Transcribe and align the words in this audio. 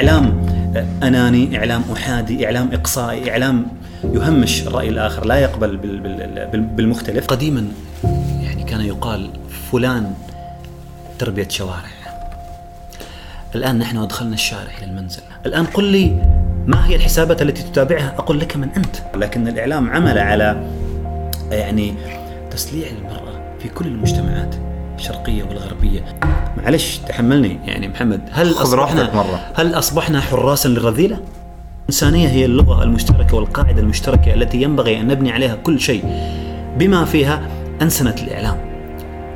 إعلام 0.00 0.46
أناني 1.02 1.58
إعلام 1.58 1.82
أحادي 1.92 2.46
إعلام 2.46 2.70
إقصائي 2.72 3.30
إعلام 3.30 3.66
يهمش 4.04 4.66
الرأي 4.66 4.88
الآخر 4.88 5.24
لا 5.24 5.38
يقبل 5.38 5.76
بالمختلف. 6.76 7.26
قديما 7.26 7.68
يعني 8.42 8.64
كان 8.64 8.80
يقال 8.80 9.30
فلان 9.72 10.14
تربية 11.18 11.48
شوارع. 11.48 11.90
الآن 13.54 13.78
نحن 13.78 13.96
أدخلنا 13.96 14.34
الشارع 14.34 14.78
إلى 14.78 14.86
المنزل. 14.86 15.22
الآن 15.46 15.64
قل 15.64 15.84
لي 15.84 16.06
ما 16.66 16.86
هي 16.86 16.96
الحسابات 16.96 17.42
التي 17.42 17.62
تتابعها؟ 17.62 18.14
أقول 18.18 18.40
لك 18.40 18.56
من 18.56 18.68
أنت. 18.76 18.96
لكن 19.16 19.48
الإعلام 19.48 19.90
عمل 19.90 20.18
على 20.18 20.70
يعني 21.50 21.94
تسليع 22.50 22.88
المرأة 22.88 23.58
في 23.58 23.68
كل 23.68 23.86
المجتمعات 23.86 24.54
الشرقية 24.98 25.42
والغربية. 25.42 26.04
معلش 26.64 27.00
تحملني. 27.08 27.58
يعني 27.66 27.88
محمد 27.88 28.20
هل 28.32 28.50
اصبحنا 28.50 29.14
مرة. 29.14 29.40
هل 29.54 29.74
أصبحنا 29.74 30.20
حراسا 30.20 30.68
للرذيله 30.68 31.18
الانسانيه 31.82 32.28
هي 32.28 32.44
اللغة 32.44 32.82
المشتركة 32.82 33.36
والقاعدة 33.36 33.80
المشتركة 33.80 34.34
التي 34.34 34.62
ينبغي 34.62 35.00
أن 35.00 35.06
نبني 35.06 35.32
عليها 35.32 35.54
كل 35.54 35.80
شيء 35.80 36.04
بما 36.78 37.04
فيها 37.04 37.42
أنسنة 37.82 38.14
الإعلام. 38.22 38.56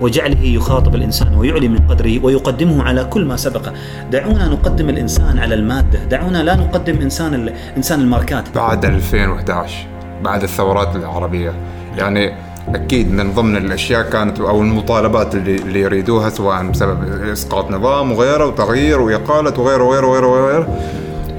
وجعله 0.00 0.42
يخاطب 0.42 0.94
الإنسان 0.94 1.34
ويعلي 1.34 1.68
من 1.68 1.78
قدره 1.78 2.24
ويقدمه 2.24 2.82
على 2.82 3.04
كل 3.04 3.24
ما 3.24 3.36
سبق. 3.36 3.72
دعونا 4.10 4.48
نقدم 4.48 4.88
الإنسان 4.88 5.38
على 5.38 5.54
المادة. 5.54 6.04
دعونا 6.04 6.42
لا 6.42 6.54
نقدم 6.54 7.00
إنسان 7.00 7.52
إنسان 7.76 8.00
الماركات. 8.00 8.54
بعد 8.54 8.84
2011 8.84 9.86
بعد 10.22 10.42
الثورات 10.42 10.96
العربية. 10.96 11.52
يعني 11.98 12.34
أكيد 12.68 13.12
من 13.12 13.32
ضمن 13.32 13.56
الأشياء 13.56 14.10
كانت 14.10 14.40
أو 14.40 14.60
المطالبات 14.60 15.34
اللي, 15.34 15.56
اللي 15.56 15.80
يريدوها 15.80 16.30
سواء 16.30 16.62
بسبب 16.62 17.22
إسقاط 17.32 17.70
نظام 17.70 18.12
وغيره 18.12 18.46
وتغيير 18.46 19.00
واقاله 19.00 19.60
وغيره 19.60 19.84
وغيره 19.84 20.06
وغيره, 20.06 20.26
وغيره 20.26 20.78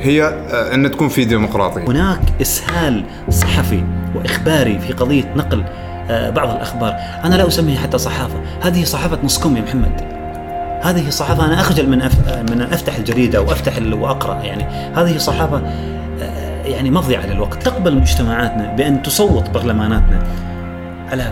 هي 0.02 0.24
آه، 0.24 0.74
أن 0.74 0.92
تكون 0.92 1.08
في 1.08 1.26
ديمقراطية. 1.26 1.88
هناك 1.88 2.20
إسهال 2.42 3.06
صحفي 3.30 3.84
وإخباري 4.16 4.80
في 4.80 4.94
قضية 4.94 5.34
نقل 5.36 5.64
آه، 6.10 6.30
بعض 6.30 6.50
الأخبار، 6.50 6.96
أنا 7.24 7.36
لا 7.36 7.48
اسميها 7.48 7.80
حتى 7.80 7.98
صحافة، 7.98 8.36
هذه 8.62 8.84
صحافة 8.84 9.20
نص 9.24 9.40
كم 9.40 9.58
يا 9.58 9.62
محمد. 9.62 10.02
هذه 10.82 11.10
صحافة 11.10 11.46
أنا 11.46 11.60
أخجل 11.60 11.90
من 11.90 11.98
من 12.52 12.62
أفتح 12.62 12.96
الجريدة 12.96 13.42
وأفتح 13.42 13.74
وأقرأ 13.94 14.44
يعني، 14.44 14.64
هذه 14.96 15.18
صحافة 15.18 15.62
آه، 16.22 16.66
يعني 16.66 16.92
مضيعة 16.92 17.26
للوقت، 17.26 17.64
تقبل 17.64 17.96
مجتمعاتنا 17.98 18.76
بأن 18.76 19.02
تصوت 19.02 19.50
برلماناتنا. 19.50 20.24
على 21.12 21.24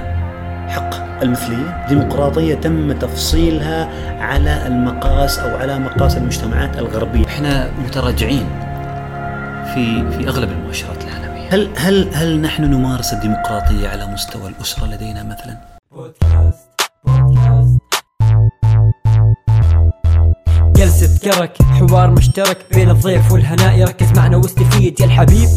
حق 0.70 1.22
المثلية 1.24 1.86
ديمقراطية 1.90 2.56
تم 2.56 2.92
تفصيلها 2.92 3.90
على 4.22 4.68
المقاس 4.68 5.40
أو 5.40 5.58
على 5.58 5.80
مقاس 5.80 6.18
المجتمعات 6.18 6.78
الغربية. 6.78 7.26
إحنا 7.26 7.70
متراجعين 7.86 8.46
في 9.74 10.12
في 10.12 10.28
أغلب 10.28 10.52
المؤشرات 10.52 11.04
العالمية. 11.04 11.50
هل 11.50 11.70
هل 11.78 12.10
هل 12.14 12.42
نحن 12.42 12.64
نمارس 12.64 13.14
الديمقراطية 13.14 13.88
على 13.90 14.06
مستوى 14.08 14.48
الأسرة 14.50 14.86
لدينا 14.86 15.24
مثلا؟ 15.24 15.58
بودكاست 15.92 16.70
بودكاست 17.06 17.73
جلسة 20.84 21.20
كرك 21.24 21.62
حوار 21.62 22.12
مشترك 22.12 22.66
بين 22.72 22.90
الضيف 22.90 23.32
والهناء 23.32 23.80
يركز 23.80 24.12
معنا 24.16 24.38
واستفيد 24.38 25.00
يا 25.00 25.06
الحبيب 25.06 25.50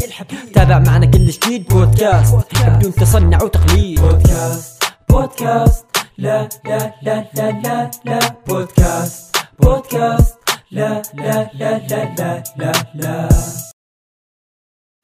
تابع 0.53 0.79
معنا 0.79 1.05
كل 1.05 1.27
جديد. 1.27 1.67
بودكاست 1.67 2.35
بدون 2.67 2.93
تصنع 2.93 3.43
وتقليد. 3.43 4.01
بودكاست 4.01 4.83
بودكاست 5.09 5.85
لا 6.17 6.49
لا 6.65 6.93
لا 7.03 7.25
لا 7.35 7.51
لا 7.63 7.91
لا. 8.05 8.19
بودكاست 8.47 9.35
بودكاست 9.59 10.35
لا 10.71 11.01
لا 11.13 11.49
لا 11.53 11.81
لا 11.89 12.13
لا 12.17 12.43
لا 12.57 12.71
لا. 12.95 13.29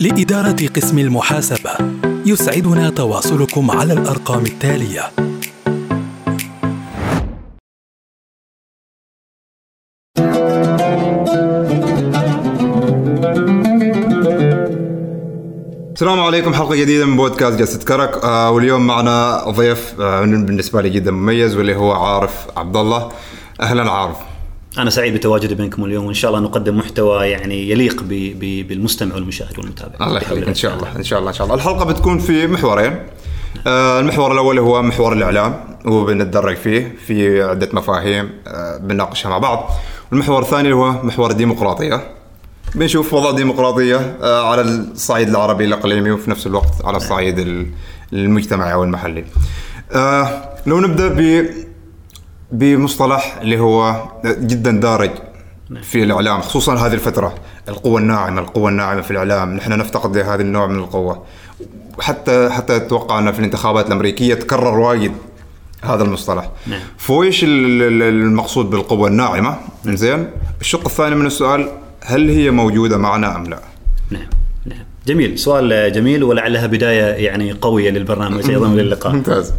لإدارة 0.01 0.67
قسم 0.75 0.99
المحاسبة 0.99 1.71
يسعدنا 2.25 2.89
تواصلكم 2.89 3.71
على 3.71 3.93
الأرقام 3.93 4.45
التالية. 4.45 5.11
السلام 15.93 16.19
عليكم 16.19 16.53
حلقة 16.53 16.75
جديدة 16.75 17.05
من 17.05 17.17
بودكاست 17.17 17.59
جلسة 17.59 17.85
كرك. 17.85 18.23
آه 18.23 18.51
واليوم 18.51 18.87
معنا 18.87 19.43
ضيف 19.49 20.01
آه 20.01 20.21
بالنسبة 20.21 20.81
لي 20.81 20.89
جدا 20.89 21.11
مميز 21.11 21.55
واللي 21.55 21.75
هو 21.75 21.91
عارف 21.91 22.47
عبد 22.57 22.77
الله 22.77 23.11
أهلا 23.61 23.91
عارف. 23.91 24.17
أنا 24.77 24.89
سعيد 24.89 25.13
بتواجدي 25.13 25.55
بينكم 25.55 25.85
اليوم 25.85 26.05
وإن 26.05 26.13
شاء 26.13 26.31
الله 26.31 26.43
نقدم 26.43 26.77
محتوى 26.77 27.25
يعني 27.25 27.69
يليق 27.69 28.03
بالمستمع 28.69 29.15
والمشاهد 29.15 29.59
والمتابع. 29.59 30.07
الله 30.07 30.17
يخليك 30.17 30.47
إن 30.47 30.55
شاء 30.55 30.75
الله 30.75 30.95
إن 30.95 31.03
شاء 31.03 31.19
الله 31.19 31.29
إن 31.29 31.35
شاء 31.35 31.45
الله. 31.45 31.55
الحلقة 31.55 31.85
بتكون 31.85 32.19
في 32.19 32.47
محورين. 32.47 32.99
آه 33.67 33.99
المحور 33.99 34.31
الأول 34.31 34.59
هو 34.59 34.81
محور 34.81 35.13
الإعلام 35.13 35.77
وبنتدرج 35.85 36.55
فيه 36.55 36.95
في 37.07 37.43
عدة 37.43 37.69
مفاهيم 37.73 38.29
آه 38.47 38.77
بنناقشها 38.77 39.29
مع 39.29 39.37
بعض. 39.37 39.69
والمحور 40.11 40.41
الثاني 40.41 40.73
هو 40.73 40.91
محور 40.91 41.31
الديمقراطية. 41.31 42.22
بنشوف 42.75 43.13
وضع 43.13 43.31
ديمقراطية 43.31 44.17
آه، 44.21 44.51
على 44.51 44.61
الصعيد 44.61 45.29
العربي 45.29 45.65
الإقليمي 45.65 46.11
وفي 46.11 46.31
نفس 46.31 46.47
الوقت 46.47 46.85
على 46.85 46.97
الصعيد 46.97 47.67
المجتمعي 48.13 48.73
أو 48.73 48.83
المحلي. 48.83 49.25
آه، 49.91 50.49
لو 50.65 50.79
نبدأ 50.79 51.07
ب 51.07 51.47
بمصطلح 52.51 53.37
اللي 53.41 53.59
هو 53.59 54.03
جدا 54.25 54.71
دارج 54.71 55.11
في 55.83 56.03
الإعلام 56.03 56.41
خصوصا 56.41 56.75
هذه 56.75 56.93
الفترة 56.93 57.35
القوة 57.69 57.99
الناعمة 57.99 58.41
القوة 58.41 58.69
الناعمة 58.69 59.01
في 59.01 59.11
الإعلام. 59.11 59.55
نحن 59.55 59.71
نفتقد 59.71 60.17
لهذا 60.17 60.41
النوع 60.41 60.67
من 60.67 60.79
القوة. 60.79 61.23
حتى 61.99 62.49
حتى 62.49 62.75
أتوقع 62.75 63.19
ان 63.19 63.31
في 63.31 63.39
الانتخابات 63.39 63.87
الأمريكية 63.87 64.33
تكرر 64.33 64.79
وايد 64.79 65.11
هذا 65.81 66.03
المصطلح. 66.03 66.49
نعم. 66.67 66.79
فويش 66.97 67.41
المقصود 67.43 68.69
بالقوة 68.69 69.07
الناعمة؟ 69.07 69.57
زين 69.85 70.29
الشق 70.61 70.85
الثاني 70.85 71.15
من 71.15 71.25
السؤال 71.25 71.82
هل 72.05 72.29
هي 72.29 72.51
موجودة 72.51 72.97
معنا 72.97 73.35
أم 73.35 73.43
لا؟ 73.43 73.59
نعم 74.09 74.27
نعم 74.65 74.85
جميل 75.07 75.39
سؤال 75.39 75.91
جميل 75.91 76.23
ولعلها 76.23 76.67
بداية 76.67 77.25
يعني 77.25 77.51
قوية 77.51 77.89
للبرنامج 77.89 78.49
أيضا 78.49 78.67
وللقاء 78.67 79.13
ممتاز 79.15 79.53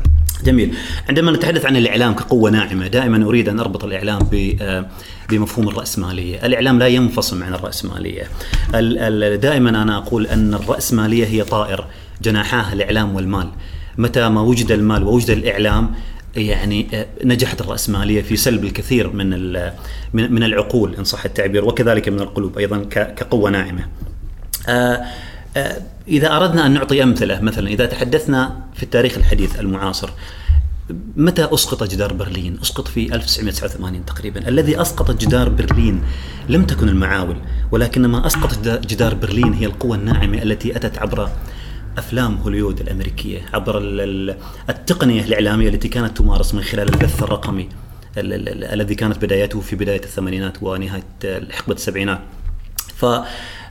جميل 0.44 0.74
عندما 1.08 1.32
نتحدث 1.32 1.66
عن 1.66 1.76
الإعلام 1.76 2.14
كقوة 2.14 2.50
ناعمة 2.50 2.86
دائما 2.86 3.26
أريد 3.26 3.48
أن 3.48 3.60
أربط 3.60 3.84
الإعلام 3.84 4.18
بمفهوم 5.30 5.68
الرأسمالية، 5.68 6.46
الإعلام 6.46 6.78
لا 6.78 6.86
ينفصل 6.86 7.42
عن 7.42 7.54
الرأسمالية. 7.54 8.22
دائما 9.36 9.70
أنا 9.70 9.96
أقول 9.96 10.26
أن 10.26 10.54
الرأسمالية 10.54 11.26
هي 11.26 11.44
طائر 11.44 11.86
جناحاها 12.22 12.72
الإعلام 12.72 13.14
والمال. 13.14 13.48
متى 13.98 14.28
ما 14.28 14.40
وجد 14.40 14.72
المال 14.72 15.02
ووجد 15.02 15.30
الإعلام 15.30 15.94
يعني 16.36 16.86
آه، 16.94 17.06
نجحت 17.24 17.60
الرأسمالية 17.60 18.22
في 18.22 18.36
سلب 18.36 18.64
الكثير 18.64 19.12
من 19.12 19.30
من 20.12 20.42
العقول 20.42 20.94
إن 20.94 21.04
صح 21.04 21.24
التعبير 21.24 21.64
وكذلك 21.64 22.08
من 22.08 22.20
القلوب 22.20 22.58
أيضا 22.58 22.84
كقوة 22.90 23.50
ناعمة. 23.50 23.86
آه، 24.68 25.04
آه، 25.56 25.82
إذا 26.08 26.36
أردنا 26.36 26.66
أن 26.66 26.72
نعطي 26.72 27.02
أمثلة 27.02 27.40
مثلا 27.40 27.68
إذا 27.68 27.86
تحدثنا 27.86 28.60
في 28.74 28.82
التاريخ 28.82 29.16
الحديث 29.16 29.60
المعاصر 29.60 30.10
متى 31.16 31.48
أسقط 31.54 31.82
جدار 31.82 32.12
برلين؟ 32.12 32.58
أسقط 32.62 32.88
في 32.88 33.14
1989 33.14 34.04
تقريبا، 34.04 34.48
الذي 34.48 34.80
أسقط 34.80 35.10
جدار 35.10 35.48
برلين 35.48 36.02
لم 36.48 36.64
تكن 36.64 36.88
المعاول، 36.88 37.36
ولكن 37.70 38.06
ما 38.06 38.26
اسقط 38.26 38.68
جدار 38.68 39.14
برلين 39.14 39.52
هي 39.52 39.66
القوى 39.66 39.96
الناعمة 39.96 40.42
التي 40.42 40.76
أتت 40.76 40.98
عبر 40.98 41.30
أفلام 41.98 42.36
هوليود 42.36 42.80
الأمريكية 42.80 43.42
عبر 43.54 43.80
التقنية 44.68 45.22
الإعلامية 45.24 45.68
التي 45.68 45.88
كانت 45.88 46.16
تمارس 46.18 46.54
من 46.54 46.62
خلال 46.62 46.88
البث 46.88 47.22
الرقمي 47.22 47.68
الذي 48.18 48.94
كانت 48.94 49.24
بدايته 49.24 49.60
في 49.60 49.76
بداية 49.76 50.02
الثمانينات 50.04 50.62
ونهاية 50.62 51.02
حقبه 51.50 51.74
السبعينات. 51.74 52.20
ف 52.96 53.06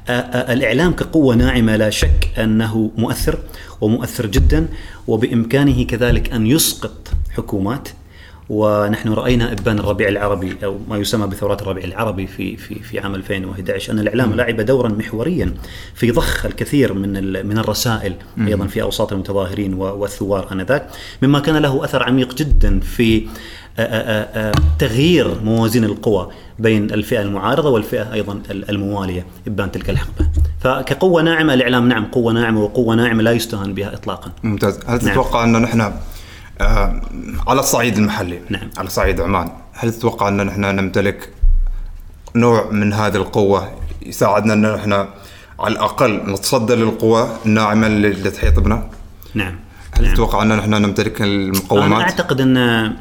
الإعلام 0.10 0.94
كقوة 0.94 1.36
ناعمة 1.36 1.76
لا 1.76 1.90
شك 1.90 2.30
أنه 2.38 2.92
مؤثر 2.98 3.40
ومؤثر 3.82 4.26
جدا 4.26 4.68
وبإمكانه 5.08 5.84
كذلك 5.84 6.34
أن 6.34 6.48
يسقط 6.48 7.12
حكومات 7.32 7.90
ونحن 8.50 9.10
رأينا 9.10 9.52
إبان 9.52 9.80
الربيع 9.80 10.08
العربي 10.08 10.58
أو 10.64 10.78
ما 10.90 10.98
يسمى 10.98 11.28
بثورات 11.28 11.62
الربيع 11.62 11.84
العربي 11.84 12.28
في 12.28 12.58
في 12.58 12.76
في 12.76 13.00
عام 13.00 13.16
2011 13.16 13.94
أن 13.94 14.00
الإعلام 14.00 14.34
لعب 14.34 14.62
دورا 14.62 14.90
محوريا 14.90 15.54
في 15.96 16.12
ضخ 16.12 16.46
الكثير 16.46 16.94
من 16.94 17.46
من 17.48 17.58
الرسائل 17.58 18.16
أيضا 18.48 18.68
في 18.68 18.82
أوساط 18.82 19.14
المتظاهرين 19.14 19.74
والثوار 19.74 20.52
آنذاك 20.52 20.90
مما 21.22 21.40
كان 21.40 21.58
له 21.58 21.84
أثر 21.84 22.04
عميق 22.04 22.34
جدا 22.36 22.80
في 22.80 23.28
تغيير 24.80 25.42
موازين 25.44 25.84
القوى 25.84 26.30
بين 26.60 26.92
الفئة 26.92 27.22
المعارضة 27.22 27.70
والفئة 27.70 28.14
أيضا 28.14 28.42
الموالية 28.52 29.26
إبان 29.48 29.72
تلك 29.72 29.90
الحقبة. 29.90 30.30
فكقوة 30.60 31.22
ناعمة 31.22 31.54
الإعلام 31.54 31.88
نعم 31.88 32.06
قوة 32.06 32.34
ناعمة 32.34 32.64
وقوة 32.64 32.96
ناعمة 32.96 33.24
لا 33.24 33.32
يستهان 33.32 33.74
بها 33.74 33.94
اطلاقا. 33.94 34.32
ممتاز، 34.44 34.80
هل 34.88 35.06
نعم. 35.06 35.14
تتوقع 35.14 35.44
انه 35.44 35.60
نحن 35.60 35.94
آه، 36.64 37.02
على 37.48 37.60
الصعيد 37.60 37.98
المحلي 37.98 38.40
نعم. 38.50 38.70
على 38.78 38.90
صعيد 38.90 39.22
عمان 39.22 39.50
هل 39.74 39.94
تتوقع 39.94 40.28
أن 40.28 40.46
نحن 40.46 40.62
نمتلك 40.62 41.30
نوع 42.36 42.70
من 42.72 42.94
هذه 42.94 43.16
القوة 43.16 43.72
يساعدنا 44.06 44.54
أن 44.54 44.66
إحنا 44.66 45.10
على 45.60 45.74
الأقل 45.74 46.32
نتصدى 46.32 46.76
للقوى 46.76 47.38
الناعمه 47.46 47.88
اللي 47.88 48.32
تحيط 48.32 48.60
بنا 48.60 48.90
نعم 49.34 49.56
هل 49.92 50.04
نعم. 50.04 50.14
تتوقع 50.14 50.42
أن 50.42 50.52
إحنا 50.52 50.80
نمتلك 50.80 51.22
أنا 51.22 51.32
المقومات؟ 51.32 52.02
أعتقد 52.02 52.42
أن 52.42 52.94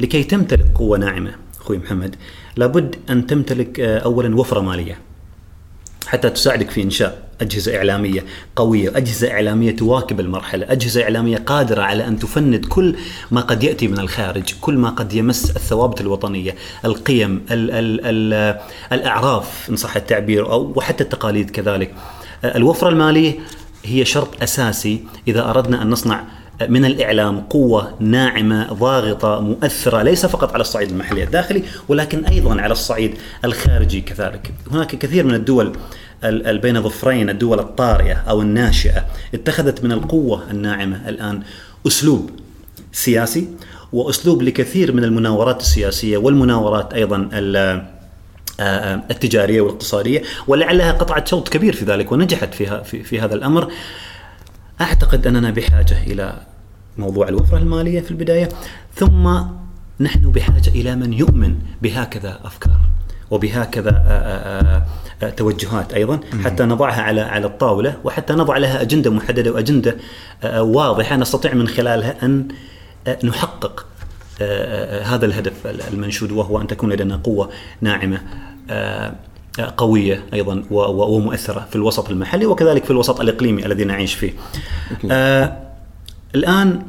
لكي 0.00 0.24
تمتلك 0.24 0.66
قوة 0.74 0.98
ناعمة 0.98 1.34
أخوي 1.60 1.78
محمد 1.78 2.16
لابد 2.56 2.96
أن 3.10 3.26
تمتلك 3.26 3.80
آه، 3.80 3.98
أولا 3.98 4.36
وفرة 4.36 4.60
مالية 4.60 4.98
حتى 6.06 6.30
تساعدك 6.30 6.70
في 6.70 6.82
إنشاء 6.82 7.28
أجهزة 7.40 7.76
إعلامية 7.76 8.24
قوية 8.56 8.96
أجهزة 8.96 9.30
إعلامية 9.30 9.76
تواكب 9.76 10.20
المرحلة 10.20 10.72
أجهزة 10.72 11.02
إعلامية 11.02 11.36
قادرة 11.36 11.82
على 11.82 12.06
أن 12.06 12.18
تفند 12.18 12.64
كل 12.66 12.96
ما 13.30 13.40
قد 13.40 13.62
يأتي 13.62 13.88
من 13.88 13.98
الخارج 13.98 14.54
كل 14.60 14.74
ما 14.74 14.90
قد 14.90 15.12
يمس 15.12 15.50
الثوابت 15.50 16.00
الوطنية 16.00 16.54
القيم 16.84 17.46
ال 17.50 17.70
ال 17.70 18.00
ال 18.04 18.58
الأعراف 18.92 19.70
إن 19.70 19.76
صح 19.76 19.96
التعبير 19.96 20.52
أو 20.52 20.72
وحتى 20.76 21.04
التقاليد 21.04 21.50
كذلك. 21.50 21.94
الوفرة 22.44 22.88
المالية 22.88 23.38
هي 23.84 24.04
شرط 24.04 24.42
أساسي 24.42 25.04
إذا 25.28 25.50
أردنا 25.50 25.82
أن 25.82 25.90
نصنع 25.90 26.24
من 26.68 26.84
الإعلام 26.84 27.40
قوة 27.40 27.94
ناعمة 28.00 28.72
ضاغطة 28.72 29.40
مؤثرة 29.40 30.02
ليس 30.02 30.26
فقط 30.26 30.52
على 30.52 30.60
الصعيد 30.60 30.90
المحلي 30.90 31.22
الداخلي 31.24 31.62
ولكن 31.88 32.24
أيضا 32.24 32.60
على 32.60 32.72
الصعيد 32.72 33.14
الخارجي 33.44 34.00
كذلك. 34.00 34.52
هناك 34.72 34.86
كثير 34.96 35.24
من 35.26 35.34
الدول 35.34 35.72
ال- 36.24 36.46
ال- 36.46 36.58
بين 36.58 36.82
ظفرين 36.82 37.30
الدول 37.30 37.58
الطارئة 37.58 38.14
أو 38.14 38.42
الناشئة 38.42 39.04
اتخذت 39.34 39.84
من 39.84 39.92
القوة 39.92 40.50
الناعمة 40.50 41.08
الآن 41.08 41.42
أسلوب 41.86 42.30
سياسي 42.92 43.48
وأسلوب 43.92 44.42
لكثير 44.42 44.92
من 44.92 45.04
المناورات 45.04 45.60
السياسية 45.60 46.16
والمناورات 46.18 46.94
أيضا 46.94 47.28
ال- 47.32 47.82
التجارية 49.10 49.60
والاقتصادية 49.60 50.22
ولعلها 50.48 50.92
قطعت 50.92 51.28
شوط 51.28 51.48
كبير 51.48 51.74
في 51.74 51.84
ذلك 51.84 52.12
ونجحت 52.12 52.54
في, 52.54 52.84
في 53.04 53.20
هذا 53.20 53.34
الأمر. 53.34 53.72
أعتقد 54.80 55.26
أننا 55.26 55.50
بحاجة 55.50 56.02
إلى 56.06 56.34
موضوع 56.98 57.28
الوفرة 57.28 57.58
المالية 57.58 58.00
في 58.00 58.10
البداية 58.10 58.48
ثم 58.94 59.38
نحن 60.00 60.32
بحاجة 60.32 60.68
إلى 60.68 60.96
من 60.96 61.12
يؤمن 61.12 61.58
بهكذا 61.82 62.40
أفكار 62.44 62.80
وبهكذا 63.30 63.90
آه، 63.90 64.02
آه، 64.08 64.86
آه، 65.22 65.30
توجهات 65.30 65.94
أيضا 65.94 66.20
حتى 66.44 66.64
نضعها 66.64 67.02
على 67.02 67.20
على 67.20 67.46
الطاولة 67.46 67.96
وحتى 68.04 68.32
نضع 68.32 68.56
لها 68.56 68.82
أجندة 68.82 69.10
محددة 69.10 69.52
وأجندة 69.52 69.96
واضحة. 70.44 71.16
نستطيع 71.16 71.54
من 71.54 71.68
خلالها 71.68 72.24
أن 72.24 72.48
نحقق 73.24 73.86
هذا 75.02 75.26
الهدف 75.26 75.66
المنشود 75.66 76.32
وهو 76.32 76.60
أن 76.60 76.66
تكون 76.66 76.92
لدينا 76.92 77.16
قوة 77.16 77.50
ناعمة 77.80 78.20
قوية 79.60 80.24
أيضا 80.34 80.64
ومؤثرة 80.70 81.66
في 81.70 81.76
الوسط 81.76 82.10
المحلي 82.10 82.46
وكذلك 82.46 82.84
في 82.84 82.90
الوسط 82.90 83.20
الإقليمي 83.20 83.66
الذي 83.66 83.84
نعيش 83.84 84.14
فيه. 84.14 84.32
آه، 85.10 85.56
الآن 86.34 86.82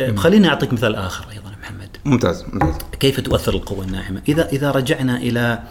آه، 0.00 0.14
خليني 0.14 0.48
أعطيك 0.48 0.72
مثال 0.72 0.94
آخر 0.94 1.24
أيضا 1.32 1.50
محمد. 1.62 1.96
ممتاز 2.04 2.44
ممتاز 2.52 2.78
كيف 3.00 3.20
تؤثر 3.20 3.54
القوة 3.54 3.84
الناعمة؟ 3.84 4.22
إذا 4.28 4.48
إذا 4.48 4.70
رجعنا 4.70 5.16
إلى 5.16 5.62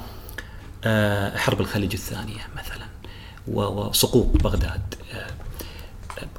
آه، 0.86 1.38
حرب 1.38 1.62
الخليج 1.62 1.94
الثانية 1.94 2.42
مثلا 2.56 2.86
وسقوط 3.48 4.44
بغداد 4.44 4.82
آه، 5.14 5.28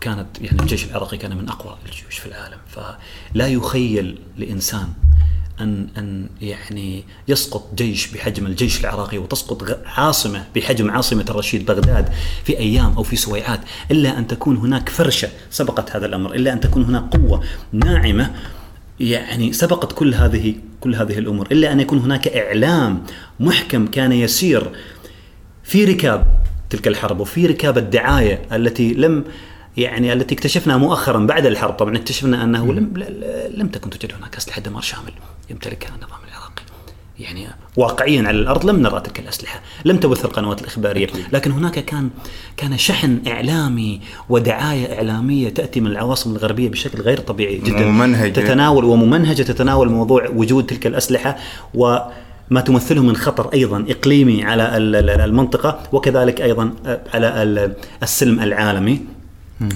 كانت 0.00 0.26
يعني 0.40 0.60
الجيش 0.60 0.84
العراقي 0.84 1.16
كان 1.16 1.36
من 1.36 1.48
أقوى 1.48 1.76
الجيوش 1.86 2.18
في 2.18 2.26
العالم 2.26 2.58
فلا 2.68 3.48
يخيل 3.48 4.18
لإنسان 4.36 4.88
أن 5.60 5.88
أن 5.98 6.26
يعني 6.42 7.04
يسقط 7.28 7.74
جيش 7.74 8.06
بحجم 8.06 8.46
الجيش 8.46 8.80
العراقي 8.80 9.18
وتسقط 9.18 9.78
عاصمة 9.86 10.44
بحجم 10.54 10.90
عاصمة 10.90 11.24
الرشيد 11.30 11.66
بغداد 11.66 12.08
في 12.44 12.58
أيام 12.58 12.94
أو 12.96 13.02
في 13.02 13.16
سويعات 13.16 13.60
إلا 13.90 14.18
أن 14.18 14.26
تكون 14.26 14.56
هناك 14.56 14.88
فرشة 14.88 15.28
سبقت 15.50 15.96
هذا 15.96 16.06
الأمر 16.06 16.34
إلا 16.34 16.52
أن 16.52 16.60
تكون 16.60 16.84
هناك 16.84 17.16
قوة 17.16 17.44
ناعمة 17.72 18.34
يعني 19.00 19.52
سبقت 19.52 19.92
كل 19.92 20.14
هذه 20.14 20.54
كل 20.80 20.94
هذه 20.94 21.18
الأمور 21.18 21.48
إلا 21.52 21.72
أن 21.72 21.80
يكون 21.80 21.98
هناك 21.98 22.28
إعلام 22.28 23.02
محكم 23.40 23.86
كان 23.86 24.12
يسير 24.12 24.70
في 25.64 25.84
ركاب 25.84 26.26
تلك 26.70 26.88
الحرب 26.88 27.20
وفي 27.20 27.46
ركاب 27.46 27.78
الدعاية 27.78 28.42
التي 28.52 28.94
لم 28.94 29.24
يعني 29.76 30.12
التي 30.12 30.34
اكتشفنا 30.34 30.76
مؤخرا 30.76 31.18
بعد 31.18 31.46
الحرب. 31.46 31.74
طبعا 31.74 31.96
اكتشفنا 31.96 32.44
أنه 32.44 32.72
لم 32.72 32.92
لم 33.54 33.68
تكن 33.68 33.90
توجد 33.90 34.12
هناك 34.14 34.36
أسلحة 34.36 34.60
دمار 34.60 34.82
شامل 34.82 35.12
يمتلكها 35.50 35.88
النظام 35.88 36.18
العراقي. 36.28 36.62
يعني 37.18 37.46
واقعيا 37.76 38.28
على 38.28 38.38
الأرض 38.38 38.66
لم 38.66 38.82
نرى 38.82 39.00
تلك 39.00 39.18
الأسلحة، 39.20 39.60
لم 39.84 39.96
تبث 39.96 40.24
القنوات 40.24 40.60
الإخبارية، 40.60 41.06
لكن 41.32 41.50
هناك 41.50 41.72
كان 41.84 42.10
كان 42.56 42.78
شحن 42.78 43.18
إعلامي 43.26 44.00
ودعاية 44.28 44.96
إعلامية 44.96 45.48
تأتي 45.48 45.80
من 45.80 45.86
العواصم 45.86 46.32
الغربية 46.32 46.68
بشكل 46.68 47.00
غير 47.00 47.18
طبيعي 47.20 47.58
جدا. 47.58 47.86
ممنهجة. 47.86 48.30
تتناول 48.32 48.84
وممنهجة 48.84 49.42
تتناول 49.42 49.88
موضوع 49.90 50.28
وجود 50.28 50.66
تلك 50.66 50.86
الأسلحة 50.86 51.36
وما 51.74 52.60
تمثله 52.64 53.02
من 53.02 53.16
خطر 53.16 53.52
أيضا 53.54 53.84
إقليمي 53.88 54.44
على 54.44 54.76
ال- 54.76 54.96
ال- 54.96 55.20
المنطقة 55.20 55.80
وكذلك 55.92 56.40
أيضا 56.40 56.72
على 57.14 57.42
ال- 57.42 57.74
السلم 58.02 58.40
العالمي. 58.40 59.00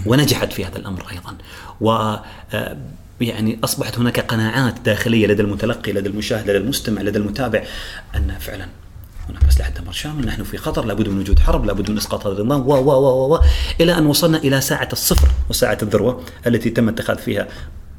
ونجحت 0.06 0.52
في 0.52 0.64
هذا 0.64 0.78
الأمر 0.78 1.02
أيضا. 1.12 1.36
و 1.80 1.90
آه، 1.90 2.76
يعني 3.20 3.58
أصبحت 3.64 3.98
هناك 3.98 4.20
قناعات 4.20 4.75
داخلية 4.84 5.26
لدى 5.26 5.42
المتلقي 5.42 5.92
لدى 5.92 6.08
المشاهد 6.08 6.50
لدى 6.50 6.58
المستمع 6.58 7.02
لدى 7.02 7.19
المتابع 7.19 7.62
أن 8.16 8.34
فعلا 8.40 8.66
هناك 9.28 9.44
أسلحة 9.44 9.70
دمار 9.70 9.92
شامل 9.92 10.26
نحن 10.26 10.42
في 10.42 10.56
خطر 10.58 10.84
لابد 10.84 11.08
من 11.08 11.19
وجود 11.19 11.38
حرب 11.38 11.64
لابد 11.64 11.90
من 11.90 11.96
إسقاط 11.96 12.26
هذا 12.26 12.42
النظام 12.42 12.60
و 12.69 12.72
و 12.75 12.90
و 12.92 13.34
و 13.34 13.40
إلى 13.80 13.98
أن 13.98 14.06
وصلنا 14.06 14.38
إلى 14.38 14.60
ساعة 14.60 14.88
الصفر 14.92 15.28
وساعة 15.50 15.78
الذروة 15.82 16.22
التي 16.46 16.70
تم 16.70 16.88
اتخاذ 16.88 17.19
فيها 17.19 17.46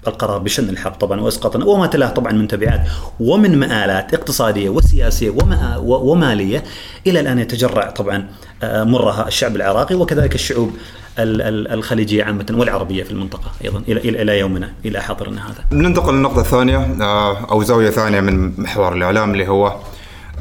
القرار 0.07 0.37
بشن 0.37 0.69
الحرب 0.69 0.93
طبعا 0.93 1.21
وإسقاطنا 1.21 1.65
وما 1.65 1.87
تلاه 1.87 2.09
طبعا 2.09 2.31
من 2.31 2.47
تبعات 2.47 2.87
ومن 3.19 3.59
مآلات 3.59 4.13
اقتصادية 4.13 4.69
وسياسية 4.69 5.29
وما 5.29 5.77
ومالية 5.77 6.63
إلى 7.07 7.19
الآن 7.19 7.39
يتجرع 7.39 7.89
طبعا 7.89 8.27
آه، 8.63 8.83
مرها 8.83 9.27
الشعب 9.27 9.55
العراقي 9.55 9.95
وكذلك 9.95 10.35
الشعوب 10.35 10.69
ال- 10.69 10.73
ال- 10.73 10.79
الخليجية 11.17 12.23
عامة 12.23 12.45
والعربية 12.51 13.03
في 13.03 13.11
المنطقة 13.11 13.51
أيضا 13.65 13.79
إلى 13.88 14.21
إلى 14.21 14.39
يومنا 14.39 14.73
إلى 14.85 15.01
حاضرنا 15.01 15.47
هذا. 15.47 15.65
ننتقل 15.71 16.13
للنقطة 16.13 16.39
الثانية 16.41 16.77
آه، 17.01 17.38
أو 17.51 17.63
زاوية 17.63 17.89
ثانية 17.89 18.19
من 18.19 18.61
محور 18.61 18.94
الإعلام 18.94 19.31
اللي 19.31 19.47
هو 19.47 19.75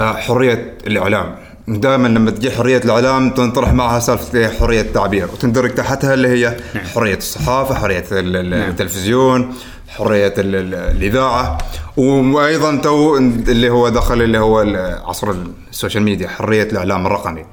آه، 0.01 0.13
حرية 0.13 0.75
الإعلام. 0.87 1.37
دائما 1.69 2.09
لما 2.09 2.31
تجي 2.31 2.51
حرية 2.51 2.79
الإعلام 2.79 3.31
تنطرح 3.31 3.73
معها 3.73 4.01
سالفة 4.01 4.49
حرية 4.59 4.81
التعبير 4.81 5.25
وتندرج 5.33 5.75
تحتها 5.75 6.15
اللي 6.15 6.29
هي 6.29 6.57
حرية 6.95 7.17
الصحافة 7.17 7.75
حرية 7.75 8.05
ال- 8.13 8.37
ال- 8.37 8.55
التلفزيون 8.55 9.55
حرية 9.89 10.35
ال- 10.39 10.55
ال- 10.55 10.75
الإذاعة 10.75 11.59
وأيضا 11.97 12.77
تو 12.77 13.17
اللي 13.17 13.71
هو 13.71 13.89
دخل 13.89 14.23
اللي 14.23 14.39
هو 14.39 14.59
عصر 15.07 15.35
السوشيال 15.71 16.03
ميديا 16.03 16.29
حرية 16.29 16.63
الإعلام 16.63 17.07
الرقمي. 17.07 17.45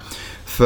ف 0.46 0.64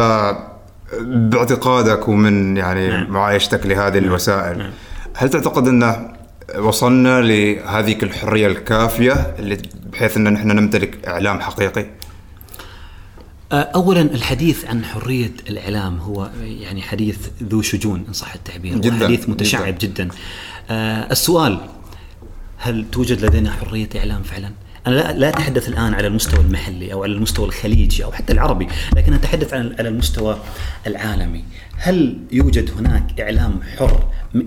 باعتقادك 1.01 2.07
ومن 2.07 2.57
يعني 2.57 2.87
نعم. 2.87 3.09
معايشتك 3.11 3.65
لهذه 3.65 3.97
الوسائل 3.97 4.71
هل 5.13 5.29
تعتقد 5.29 5.67
أن 5.67 6.09
وصلنا 6.57 7.21
لهذيك 7.21 8.03
الحرية 8.03 8.47
الكافية 8.47 9.13
اللي 9.39 9.57
بحيث 9.91 10.17
أن 10.17 10.33
نحن 10.33 10.47
نمتلك 10.47 11.07
إعلام 11.07 11.39
حقيقي؟ 11.39 11.85
آه، 13.51 13.55
اولا 13.55 14.01
الحديث 14.01 14.65
عن 14.65 14.85
حرية 14.85 15.31
الإعلام 15.49 15.97
هو 15.97 16.29
يعني 16.41 16.81
حديث 16.81 17.17
ذو 17.43 17.61
شجون 17.61 18.05
إن 18.07 18.13
صح 18.13 18.33
التعبير 18.33 18.77
جداً، 18.77 19.05
حديث 19.05 19.29
متشعب 19.29 19.75
جدا, 19.79 20.03
جداً. 20.03 20.09
آه، 20.69 21.11
السؤال 21.11 21.59
هل 22.57 22.85
توجد 22.91 23.25
لدينا 23.25 23.51
حرية 23.51 23.89
إعلام 23.95 24.23
فعلا؟ 24.23 24.51
أنا 24.87 24.95
لا, 24.95 25.11
لا 25.11 25.29
أتحدث 25.29 25.69
الآن 25.69 25.93
على 25.93 26.07
المستوى 26.07 26.39
المحلي 26.39 26.93
أو 26.93 27.03
على 27.03 27.13
المستوى 27.13 27.45
الخليجي 27.45 28.03
أو 28.03 28.11
حتى 28.11 28.33
العربي، 28.33 28.67
لكن 28.95 29.13
أتحدث 29.13 29.53
عن 29.53 29.75
على 29.79 29.89
المستوى 29.89 30.39
العالمي. 30.87 31.43
هل 31.77 32.17
يوجد 32.31 32.71
هناك 32.77 33.21
إعلام 33.21 33.59
حر 33.77 34.07
100%؟ 34.33 34.39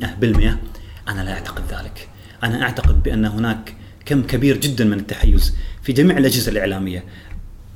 أنا 1.08 1.20
لا 1.24 1.32
أعتقد 1.32 1.62
ذلك. 1.70 2.08
أنا 2.44 2.62
أعتقد 2.62 3.02
بأن 3.02 3.24
هناك 3.24 3.74
كم 4.06 4.22
كبير 4.22 4.56
جدا 4.56 4.84
من 4.84 4.98
التحيز 4.98 5.54
في 5.82 5.92
جميع 5.92 6.18
الأجهزة 6.18 6.52
الإعلامية 6.52 7.04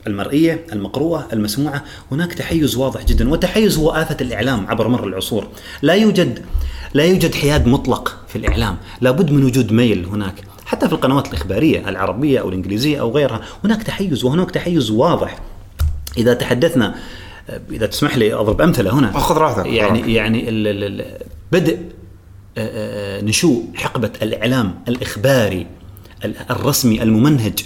المرئية، 0.07 0.67
المقروءة، 0.73 1.29
المسموعة، 1.33 1.85
هناك 2.13 2.33
تحيز 2.35 2.77
واضح 2.77 3.05
جدا، 3.05 3.31
والتحيز 3.31 3.79
هو 3.79 3.91
آفة 3.91 4.17
الإعلام 4.21 4.67
عبر 4.67 4.89
مر 4.89 5.07
العصور، 5.07 5.49
لا 5.83 5.95
يوجد 5.95 6.45
لا 6.95 7.05
يوجد 7.05 7.35
حياد 7.35 7.67
مطلق 7.67 8.17
في 8.29 8.37
الإعلام، 8.37 8.77
لابد 9.01 9.31
من 9.31 9.45
وجود 9.45 9.73
ميل 9.73 10.05
هناك، 10.07 10.35
حتى 10.65 10.87
في 10.89 10.93
القنوات 10.93 11.29
الإخبارية 11.29 11.89
العربية 11.89 12.41
أو 12.41 12.49
الإنجليزية 12.49 13.01
أو 13.01 13.11
غيرها، 13.11 13.41
هناك 13.65 13.83
تحيز 13.83 14.25
وهناك 14.25 14.51
تحيز 14.51 14.91
واضح. 14.91 15.39
إذا 16.19 16.35
تحدثنا 16.35 16.95
إذا 17.71 17.87
تسمح 17.87 18.17
لي 18.17 18.35
أضرب 18.35 18.61
أمثلة 18.61 18.95
هنا. 18.99 19.13
خذ 19.19 19.37
راحتك. 19.37 19.67
يعني 19.67 20.15
يعني 20.15 20.49
ال- 20.49 20.67
ال- 20.67 21.01
ال- 21.01 21.19
بدء 21.53 21.79
آه، 22.59 23.19
آه، 23.19 23.21
نشوء 23.21 23.65
حقبة 23.75 24.11
الإعلام 24.23 24.75
الإخباري 24.89 25.67
ال- 26.25 26.35
الرسمي 26.51 27.03
الممنهج. 27.03 27.59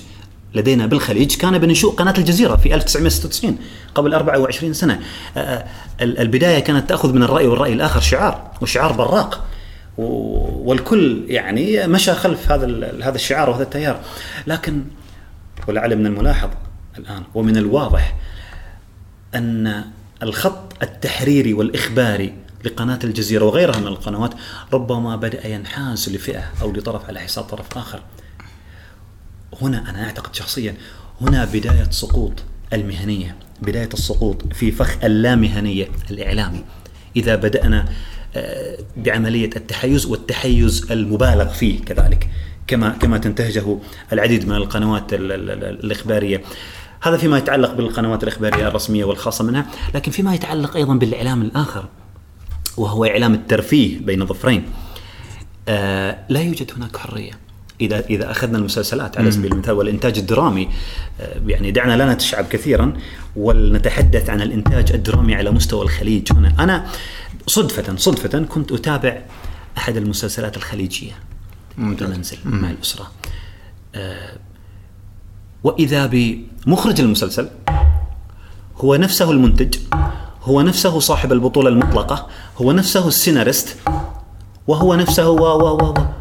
لدينا 0.54 0.86
بالخليج 0.86 1.36
كان 1.36 1.58
بنشوء 1.58 1.94
قناة 1.94 2.14
الجزيرة 2.18 2.56
في 2.56 2.74
1996 2.74 3.58
قبل 3.94 4.14
24 4.14 4.72
سنة. 4.72 5.00
آه، 5.36 5.64
ال- 6.00 6.18
البداية 6.18 6.58
كانت 6.58 6.88
تأخذ 6.88 7.12
من 7.12 7.22
الرأي 7.22 7.46
والرأي 7.46 7.72
الآخر 7.72 8.00
شعار 8.00 8.50
وشعار 8.60 8.92
براق. 8.92 9.44
والكل 9.98 11.24
يعني 11.28 11.86
مشى 11.86 12.12
خلف 12.14 12.52
هذا 12.52 12.66
هذا 13.02 13.14
الشعار 13.14 13.50
وهذا 13.50 13.62
التيار. 13.62 14.00
لكن 14.46 14.82
ولعل 15.68 15.96
من 15.96 16.06
الملاحظ 16.06 16.48
الآن 16.98 17.22
ومن 17.34 17.56
الواضح 17.56 18.14
أن 19.34 19.84
الخط 20.22 20.82
التحريري 20.82 21.52
والإخباري 21.52 22.34
لقناة 22.64 22.98
الجزيرة 23.04 23.44
وغيرها 23.44 23.78
من 23.80 23.86
القنوات 23.86 24.30
ربما 24.72 25.16
بدأ 25.16 25.46
ينحاز 25.46 26.08
لفئة 26.08 26.42
أو 26.62 26.72
لطرف 26.72 27.08
على 27.08 27.20
حساب 27.20 27.44
طرف 27.44 27.78
آخر. 27.78 28.00
هنا 29.62 29.90
أنا 29.90 30.04
أعتقد 30.04 30.34
شخصيا 30.34 30.74
هنا 31.20 31.44
بداية 31.44 31.90
سقوط 31.90 32.32
المهنية 32.72 33.36
بداية 33.62 33.88
السقوط 33.94 34.52
في 34.52 34.72
فخ 34.72 35.04
اللامهنية 35.04 35.88
الإعلامي. 36.10 36.64
إذا 37.16 37.36
بدأنا 37.36 37.84
آه، 38.36 38.78
بعملية 38.96 39.50
التحيز 39.56 40.06
والتحيز 40.06 40.92
المبالغ 40.92 41.48
فيه 41.48 41.80
كذلك 41.80 42.28
كما 42.66 42.88
كما 42.88 43.18
تنتهجه 43.18 43.78
العديد 44.12 44.48
من 44.48 44.54
القنوات 44.56 45.12
ال- 45.12 45.32
ال- 45.32 45.50
ال- 45.50 45.84
الإخبارية. 45.84 46.42
هذا 47.02 47.16
فيما 47.16 47.38
يتعلق 47.38 47.72
بالقنوات 47.74 48.22
الإخبارية 48.22 48.68
الرسمية 48.68 49.04
والخاصة 49.04 49.44
منها 49.44 49.66
لكن 49.94 50.12
فيما 50.12 50.34
يتعلق 50.34 50.76
أيضا 50.76 50.94
بالإعلام 50.94 51.42
الآخر 51.42 51.88
وهو 52.76 53.04
إعلام 53.04 53.34
الترفيه 53.34 53.98
بين 53.98 54.26
ظفرين 54.26 54.64
آه 55.68 56.18
لا 56.28 56.40
يوجد 56.40 56.72
هناك 56.76 56.96
حرية. 56.96 57.32
اذا 57.80 58.00
إذا 58.00 58.30
أخذنا 58.30 58.58
المسلسلات 58.58 59.18
على 59.18 59.30
سبيل 59.30 59.52
المثال 59.52 59.74
والإنتاج 59.74 60.18
الدرامي 60.18 60.68
آه 61.20 61.40
يعني 61.46 61.70
دعنا 61.70 61.96
لا 61.96 62.12
نتشعب 62.12 62.44
كثيرا 62.44 62.92
ولنتحدث 63.36 64.30
عن 64.30 64.42
الإنتاج 64.42 64.92
الدرامي 64.92 65.34
على 65.34 65.50
مستوى 65.50 65.82
الخليج 65.82 66.32
هنا. 66.32 66.54
أنا 66.58 66.86
صدفه 67.46 67.96
صدفه 67.96 68.38
كنت 68.38 68.72
أتابع 68.72 69.22
أحد 69.78 69.96
المسلسلات 69.96 70.56
الخليجية. 70.56 71.12
بالمنزل 71.78 72.38
مع 72.44 72.70
الأسرة. 72.70 73.10
آه 73.94 74.36
وإذا 75.64 76.06
بمخرج 76.06 77.00
المسلسل 77.00 77.48
هو 78.76 78.96
نفسه 78.96 79.30
المنتج 79.30 79.78
هو 80.42 80.62
نفسه 80.62 80.98
صاحب 80.98 81.32
البطولة 81.32 81.68
المطلقة 81.68 82.28
هو 82.56 82.72
نفسه 82.72 83.08
السيناريست 83.08 83.76
وهو 84.66 84.94
نفسه 84.94 85.30
و 85.30 85.38
و 85.38 85.76
و 85.76 85.90
و 85.90 86.19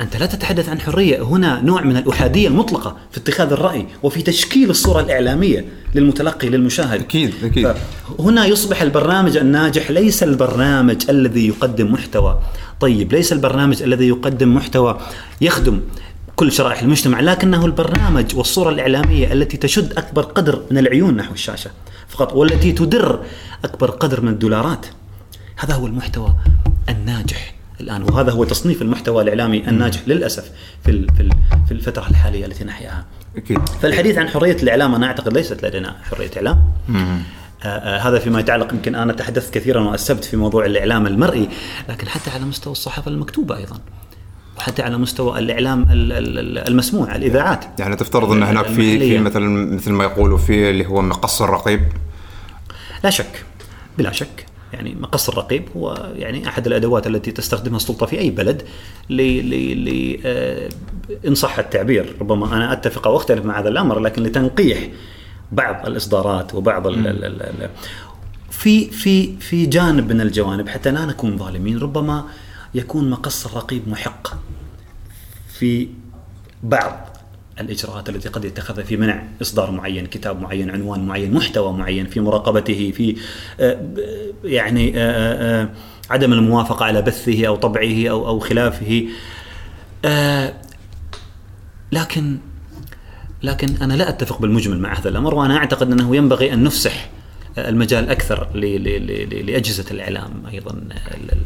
أنت 0.00 0.16
لا 0.16 0.26
تتحدث 0.26 0.68
عن 0.68 0.80
حرية. 0.80 1.22
هنا 1.22 1.60
نوع 1.60 1.82
من 1.82 1.96
الأحادية 1.96 2.48
المطلقة 2.48 2.96
في 3.10 3.18
اتخاذ 3.18 3.52
الرأي 3.52 3.86
وفي 4.02 4.22
تشكيل 4.22 4.70
الصورة 4.70 5.00
الإعلامية 5.00 5.64
للمتلقي 5.94 6.48
للمشاهد. 6.48 7.00
أكيد، 7.00 7.34
أكيد. 7.44 7.74
هنا 8.18 8.46
يصبح 8.46 8.82
البرنامج 8.82 9.36
الناجح 9.36 9.90
ليس 9.90 10.22
البرنامج 10.22 11.10
الذي 11.10 11.48
يقدم 11.48 11.92
محتوى. 11.92 12.40
طيب 12.80 13.12
ليس 13.12 13.32
البرنامج 13.32 13.82
الذي 13.82 14.08
يقدم 14.08 14.54
محتوى 14.54 14.98
يخدم 15.40 15.80
كل 16.36 16.52
شرائح 16.52 16.82
المجتمع 16.82 17.20
لكنه 17.20 17.66
البرنامج 17.66 18.36
والصورة 18.36 18.70
الإعلامية 18.70 19.32
التي 19.32 19.56
تشد 19.56 19.92
أكبر 19.98 20.22
قدر 20.22 20.62
من 20.70 20.78
العيون 20.78 21.16
نحو 21.16 21.34
الشاشة 21.34 21.70
فقط 22.08 22.32
والتي 22.32 22.72
تدر 22.72 23.20
أكبر 23.64 23.90
قدر 23.90 24.20
من 24.20 24.28
الدولارات. 24.28 24.86
هذا 25.56 25.74
هو 25.74 25.86
المحتوى 25.86 26.34
الناجح. 26.88 27.57
الآن. 27.80 28.02
وهذا 28.02 28.32
هو 28.32 28.44
تصنيف 28.44 28.82
المحتوى 28.82 29.22
الإعلامي 29.22 29.68
الناجح 29.68 30.00
للأسف 30.06 30.50
في 30.84 31.06
في 31.16 31.20
ال- 31.22 31.30
في 31.68 31.72
الفترة 31.72 32.06
الحالية 32.10 32.46
التي 32.46 32.64
نحياها. 32.64 33.04
أكيد. 33.36 33.68
فالحديث 33.68 34.18
عن 34.18 34.28
حرية 34.28 34.56
الإعلام 34.62 34.94
أنا 34.94 35.06
أعتقد 35.06 35.32
ليست 35.32 35.64
لدينا 35.64 35.96
حرية 36.10 36.30
إعلام. 36.36 36.58
آه 36.90 37.68
آه 37.68 37.98
هذا 37.98 38.18
فيما 38.18 38.40
يتعلق 38.40 38.72
يمكن 38.72 38.94
أنا 38.94 39.12
تحدثت 39.12 39.54
كثيرا 39.54 39.80
وأسبت 39.80 40.24
في 40.24 40.36
موضوع 40.36 40.66
الإعلام 40.66 41.06
المرئي 41.06 41.48
لكن 41.88 42.08
حتى 42.08 42.30
على 42.30 42.44
مستوى 42.44 42.72
الصحافة 42.72 43.10
المكتوبة 43.10 43.56
أيضا 43.56 43.80
وحتى 44.58 44.82
على 44.82 44.98
مستوى 44.98 45.38
الإعلام 45.38 45.82
ال- 45.82 46.12
ال- 46.12 46.38
ال- 46.38 46.58
المسموع 46.68 47.16
الإذاعات. 47.16 47.64
يعني 47.78 47.96
تفترض 47.96 48.32
أن 48.32 48.42
هناك 48.42 48.66
في 48.66 48.98
في. 48.98 49.18
مثلا 49.18 49.74
مثل 49.74 49.92
ما 49.92 50.04
يقولوا 50.04 50.38
في 50.38 50.70
اللي 50.70 50.86
هو 50.86 51.02
مقص 51.02 51.42
الرقيب؟ 51.42 51.80
لا 53.04 53.10
شك 53.10 53.44
بلا 53.98 54.12
شك. 54.12 54.46
يعني 54.72 54.94
مقص 54.94 55.28
الرقيب 55.28 55.68
هو 55.76 56.12
يعني 56.16 56.48
أحد 56.48 56.66
الأدوات 56.66 57.06
التي 57.06 57.30
تستخدمها 57.32 57.76
السلطة 57.76 58.06
في 58.06 58.18
أي 58.18 58.30
بلد 58.30 58.62
ل 59.10 59.16
ل 59.50 59.84
ل 59.84 60.20
آه، 60.24 60.68
إن 61.26 61.34
صح 61.34 61.58
التعبير. 61.58 62.16
ربما 62.20 62.56
أنا 62.56 62.72
أتفق 62.72 63.06
أو 63.06 63.16
أختلف 63.16 63.44
مع 63.44 63.60
هذا 63.60 63.68
الأمر 63.68 63.98
لكن 63.98 64.22
لتنقيح 64.22 64.88
بعض 65.52 65.86
الإصدارات 65.86 66.54
وبعض 66.54 66.86
ال 66.86 67.06
ال 67.06 67.24
ال 67.24 67.42
ال 67.42 67.70
في 68.50 68.90
في 68.90 69.36
في 69.36 69.66
جانب 69.66 70.12
من 70.12 70.20
الجوانب 70.20 70.68
حتى 70.68 70.90
لا 70.90 71.04
نكون 71.04 71.38
ظالمين 71.38 71.78
ربما 71.78 72.24
يكون 72.74 73.10
مقص 73.10 73.46
الرقيب 73.46 73.88
محق 73.88 74.34
في 75.58 75.88
بعض 76.62 77.07
الإجراءات 77.60 78.08
التي 78.08 78.28
قد 78.28 78.44
يتخذها 78.44 78.84
في 78.84 78.96
منع 78.96 79.22
إصدار 79.42 79.70
معين، 79.70 80.06
كتاب 80.06 80.40
معين، 80.40 80.70
عنوان 80.70 81.06
معين، 81.06 81.34
محتوى 81.34 81.72
معين، 81.72 82.06
في 82.06 82.20
مراقبته، 82.20 82.92
في 82.96 83.16
آه، 83.60 83.78
يعني 84.44 84.92
آه، 84.96 85.62
آه، 85.62 85.68
عدم 86.10 86.32
الموافقة 86.32 86.84
على 86.84 87.02
بثه 87.02 87.46
أو 87.46 87.56
طبعه 87.56 88.08
أو 88.08 88.28
أو 88.28 88.38
خلافه. 88.38 89.08
لكن 91.92 92.38
لكن 93.42 93.68
أنا 93.82 93.94
لا 93.94 94.08
أتفق 94.08 94.40
بالمجمل 94.40 94.78
مع 94.78 94.98
هذا 94.98 95.08
الأمر 95.08 95.34
وأنا 95.34 95.56
أعتقد 95.56 95.92
أنه 95.92 96.16
ينبغي 96.16 96.52
أن 96.52 96.62
نفسح 96.62 97.10
المجال 97.58 98.10
أكثر 98.10 98.48
لأجهزة 99.44 99.84
الإعلام 99.90 100.42
أيضا 100.52 100.80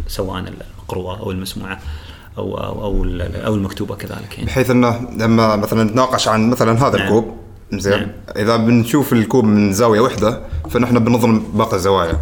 سواء 0.09 0.39
المقروءة 0.39 1.21
أو 1.21 1.31
المسموعة 1.31 1.81
أو 2.39 2.59
أو 2.59 2.85
أو, 2.85 3.05
أو 3.47 3.55
المكتوبة 3.55 3.95
كذلك 3.95 4.35
يعني. 4.35 4.47
بحيث 4.47 4.71
إنه 4.71 5.01
لما 5.17 5.57
مثلا 5.57 5.85
نتناقش 5.85 6.29
عن 6.29 6.51
مثلا 6.51 6.87
هذا 6.89 6.99
نعم. 6.99 7.07
الكوب 7.07 7.37
زين 7.73 7.99
نعم. 7.99 8.09
إذا 8.37 8.57
بنشوف 8.57 9.13
الكوب 9.13 9.45
من 9.45 9.73
زاوية 9.73 10.01
واحدة 10.01 10.41
فنحن 10.71 10.99
بنظلم 10.99 11.45
باقي 11.55 11.77
الزوايا 11.77 12.19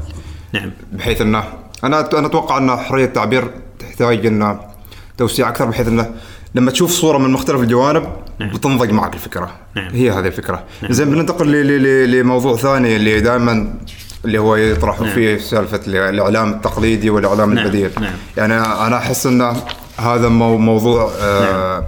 نعم 0.52 0.70
بحيث 0.92 1.20
إنه 1.20 1.44
أنا 1.84 2.18
أنا 2.18 2.26
أتوقع 2.26 2.58
ان 2.58 2.76
حرية 2.76 3.04
التعبير 3.04 3.50
تحتاج 3.78 4.26
إنه 4.26 4.60
توسيع 5.18 5.48
أكثر 5.48 5.64
بحيث 5.64 5.88
إنه 5.88 6.14
لما 6.54 6.70
تشوف 6.70 6.90
صورة 6.90 7.18
من 7.18 7.30
مختلف 7.30 7.60
الجوانب 7.60 8.06
نعم. 8.38 8.50
بتنضج 8.50 8.90
معك 8.90 9.14
الفكرة 9.14 9.50
نعم. 9.76 9.90
هي 9.92 10.10
هذه 10.10 10.26
الفكرة 10.26 10.64
نعم. 10.82 10.92
زين 10.92 11.10
بننتقل 11.10 11.46
لموضوع 12.10 12.56
ثاني 12.56 12.96
اللي 12.96 13.20
دائما 13.20 13.74
اللي 14.24 14.38
هو 14.38 14.56
يطرح 14.56 15.00
نعم. 15.00 15.10
فيه 15.10 15.38
سالفة 15.38 15.80
الإعلام 15.86 16.50
التقليدي 16.50 17.10
والإعلام 17.10 17.54
نعم. 17.54 17.64
البديل 17.64 17.90
نعم. 18.00 18.12
يعني 18.36 18.54
أنا 18.58 18.96
أحس 18.96 19.26
ان 19.26 19.56
هذا 20.00 20.28
مو 20.28 20.56
موضوع 20.56 21.10
آه 21.20 21.84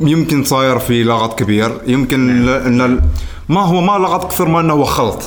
يمكن 0.00 0.44
صاير 0.44 0.78
في 0.78 1.04
لغط 1.04 1.38
كبير. 1.38 1.78
يمكن 1.86 2.46
ل- 2.46 2.48
إن 2.48 3.00
ما 3.48 3.60
هو 3.60 3.80
ما 3.80 3.92
لغط 3.98 4.30
كثر 4.32 4.48
ما 4.48 4.60
إنه 4.60 4.72
هو 4.72 4.84
خلط. 4.84 5.22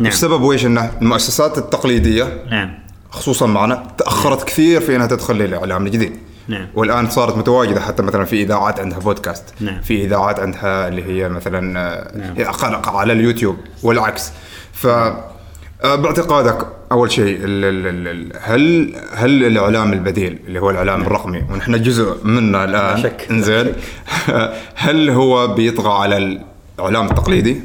نعم. 0.00 0.08
السبب 0.10 0.42
ويش 0.42 0.66
انه 0.66 0.90
المؤسسات 1.02 1.58
التقليدية 1.58 2.44
نعم. 2.50 2.70
خصوصا 3.10 3.46
معنا 3.46 3.82
تأخرت 3.98 4.44
كثير 4.44 4.80
في 4.80 4.96
إنها 4.96 5.06
تدخل 5.06 5.34
للإعلام 5.34 5.86
الجديد. 5.86 6.16
نعم. 6.48 6.66
والآن 6.74 7.10
صارت 7.10 7.36
متواجدة 7.36 7.80
حتى 7.80 8.02
مثلا 8.02 8.24
في 8.24 8.42
إذاعات 8.42 8.80
عندها 8.80 8.98
بودكاست 8.98 9.44
نعم. 9.60 9.80
في 9.82 10.04
إذاعات 10.04 10.40
عندها 10.40 10.88
اللي 10.88 11.04
هي 11.04 11.28
مثلا 11.28 11.80
آه، 11.80 12.16
نعم. 12.16 12.96
على 12.96 13.12
اليوتيوب 13.12 13.56
والعكس. 13.82 14.30
ف 14.72 14.86
آه، 14.86 15.24
باعتقادك 15.84 16.66
أول 16.92 17.12
شيء 17.12 17.38
هل 18.40 18.94
هل 19.12 19.44
الإعلام 19.44 19.92
البديل 19.92 20.38
اللي 20.46 20.60
هو 20.60 20.70
الإعلام 20.70 21.02
الرقمي 21.02 21.42
ونحن 21.50 21.82
جزء 21.82 22.16
منه 22.24 22.64
الآن 22.64 22.72
نعم. 22.72 22.96
لا 22.96 23.02
شك. 23.02 23.26
انزين 23.30 23.72
هل 24.74 25.10
هو 25.10 25.54
بيطغى 25.54 25.92
على 25.92 26.38
الإعلام 26.78 27.06
التقليدي 27.10 27.60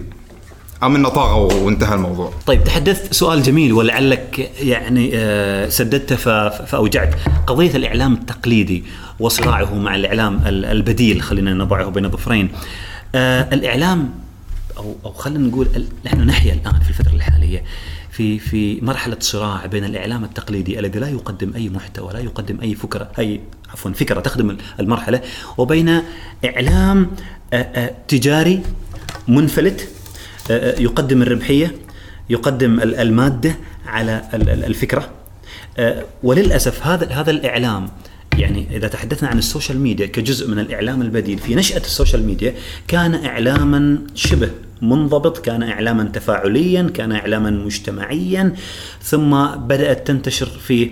أم 0.84 0.96
إنه 0.96 1.10
طغى 1.10 1.56
وانتهى 1.56 1.96
الموضوع؟ 1.96 2.34
طيب 2.46 2.64
تحدثت 2.64 3.14
سؤال 3.14 3.44
جميل 3.44 3.74
ولعلك 3.74 4.52
يعني 4.62 5.12
آه، 5.14 5.70
سددته 5.70 6.16
فأوجعت 6.50 7.16
قضية 7.48 7.76
الإعلام 7.76 8.14
التقليدي 8.14 8.84
وصراعه 9.20 9.76
مع 9.76 9.96
الإعلام 9.96 10.42
ال- 10.46 10.66
البديل 10.66 11.22
خلينا 11.22 11.54
نضعه 11.54 11.90
بين 11.90 12.10
ظفرين 12.10 12.50
آه، 13.16 13.54
الإعلام 13.54 14.10
أو 14.78 14.96
أو 15.06 15.12
خلينا 15.14 15.48
نقول 15.48 15.68
نحن 16.06 16.20
نحيا 16.22 16.54
الآن 16.54 16.80
في 16.80 16.90
الفترة 16.90 17.14
الحالية 17.16 17.64
في 18.18 18.40
في 18.40 18.80
مرحلة 18.82 19.18
صراع 19.20 19.66
بين 19.66 19.84
الإعلام 19.86 20.24
التقليدي 20.24 20.80
الذي 20.80 21.00
لا 21.00 21.10
يقدم 21.10 21.54
أي 21.56 21.70
محتوى 21.70 22.14
لا 22.14 22.20
يقدم 22.20 22.62
أي 22.62 22.76
فكرة 22.76 23.12
أي 23.20 23.42
عفوا 23.70 23.92
فكرة 23.92 24.20
تخدم 24.20 24.58
المرحلة 24.80 25.22
وبين 25.58 26.02
إعلام 26.46 27.12
آه، 27.54 27.56
آه، 27.56 27.96
تجاري 28.08 28.62
منفلت 29.28 29.90
آه، 30.52 30.80
يقدم 30.80 31.22
الربحية 31.22 31.76
يقدم 32.30 32.80
ال- 32.80 32.96
المادة 32.96 33.56
على 33.86 34.22
ال- 34.34 34.50
ال- 34.50 34.64
الفكرة. 34.66 35.10
وللأسف 36.24 36.88
هذا 36.88 37.08
هذا 37.12 37.32
الإعلام 37.32 37.90
يعني 38.38 38.78
إذا 38.78 38.88
تحدثنا 38.88 39.30
عن 39.30 39.38
السوشيال 39.38 39.80
ميديا 39.80 40.06
كجزء 40.06 40.48
من 40.52 40.60
الإعلام 40.60 41.02
البديل 41.02 41.38
في 41.38 41.56
نشأة 41.56 41.78
السوشيال 41.78 42.24
ميديا 42.26 42.54
كان 42.88 43.26
اعلاما 43.26 43.98
شبه 44.16 44.50
منضبط 44.82 45.38
كان 45.38 45.64
إعلاما 45.64 46.04
تفاعليا 46.04 46.90
كان 46.94 47.12
إعلاما 47.12 47.50
مجتمعيا 47.52 48.54
ثم 49.02 49.46
بدأت 49.56 50.08
تنتشر 50.08 50.46
في 50.46 50.92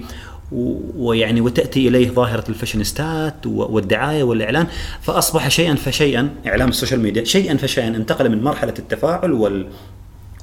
ويعني 0.98 1.42
وتأتي 1.42 1.88
إليه 1.88 2.10
ظاهرة 2.10 2.44
الفاشينيستات 2.50 3.36
والدعاية 3.46 4.24
والإعلان 4.24 4.68
فأصبح 5.02 5.48
شيئا 5.50 5.76
فشيئا 5.76 6.30
إعلام 6.48 6.70
السوشيال 6.70 7.00
ميديا 7.00 7.24
شيئا 7.24 7.58
فشيئا 7.58 7.88
انتقل 7.88 8.30
من 8.30 8.44
مرحلة 8.44 8.74
التفاعل 8.80 9.32
وال 9.32 9.68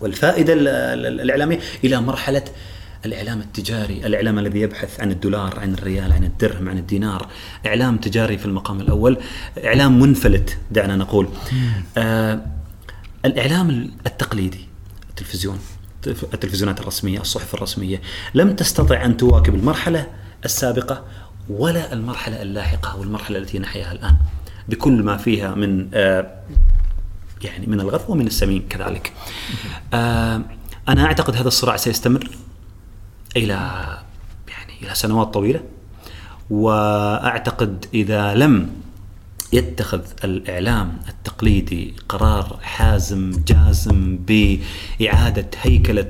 والفائدة 0.01 0.53
ال- 0.53 0.69
ال- 0.69 1.21
الإعلامية 1.21 1.59
إلى 1.85 2.01
مرحلة 2.01 2.43
الإعلام 3.07 3.41
التجاري، 3.41 4.07
الإعلام 4.07 4.39
الذي 4.39 4.61
يبحث 4.61 5.01
عن 5.01 5.11
الدولار، 5.11 5.59
عن 5.61 5.75
الريال، 5.75 6.13
عن 6.13 6.25
الدرهم، 6.25 6.69
عن 6.69 6.79
الدينار، 6.79 7.27
إعلام 7.67 7.97
تجاري 7.97 8.39
في 8.39 8.47
المقام 8.47 8.81
الأول، 8.81 9.17
إعلام 9.65 10.01
منفلت 10.01 10.59
دعنا 10.71 10.97
نقول. 10.97 11.29
آه 11.99 12.41
الإعلام 13.25 13.91
التقليدي 14.07 14.69
التلفزيون 15.11 15.59
التلفزيونات 16.07 16.81
الرسمية، 16.81 17.21
الصحف 17.21 17.55
الرسمية 17.55 18.01
لم 18.35 18.57
تستطع 18.57 19.05
أن 19.05 19.17
تواكب 19.17 19.55
المرحلة 19.55 20.07
السابقة 20.45 21.05
ولا 21.49 21.93
المرحلة 21.93 22.43
اللاحقة 22.43 22.97
والمرحلة 22.99 23.39
التي 23.39 23.59
نحياها 23.59 23.93
الآن 23.93 24.17
بكل 24.69 25.03
ما 25.03 25.17
فيها 25.17 25.55
من 25.55 25.89
آه 25.95 26.43
يعني 27.45 27.67
من 27.67 27.81
الغث 27.81 28.11
ومن 28.11 28.27
السمين 28.27 28.69
كذلك. 28.69 29.13
آه 29.95 30.43
أنا 30.89 31.05
أعتقد 31.05 31.37
هذا 31.37 31.49
الصراع 31.49 31.77
سيستمر 31.77 32.31
إلى 33.37 33.55
يعني 34.49 34.73
إلى 34.83 34.95
سنوات 34.95 35.35
طويلة 35.35 35.63
وأعتقد 36.51 37.87
إذا 37.95 38.35
لم 38.35 38.71
يتخذ 39.53 40.01
الإعلام 40.25 40.99
التقليدي 41.09 41.95
قرار 42.09 42.59
حازم 42.63 43.31
جازم 43.47 44.19
بإعادة 44.19 45.47
هيكلة 45.63 46.09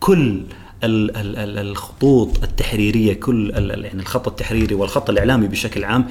كل 0.00 0.42
ال- 0.84 1.16
ال- 1.16 1.36
ال- 1.36 1.58
الخطوط 1.58 2.42
التحريرية 2.42 3.14
كل 3.14 3.50
يعني 3.84 4.00
الخط 4.00 4.28
التحريري 4.28 4.74
والخط 4.74 5.10
الإعلامي 5.10 5.48
بشكل 5.48 5.84
عام. 5.84 6.06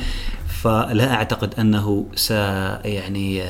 فلا 0.48 1.14
أعتقد 1.14 1.54
أنه 1.60 2.06
س 2.16 2.32
يعني 2.32 3.44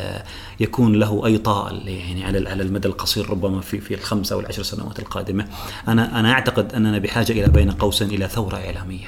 يكون 0.59 0.95
له 0.95 1.25
أي 1.25 1.37
طائل 1.37 1.87
يعني 1.87 2.25
على 2.25 2.49
على 2.49 2.63
المدى 2.63 2.87
القصير 2.87 3.29
ربما 3.29 3.61
في 3.61 3.79
في 3.79 3.93
الخمس 3.93 4.31
أو 4.31 4.39
العشر 4.39 4.63
سنوات 4.63 4.99
القادمة. 4.99 5.47
أنا 5.87 6.19
أنا 6.19 6.31
أعتقد 6.31 6.73
أننا 6.73 6.97
بحاجة 6.97 7.31
إلى 7.31 7.47
بين 7.47 7.71
قوسين 7.71 8.09
إلى 8.09 8.27
ثورة 8.27 8.55
إعلامية. 8.57 9.07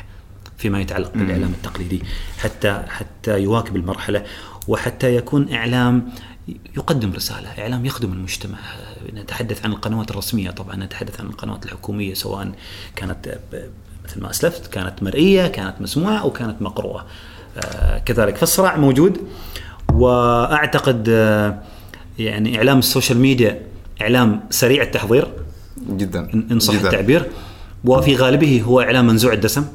فيما 0.58 0.82
يتعلق 0.82 1.12
بالإعلام 1.16 1.52
التقليدي 1.52 2.04
حتى 2.38 2.84
حتى 2.88 3.40
يواكب 3.40 3.76
المرحلة 3.76 4.24
وحتى 4.68 5.16
يكون 5.16 5.54
إعلام 5.54 6.10
يقدم 6.78 7.14
رسالة، 7.14 7.50
إعلام 7.60 7.86
يخدم 7.86 8.14
المجتمع، 8.14 8.58
نتحدث 9.14 9.66
عن 9.66 9.72
القنوات 9.72 10.12
الرسمية 10.12 10.52
طبعا، 10.52 10.76
نتحدث 10.76 11.20
عن 11.20 11.26
القنوات 11.26 11.66
الحكومية 11.66 12.14
سواء 12.14 12.52
كانت 12.96 13.38
مثل 14.06 14.22
ما 14.22 14.30
أسلفت 14.30 14.68
كانت 14.68 15.04
مرئية، 15.04 15.48
كانت 15.48 15.82
مسموعة 15.82 16.18
أو 16.18 16.32
كانت 16.32 16.62
مقروءة. 16.62 17.06
آه، 17.58 17.98
كذلك 17.98 18.36
فالصراع 18.36 18.78
موجود 18.78 19.18
وأعتقد 19.94 21.06
آه، 21.10 21.62
يعني 22.20 22.58
إعلام 22.58 22.80
السوشيال 22.80 23.18
ميديا 23.18 23.62
إعلام 24.02 24.44
سريع 24.50 24.84
التحضير. 24.84 25.28
جدا. 25.90 26.30
إن 26.52 26.60
صح 26.60 26.74
جداً. 26.74 26.88
التعبير. 26.88 27.26
وفي 27.86 28.16
غالبه 28.16 28.62
هو 28.62 28.82
إعلام 28.82 29.08
منزوع 29.08 29.34
الدسم. 29.34 29.66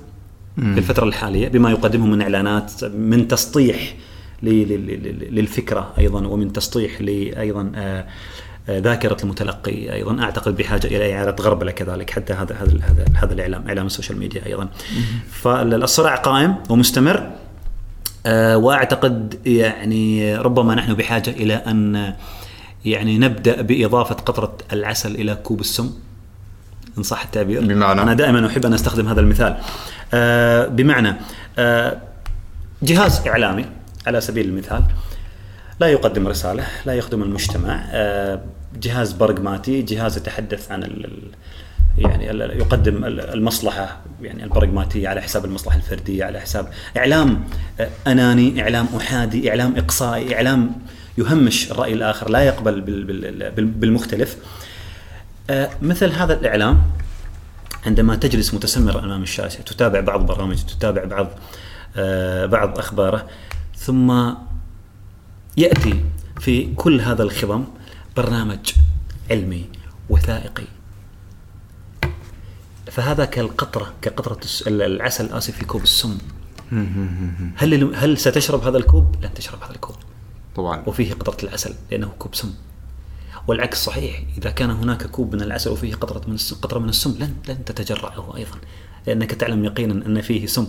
في 0.57 0.79
الفترة 0.79 1.05
الحالية 1.05 1.49
بما 1.49 1.71
يقدمه 1.71 2.07
من 2.07 2.23
إعلانات 2.23 2.85
من 2.85 3.29
تسطيح 3.29 3.95
ل- 4.43 4.49
ل- 4.49 4.87
ل- 4.87 5.35
للفكرة 5.35 5.93
أيضا 5.99 6.27
ومن 6.27 6.53
تسطيح 6.53 6.99
أيضا 7.01 7.73
آه، 7.75 8.07
آه، 8.69 8.79
ذاكرة 8.79 9.17
المتلقي 9.23 9.93
أيضا. 9.93 10.23
أعتقد 10.23 10.57
بحاجة 10.57 10.87
إلى 10.87 11.15
إعادة 11.15 11.45
غربلة 11.45 11.71
كذلك 11.71 12.11
حتى 12.11 12.33
هذا 12.33 12.55
هذا 12.55 12.81
هذا 12.83 13.05
هذا 13.15 13.33
الإعلام 13.35 13.69
إعلام 13.69 13.87
السوشيال 13.87 14.19
ميديا 14.19 14.47
أيضا. 14.47 14.69
فالصراع 15.31 16.17
قائم 16.17 16.55
ومستمر 16.71 17.31
آه، 18.27 18.57
وأعتقد 18.57 19.41
يعني 19.47 20.37
ربما 20.37 20.75
نحن 20.75 20.95
بحاجة 20.95 21.31
إلى 21.31 21.55
أن 21.55 22.15
يعني 22.85 23.19
نبدأ 23.19 23.63
بإضافة 23.63 24.15
قطرة 24.15 24.57
العسل 24.73 25.15
إلى 25.15 25.35
كوب 25.35 25.61
السم. 25.61 25.91
إن 26.99 27.03
صح 27.03 27.23
التعبير؟ 27.23 27.61
بمعنى؟ 27.61 28.03
أنا 28.03 28.15
دائما 28.15 28.47
أحب 28.47 28.67
أن 28.67 28.75
أستخدم 28.75 29.09
هذا 29.09 29.21
المثال. 29.21 29.47
آه، 29.47 29.61
بمعنى 30.69 31.15
آه، 31.59 31.97
جهاز 32.83 33.27
إعلامي 33.29 33.65
على 34.07 34.21
سبيل 34.21 34.49
المثال 34.49 34.83
لا 35.81 35.87
يقدم 35.87 36.29
رسالة 36.29 36.67
لا 36.87 36.95
يخدم 36.95 37.23
المجتمع 37.23 37.85
آه، 37.91 38.41
جهاز 38.83 39.13
برغماتي 39.13 39.83
جهاز 39.83 40.17
يتحدث 40.17 40.71
عن 40.73 40.83
يعني 41.99 42.25
يقدم 42.59 43.05
ال- 43.05 43.21
المصلحة 43.35 44.01
يعني 44.23 44.45
البرغماتية 44.45 45.09
على 45.09 45.23
حساب 45.23 45.45
المصلحة 45.45 45.77
الفردية 45.77 46.25
على 46.25 46.41
حساب 46.41 46.69
إعلام 46.97 47.45
آه، 47.81 47.89
أناني 48.07 48.63
إعلام 48.63 48.87
أحادي 48.97 49.51
إعلام 49.51 49.77
إقصائي 49.77 50.35
إعلام 50.37 50.71
يهمش 51.19 51.71
الرأي 51.71 51.93
الآخر 51.93 52.31
لا 52.31 52.41
يقبل 52.41 52.81
بال- 52.81 53.05
بال- 53.05 53.51
بال- 53.51 53.65
بالمختلف. 53.67 54.37
آه، 55.51 55.71
مثل 55.83 56.13
هذا 56.13 56.35
الإعلام 56.41 56.83
عندما 57.87 58.17
تجلس 58.17 58.55
متسمر 58.55 58.99
أمام 58.99 59.23
الشاشة 59.23 59.63
تتابع 59.63 60.01
بعض 60.01 60.27
برامجه 60.27 60.63
تتابع 60.63 61.05
بعض 61.05 61.29
آه، 61.97 62.47
بعض 62.47 62.79
أخباره 62.79 63.27
ثم 63.77 64.33
يأتي 65.57 66.05
في 66.41 66.75
كل 66.75 67.01
هذا 67.01 67.23
الخضم 67.23 67.65
برنامج 68.17 68.73
علمي 69.31 69.65
وثائقي. 70.11 70.65
فهذا 72.91 73.25
كالقطرة 73.25 73.95
كقطرة 74.03 74.41
العسل 74.67 75.33
اسف 75.33 75.57
في 75.57 75.65
كوب 75.65 75.83
السم. 75.83 76.19
هل 77.61 77.95
هل 77.95 78.19
ستشرب 78.19 78.63
هذا 78.63 78.79
الكوب؟ 78.79 79.17
لن 79.23 79.35
تشرب 79.35 79.63
هذا 79.63 79.71
الكوب. 79.75 79.97
طبعا. 80.57 80.83
وفيه 80.87 81.15
قطرة 81.15 81.37
العسل 81.49 81.75
لأنه 81.91 82.13
كوب 82.19 82.35
سم. 82.35 82.55
والعكس 83.47 83.85
صحيح. 83.85 84.23
إذا 84.39 84.51
كان 84.51 84.71
هناك 84.71 85.07
كوب 85.07 85.35
من 85.35 85.43
العسل 85.43 85.71
وفيه 85.71 85.95
قطرة 85.95 86.23
من 86.29 86.35
السم 86.35 86.57
قطرة 86.57 86.79
من 86.79 86.89
السم 86.89 87.15
لن 87.21 87.35
لن 87.49 87.65
تتجرعه 87.65 88.37
أيضا 88.37 88.59
لأنك 89.07 89.35
تعلم 89.35 89.65
يقينا 89.65 90.07
أن 90.07 90.21
فيه 90.21 90.47
سم 90.47 90.67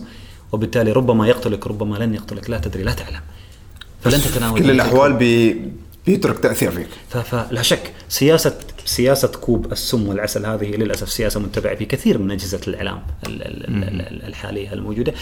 وبالتالي 0.52 0.92
ربما 0.92 1.28
يقتلك 1.28 1.66
ربما 1.66 1.96
لن 1.96 2.14
يقتلك 2.14 2.50
لا 2.50 2.58
تدري 2.58 2.82
لا 2.82 2.92
تعلم. 2.92 3.20
فلن 4.02 4.20
تتناول 4.20 4.58
كل. 4.58 5.12
بي... 5.12 5.62
بيترك 6.06 6.38
تأثير 6.38 6.70
فيك. 6.70 6.88
فلا 7.08 7.62
شك 7.62 7.92
سياسة 8.08 8.58
سياسة 8.84 9.28
كوب 9.28 9.72
السم 9.72 10.08
والعسل 10.08 10.46
هذه 10.46 10.76
للأسف 10.76 11.10
سياسة 11.10 11.40
متبعة 11.40 11.74
في 11.74 11.84
كثير 11.84 12.18
من 12.18 12.30
أجهزة 12.30 12.60
الإعلام 12.68 12.98
ال- 13.26 13.42
ال- 13.42 13.66
ال- 13.68 14.00
ال- 14.00 14.26
الحالية 14.26 14.72
الموجودة. 14.72 15.14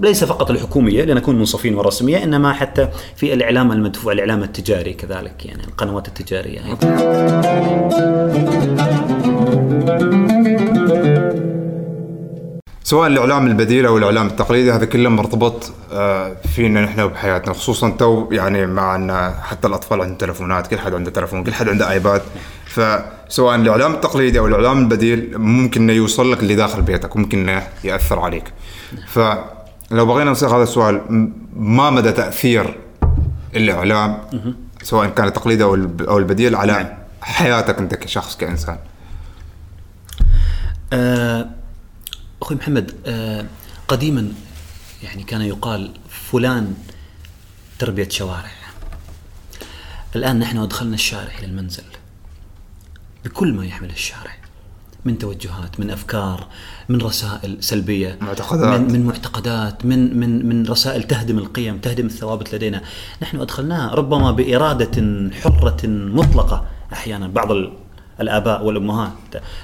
ليس 0.00 0.24
فقط 0.24 0.50
الحكومية 0.50 1.04
لنكون 1.04 1.38
منصفين 1.38 1.74
ورسمية 1.74 2.24
إنما 2.24 2.52
حتى 2.52 2.88
في 3.16 3.32
الإعلام 3.34 3.72
المدفوع 3.72 4.12
الإعلام 4.12 4.42
التجاري 4.42 4.92
كذلك 4.92 5.46
يعني 5.46 5.64
القنوات 5.64 6.08
التجارية. 6.08 6.60
سواء 12.84 13.06
الإعلام 13.08 13.46
البديل 13.46 13.86
أو 13.86 13.98
الإعلام 13.98 14.26
التقليدي 14.26 14.72
هذا 14.72 14.84
كله 14.84 15.08
مرتبط 15.08 15.72
آه، 15.92 16.36
فينا 16.54 16.80
نحن 16.84 17.00
وبحياتنا 17.00 17.54
خصوصا 17.54 17.90
تو 17.90 18.28
يعني 18.32 18.66
مع 18.66 18.96
أن 18.96 19.34
حتى 19.42 19.68
الأطفال 19.68 20.00
عندهم 20.00 20.16
تلفونات 20.18 20.66
كل 20.66 20.78
حد 20.78 20.94
عنده 20.94 21.10
تلفون 21.10 21.44
كل 21.44 21.52
حد 21.54 21.68
عنده 21.68 21.90
iPad 21.90 22.22
فسواء 22.72 23.56
الإعلام 23.56 23.94
التقليدي 23.94 24.38
أو 24.38 24.46
الإعلام 24.46 24.78
البديل 24.78 25.38
ممكن 25.38 25.82
إنه 25.82 25.92
يوصل 25.92 26.32
لك 26.32 26.40
اللي 26.40 26.54
داخل 26.54 26.82
بيتك 26.82 27.16
ممكن 27.16 27.48
إنه 27.48 27.68
يأثر 27.84 28.18
عليك. 28.18 28.52
فلو 29.08 30.06
بغينا 30.06 30.30
نصيغ 30.30 30.56
هذا 30.56 30.62
السؤال 30.62 31.02
ما 31.56 31.90
مدى 31.90 32.12
تأثير 32.12 32.78
الإعلام 33.56 34.18
سواء 34.82 35.08
كان 35.08 35.28
التقليدي 35.28 35.64
أو 35.64 35.74
أو 36.00 36.18
البديل 36.18 36.56
على 36.56 36.96
حياتك 37.22 37.78
أنت 37.78 37.94
كشخص 37.94 38.36
كإنسان؟ 38.36 38.78
آه، 40.92 41.48
أخوي 42.42 42.56
محمد 42.56 42.94
آه، 43.06 43.44
قديما 43.88 44.32
يعني 45.02 45.22
كان 45.22 45.40
يقال 45.40 45.90
فلان 46.10 46.74
تربية 47.78 48.08
شوارع. 48.08 48.50
الآن 50.16 50.38
نحن 50.38 50.58
أدخلنا 50.58 50.94
الشارع 50.94 51.38
إلى 51.38 51.46
المنزل. 51.46 51.84
بكل 53.24 53.52
ما 53.52 53.66
يحمل 53.66 53.90
الشارع. 53.90 54.36
من 55.04 55.18
توجهات 55.18 55.80
من 55.80 55.90
أفكار 55.90 56.46
من 56.88 57.00
رسائل 57.02 57.56
سلبية 57.60 58.18
معتقدات. 58.20 58.80
من 58.80 58.92
من 58.92 59.06
معتقدات 59.06 59.86
من 59.86 60.20
من 60.20 60.46
من 60.48 60.66
رسائل 60.66 61.02
تهدم 61.02 61.38
القيم 61.38 61.78
تهدم 61.78 62.06
الثوابت 62.06 62.54
لدينا. 62.54 62.82
نحن 63.22 63.40
أدخلناها 63.40 63.94
ربما 63.94 64.30
بإرادة 64.30 65.30
حرة 65.42 65.86
مطلقة. 65.86 66.66
أحيانا 66.92 67.28
بعض 67.28 67.52
ال- 67.52 67.72
الآباء 68.20 68.64
والأمهات 68.64 69.12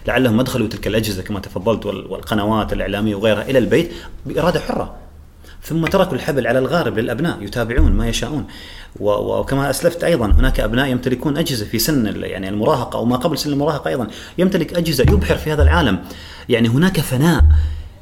لعلهم 0.06 0.40
أدخلوا 0.40 0.68
تلك 0.68 0.86
الأجهزة 0.86 1.22
كما 1.22 1.40
تفضلت 1.40 1.86
وال- 1.86 2.06
والقنوات 2.06 2.72
الإعلامية 2.72 3.14
وغيرها 3.14 3.42
إلى 3.50 3.58
البيت 3.58 3.92
بإرادة 4.26 4.60
حرة. 4.60 4.94
ثم 5.62 5.86
تركوا 5.86 6.14
الحبل 6.14 6.46
على 6.46 6.58
الغارب 6.58 6.98
للأبناء 6.98 7.42
يتابعون 7.42 7.92
ما 7.92 8.08
يشاءون. 8.08 8.46
وكما 9.00 9.70
أسلفت 9.70 10.04
أيضا 10.04 10.26
هناك 10.26 10.60
أبناء 10.60 10.86
يمتلكون 10.86 11.36
أجهزة 11.36 11.66
في 11.66 11.78
سن 11.78 12.22
يعني 12.22 12.48
المراهقة 12.48 12.96
أو 12.96 13.04
ما 13.04 13.16
قبل 13.16 13.38
سن 13.38 13.52
المراهقة 13.52 13.88
أيضا 13.88 14.06
يمتلك 14.38 14.74
أجهزة 14.74 15.04
يبحر 15.04 15.36
في 15.36 15.52
هذا 15.52 15.62
العالم. 15.62 15.98
يعني 16.48 16.68
هناك 16.68 17.00
فناء 17.00 17.44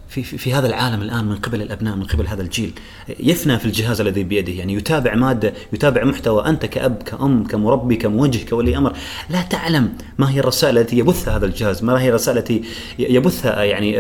في, 0.09 0.23
في, 0.23 0.39
في 0.39 0.55
هذا 0.55 0.67
العالم 0.67 1.03
الآن 1.03 1.25
من 1.25 1.37
قبل 1.37 1.63
الأبناء 1.63 1.97
من 1.97 2.05
قبل 2.05 2.27
هذا 2.27 2.43
الجيل 2.43 2.73
يفنى 3.21 3.59
في 3.59 3.65
الجهاز 3.65 4.01
الذي 4.01 4.25
بيده. 4.25 4.53
يعني 4.53 4.75
يتابع 4.75 5.15
مادة 5.15 5.53
يتابع 5.73 6.05
محتوى 6.05 6.47
أنت 6.47 6.67
كأب 6.67 7.03
كأم 7.03 7.45
كمربي 7.45 7.97
كموجه 7.97 8.49
كولي 8.49 8.77
أمر. 8.77 8.97
لا 9.31 9.43
تعلم 9.43 9.93
ما 10.19 10.31
هي 10.31 10.41
الرسائل 10.41 10.79
التي 10.79 10.99
يبثها 10.99 11.37
هذا 11.37 11.47
الجهاز 11.47 11.85
ما 11.85 12.01
هي 12.01 12.09
الرسائل 12.09 12.39
التي 12.39 12.63
يبثها 12.99 13.65
يعني 13.65 13.95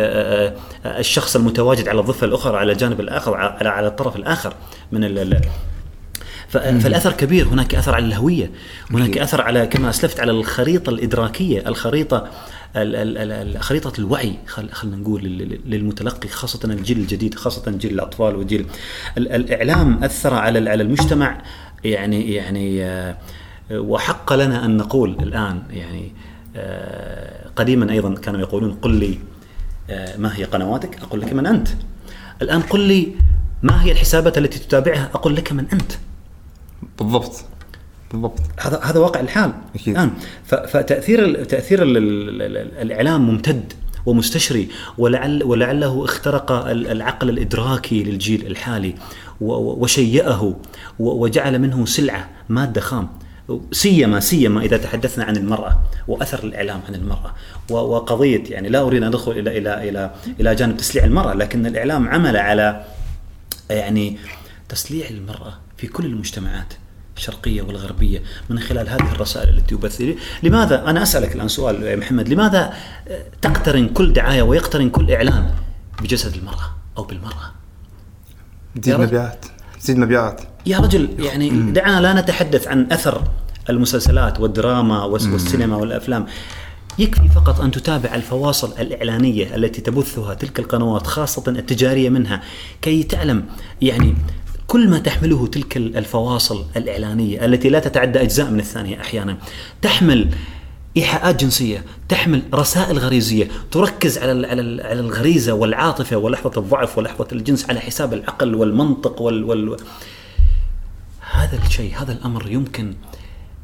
الشخص 0.86 1.36
المتواجد 1.36 1.88
على 1.88 2.00
الضفة 2.00 2.26
الأخرى 2.26 2.56
على 2.56 2.72
الجانب 2.72 3.00
الآخر 3.00 3.34
على 3.34 3.68
على 3.68 3.86
الطرف 3.86 4.16
الآخر 4.16 4.54
من 4.92 5.04
فالأثر 6.48 7.12
كبير. 7.12 7.48
هناك 7.48 7.74
أثر 7.74 7.94
على 7.94 8.04
الهوية 8.04 8.50
هناك 8.90 9.18
أثر 9.18 9.40
على 9.40 9.66
كما 9.66 9.90
أسلفت 9.90 10.20
على 10.20 10.32
الخريطة 10.32 10.90
الإدراكية 10.90 11.68
الخريطة 11.68 12.28
خريطة 13.60 13.92
الوعي 13.98 14.34
خل 14.46 14.68
خلينا 14.70 14.96
نقول 14.96 15.22
لل- 15.24 15.60
للمتلقي 15.66 16.28
خاصة 16.28 16.60
الجيل 16.64 16.98
الجديد 16.98 17.34
خاصة 17.34 17.70
جيل 17.70 17.92
الأطفال 17.94 18.36
وجيل 18.36 18.66
ال- 19.18 19.32
الإعلام 19.32 20.04
أثر 20.04 20.34
على 20.34 20.70
على 20.70 20.82
المجتمع. 20.82 21.42
يعني 21.84 22.34
يعني 22.34 22.84
آه، 22.84 23.16
وحق 23.72 24.32
لنا 24.32 24.64
أن 24.64 24.76
نقول 24.76 25.10
الآن 25.22 25.62
يعني 25.70 26.12
آه، 26.56 27.48
قديما 27.56 27.92
أيضا 27.92 28.14
كانوا 28.14 28.40
يقولون 28.40 28.72
قل 28.74 28.94
لي 28.94 29.18
آه، 29.90 30.16
ما 30.16 30.36
هي 30.36 30.44
قنواتك؟ 30.44 31.02
أقول 31.02 31.20
لك 31.20 31.32
من 31.32 31.46
أنت. 31.46 31.68
الآن 32.42 32.60
قل 32.62 32.80
لي 32.80 33.08
ما 33.62 33.84
هي 33.84 33.92
الحسابات 33.92 34.38
التي 34.38 34.58
تتابعها؟ 34.58 35.10
أقول 35.14 35.36
لك 35.36 35.52
من 35.52 35.66
أنت. 35.72 35.92
بالضبط. 36.98 37.44
بالضبط. 38.12 38.40
هذا 38.60 38.80
هذا 38.82 38.98
واقع 39.00 39.20
الحال. 39.20 39.52
أكيد. 39.74 39.94
الان 39.96 40.10
ف- 40.44 40.54
فتأثير 40.54 41.44
تأثير 41.44 41.82
ال- 41.82 41.96
ال- 41.96 42.42
ال- 42.42 42.78
الإعلام 42.82 43.20
ممتد 43.30 43.72
ومستشري 44.06 44.68
ولعل 44.98 45.42
ولعله 45.44 46.04
اخترق 46.04 46.52
ال- 46.52 46.86
العقل 46.88 47.28
الإدراكي 47.30 48.02
للجيل 48.02 48.46
الحالي 48.46 48.94
وشيئه 49.40 50.56
وجعل 50.98 51.58
منه 51.58 51.86
سلعة 51.86 52.28
مادة 52.48 52.80
خام. 52.80 53.08
سيما 53.72 54.20
سيما 54.20 54.60
إذا 54.60 54.76
تحدثنا 54.76 55.24
عن 55.24 55.36
المرأة 55.36 55.78
وأثر 56.08 56.44
الإعلام 56.44 56.80
عن 56.88 56.94
المرأة. 56.94 57.34
وقضية 57.70 58.42
يعني 58.50 58.68
لا 58.68 58.80
أريد 58.80 59.02
أن 59.02 59.08
أدخل 59.08 59.32
إلى 59.32 59.58
إلى 59.58 59.88
إلى 59.88 60.10
إلى 60.40 60.54
جانب 60.54 60.76
تسليع 60.76 61.04
المرأة 61.04 61.34
لكن 61.34 61.66
الإعلام 61.66 62.08
عمل 62.08 62.36
على 62.36 62.84
يعني 63.70 64.18
تسليع 64.68 65.08
المرأة 65.10 65.54
في 65.76 65.86
كل 65.86 66.04
المجتمعات. 66.06 66.72
الشرقية 67.16 67.62
والغربية 67.62 68.22
من 68.50 68.58
خلال 68.58 68.88
هذه 68.88 69.12
الرسائل 69.12 69.48
التي 69.48 69.76
تبث 69.76 70.00
لي. 70.00 70.16
لماذا؟ 70.42 70.90
أنا 70.90 71.02
أسألك 71.02 71.34
الآن 71.36 71.48
سؤال 71.48 71.82
يا 71.82 71.96
محمد 71.96 72.28
لماذا 72.28 72.72
تقترن 73.42 73.88
كل 73.88 74.12
دعاية 74.12 74.42
ويقترن 74.42 74.90
كل 74.90 75.10
إعلان 75.12 75.50
بجسد 76.02 76.34
المرأة 76.36 76.74
أو 76.98 77.02
بالمرأة؟ 77.04 77.52
تزيد. 78.82 79.00
مبيعات 79.00 79.44
تزيد 79.80 79.98
مبيعات. 79.98 80.40
يا 80.66 80.78
رجل 80.78 81.08
يعني 81.18 81.72
دعنا 81.72 82.00
لا 82.00 82.20
نتحدث 82.20 82.68
عن 82.68 82.92
أثر 82.92 83.22
المسلسلات 83.70 84.40
والدراما 84.40 85.04
والس- 85.04 85.26
والسينما 85.26 85.76
والأفلام. 85.76 86.26
يكفي 86.98 87.28
فقط 87.28 87.60
أن 87.60 87.70
تتابع 87.70 88.14
الفواصل 88.14 88.72
الإعلانية 88.80 89.56
التي 89.56 89.80
تبثها 89.80 90.34
تلك 90.34 90.58
القنوات 90.58 91.06
خاصة 91.06 91.42
التجارية 91.48 92.08
منها. 92.08 92.42
كي 92.82 93.02
تعلم 93.02 93.44
يعني 93.82 94.14
كل 94.66 94.88
ما 94.88 94.98
تحمله 94.98 95.46
تلك 95.46 95.76
الفواصل 95.76 96.64
الإعلانية 96.76 97.44
التي 97.44 97.68
لا 97.68 97.78
تتعدى 97.78 98.22
أجزاء 98.22 98.50
من 98.50 98.60
الثانية 98.60 99.00
أحيانا 99.00 99.36
تحمل 99.82 100.28
إيحاءات 100.96 101.40
جنسية 101.44 101.84
تحمل 102.08 102.42
رسائل 102.54 102.98
غريزية 102.98 103.48
تركز 103.70 104.18
على 104.18 104.46
على 104.46 104.60
ال- 104.60 104.80
على 104.86 105.00
الغريزة 105.00 105.52
والعاطفة 105.52 106.16
ولحظة 106.16 106.60
الضعف 106.60 106.98
ولحظة 106.98 107.26
الجنس 107.32 107.70
على 107.70 107.80
حساب 107.80 108.12
العقل 108.14 108.54
والمنطق 108.54 109.22
وال, 109.22 109.44
وال 109.44 109.76
هذا 111.32 111.58
الشيء 111.66 111.92
هذا 111.96 112.12
الأمر 112.12 112.50
يمكن 112.50 112.94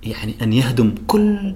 يعني 0.02 0.34
أن 0.42 0.52
يهدم 0.52 0.94
كل 1.06 1.54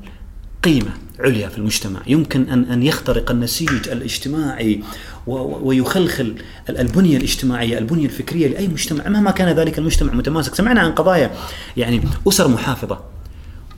قيمة 0.63 0.91
عليا 1.19 1.49
في 1.49 1.59
المجتمع، 1.59 2.01
يمكن 2.07 2.49
ان 2.49 2.65
أن 2.65 2.83
يخترق 2.83 3.31
النسيج 3.31 3.89
الاجتماعي 3.89 4.81
ويخلخل 5.27 6.37
ال- 6.69 6.79
البنية 6.79 7.17
الاجتماعية، 7.17 7.79
البنية 7.79 8.05
الفكرية 8.05 8.49
لأي 8.49 8.69
مجتمع. 8.69 9.09
مهما 9.09 9.31
كان 9.31 9.49
ذلك 9.49 9.79
المجتمع 9.79 10.13
متماسك، 10.13 10.55
سمعنا 10.55 10.81
عن 10.81 10.93
قضايا 10.93 11.31
يعني 11.77 12.01
أسر 12.29 12.49
محافظة. 12.49 13.01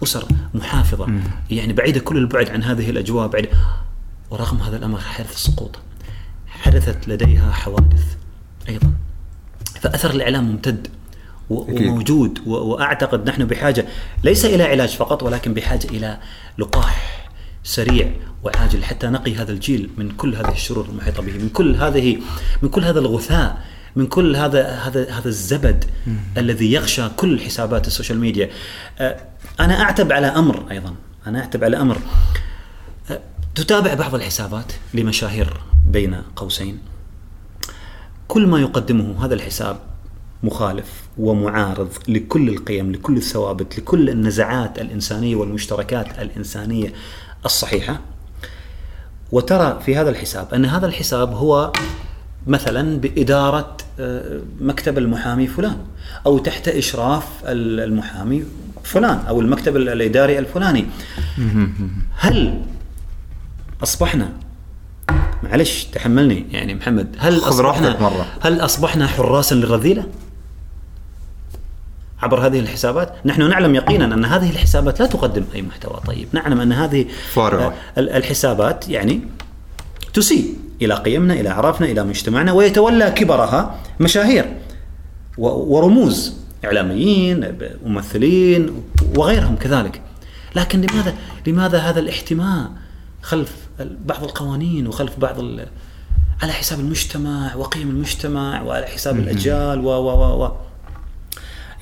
أسر 0.03 0.25
محافظة. 0.55 1.09
يعني 1.51 1.73
بعيدة 1.73 2.01
كل 2.01 2.17
البعد 2.17 2.51
عن 2.51 2.63
هذه 2.63 2.91
الأجواء 2.91 3.29
بعيدة 3.29 3.49
ورغم 4.31 4.57
هذا 4.57 4.77
الأمر 4.77 5.01
حدث 5.01 5.37
سقوط. 5.37 5.79
حدثت 6.49 7.09
لديها 7.09 7.51
حوادث 7.53 8.05
أيضا. 8.69 8.93
فأثر 9.81 10.11
الإعلام 10.11 10.45
ممتد. 10.51 10.89
وموجود. 11.51 12.39
و- 12.47 12.51
وأعتقد 12.55 13.29
نحن 13.29 13.45
بحاجة 13.45 13.87
ليس 14.25 14.45
إلى 14.45 14.63
علاج 14.63 14.89
فقط 14.89 15.23
ولكن 15.23 15.55
بحاجة 15.55 15.87
إلى 15.91 16.19
لقاح. 16.59 17.18
سريع 17.69 18.11
وعاجل 18.45 18.85
حتى 18.85 19.07
نقي 19.07 19.35
هذا 19.35 19.53
الجيل 19.53 19.91
من 19.97 20.11
كل 20.11 20.35
هذه 20.35 20.53
الشرور 20.53 20.87
المحيطة 20.89 21.23
به 21.23 21.33
من 21.33 21.49
كل 21.49 21.75
هذه 21.75 22.19
من 22.63 22.69
كل 22.69 22.85
هذا 22.85 22.99
الغثاء 22.99 23.65
من 23.97 24.07
كل 24.07 24.37
هذا 24.37 24.69
هذا 24.69 25.11
هذا 25.11 25.29
الزبد 25.29 25.85
الذي 26.37 26.73
يغشى 26.73 27.09
كل 27.09 27.41
حسابات 27.41 27.87
السوشيال 27.87 28.19
ميديا. 28.19 28.51
آه، 28.99 29.21
أنا 29.61 29.83
أعتب 29.83 30.13
على 30.13 30.27
أمر 30.27 30.65
أيضا 30.71 30.95
أنا 31.27 31.41
أعتب 31.41 31.65
على 31.65 31.77
أمر. 31.77 31.99
آه، 33.11 33.21
تتابع 33.55 33.95
بعض 33.95 34.15
الحسابات 34.15 34.73
لمشاهير 34.95 35.61
بين 35.87 36.23
قوسين. 36.37 36.79
كل 38.29 38.47
ما 38.47 38.61
يقدمه 38.61 39.25
هذا 39.25 39.35
الحساب 39.35 39.81
مخالف 40.43 41.03
ومعارض 41.19 41.93
لكل 42.09 42.49
القيم 42.49 42.93
لكل 42.93 43.17
الثوابت 43.17 43.79
لكل 43.79 44.11
النزعات 44.11 44.79
الإنسانية 44.79 45.37
والمشتركات 45.37 46.19
الإنسانية. 46.19 46.93
الصحيحة 47.45 48.01
وترى 49.33 49.81
في 49.87 49.97
هذا 49.97 50.11
الحساب 50.11 50.55
أن 50.55 50.65
هذا 50.65 50.87
الحساب 50.87 51.33
هو 51.35 51.73
مثلا 52.47 52.99
بإدارة 53.01 53.77
آه، 54.01 54.41
مكتب 54.61 54.99
المحامي 54.99 55.47
فلان 55.47 55.77
أو 56.27 56.39
تحت 56.39 56.69
إشراف 56.69 57.25
ال- 57.45 57.81
المحامي 57.81 58.45
فلان 58.85 59.19
أو 59.29 59.41
المكتب 59.41 59.77
ال- 59.77 59.89
الإداري 59.89 60.39
الفلاني 60.39 60.87
هل 62.17 62.63
أصبحنا 63.83 64.33
معلش 65.43 65.85
تحملني 65.85 66.47
يعني 66.51 66.75
محمد 66.75 67.17
هل 67.19 67.39
أصبحنا 67.39 68.01
مرة. 68.01 68.27
هل 68.41 68.61
أصبحنا 68.61 69.07
حراسا 69.07 69.55
للرذيلة؟ 69.55 70.07
عبر 72.23 72.47
هذه 72.47 72.61
الحسابات. 72.61 73.15
نحن 73.25 73.49
نعلم 73.49 73.75
يقينا 73.75 74.05
أن 74.05 74.25
هذه 74.25 74.51
الحسابات 74.51 75.01
لا 75.01 75.07
تقدم 75.07 75.45
أي 75.55 75.63
محتوى. 75.63 76.01
طيب 76.07 76.29
نعلم 76.33 76.61
أن 76.61 76.73
هذه 76.73 77.07
فارغة. 77.33 77.63
آه، 77.67 77.73
ال- 78.01 78.11
الحسابات 78.11 78.89
يعني 78.89 79.21
تسيء 80.15 80.55
إلى 80.83 80.95
قيمنا 80.95 81.35
إلى 81.35 81.49
أعرافنا 81.49 81.87
إلى 81.87 82.05
مجتمعنا 82.05 82.53
ويتولى 82.53 83.11
كبرها 83.11 83.75
مشاهير 84.01 84.57
ورموز 85.39 86.35
إعلاميين 86.65 87.59
ممثلين 87.87 88.83
وغيرهم 89.17 89.57
كذلك. 89.57 90.01
لكن 90.57 90.81
لماذا 90.81 91.15
لماذا 91.47 91.79
هذا 91.79 92.01
الاحتماء 92.01 92.71
خلف 93.23 93.53
بعض 94.05 94.25
القوانين 94.25 94.87
وخلف 94.87 95.19
بعض 95.19 95.39
ال- 95.39 95.67
على 96.43 96.53
حساب 96.53 96.81
المجتمع 96.81 97.55
وقيم 97.57 97.89
المجتمع 97.91 98.63
وعلى 98.63 98.87
حساب 98.87 99.17
الأجيال 99.19 99.85
و 99.85 99.89
و 99.89 100.09
و, 100.11 100.45
و 100.45 100.53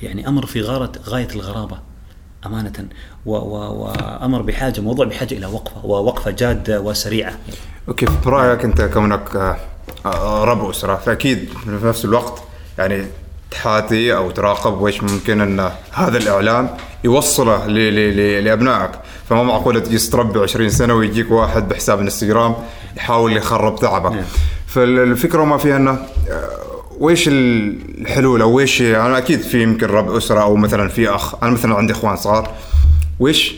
يعني 0.01 0.27
أمر 0.27 0.45
في 0.45 0.61
غايه 0.61 0.91
غاية 1.07 1.27
الغرابة 1.35 1.79
أمانة. 2.45 2.87
وامر 3.25 4.41
بحاجة 4.41 4.81
موضوع 4.81 5.05
بحاجة 5.05 5.33
إلى 5.33 5.45
وقفة 5.45 5.85
ووقفة 5.85 6.31
جادة 6.31 6.81
وسريعة. 6.81 7.33
okay 7.87 8.05
برايك 8.25 8.65
أنت 8.65 8.81
كونك 8.81 9.35
آه، 9.35 9.57
آه، 10.05 10.43
رب 10.43 10.69
أسرة 10.69 10.95
فأكيد 10.95 11.49
في 11.63 11.85
نفس 11.87 12.05
الوقت 12.05 12.43
يعني 12.77 13.07
تحاتي 13.51 14.15
أو 14.15 14.31
تراقب 14.31 14.81
ويش 14.81 15.03
ممكن 15.03 15.41
أن 15.41 15.71
هذا 15.91 16.17
الإعلام 16.17 16.69
يوصله 17.03 17.67
لأبنائك. 18.39 18.91
فما 19.29 19.43
معقولة 19.43 19.79
تجلس 19.79 20.09
تربي 20.09 20.39
20 20.39 20.69
سنة 20.69 20.93
ويجيك 20.93 21.31
واحد 21.31 21.67
بحساب 21.69 21.99
انستغرام 21.99 22.55
يحاول 22.97 23.37
يخرب 23.37 23.79
تعبك 23.79 24.11
نعم. 24.11 24.23
فالفكرة 24.67 25.43
ما 25.43 25.57
فيها 25.57 25.77
أنه 25.77 25.91
آه، 26.29 26.76
ويش 26.99 27.27
الحلول؟ 27.27 28.41
أو 28.41 28.51
ويش 28.53 28.81
أنا 28.81 29.17
أكيد 29.17 29.39
في 29.41 29.63
يمكن 29.63 29.87
رب 29.87 30.09
أسرة 30.15 30.41
أو 30.41 30.55
مثلا 30.55 30.89
في 30.89 31.09
اخ 31.09 31.43
أنا 31.43 31.51
مثلا 31.51 31.75
عندي 31.75 31.93
إخوان 31.93 32.15
صغار. 32.15 32.51
ويش 33.19 33.55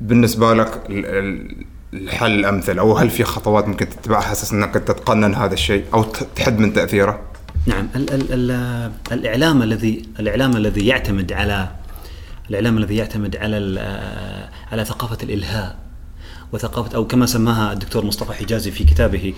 بالنسبة 0.00 0.54
لك 0.54 0.82
ال- 0.90 1.06
ال- 1.06 1.66
الحل 1.94 2.32
الأمثل؟ 2.32 2.78
أو 2.78 2.96
هل 2.96 3.10
في 3.10 3.24
خطوات 3.24 3.68
ممكن 3.68 3.88
تتبعها 3.88 4.32
أساس 4.32 4.52
إنك 4.52 4.74
تتقنن 4.74 5.34
هذا 5.34 5.54
الشيء؟ 5.54 5.84
أو 5.94 6.02
تحد 6.36 6.58
من 6.58 6.72
تأثيره؟ 6.72 7.20
نعم 7.66 7.88
ال 7.96 8.10
ال 8.12 8.32
ال 8.32 8.90
الإعلام 9.12 9.62
الذي 9.62 10.02
الإعلام 10.20 10.56
الذي 10.56 10.86
يعتمد 10.86 11.32
على 11.32 11.68
الإعلام 12.50 12.78
الذي 12.78 12.96
يعتمد 12.96 13.36
على 13.36 13.56
على 14.72 14.84
ثقافة 14.84 15.18
الإلهاء. 15.22 15.76
وثقافه 16.52 16.96
أو 16.96 17.06
كما 17.06 17.26
سماها 17.26 17.72
الدكتور 17.72 18.04
مصطفى 18.04 18.32
حجازي 18.32 18.70
في 18.70 18.84
كتابه 18.84 19.34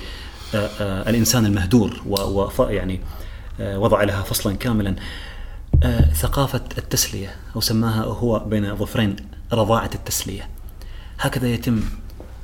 آه، 0.55 0.71
آه، 0.81 1.11
الإنسان 1.11 1.47
المهدور 1.47 2.01
و 2.07 2.51
يعني 2.71 3.01
وضع 3.61 4.03
لها 4.03 4.23
فصلا 4.23 4.57
كاملا. 4.57 4.95
آه، 5.83 6.13
ثقافة 6.13 6.61
التسلية 6.79 7.35
أو 7.57 7.61
سماها 7.61 8.03
هو 8.03 8.39
بين 8.39 8.77
ظفرين 8.77 9.17
رضاعة 9.53 9.91
التسلية. 9.95 10.49
هكذا 11.19 11.49
يتم 11.49 11.83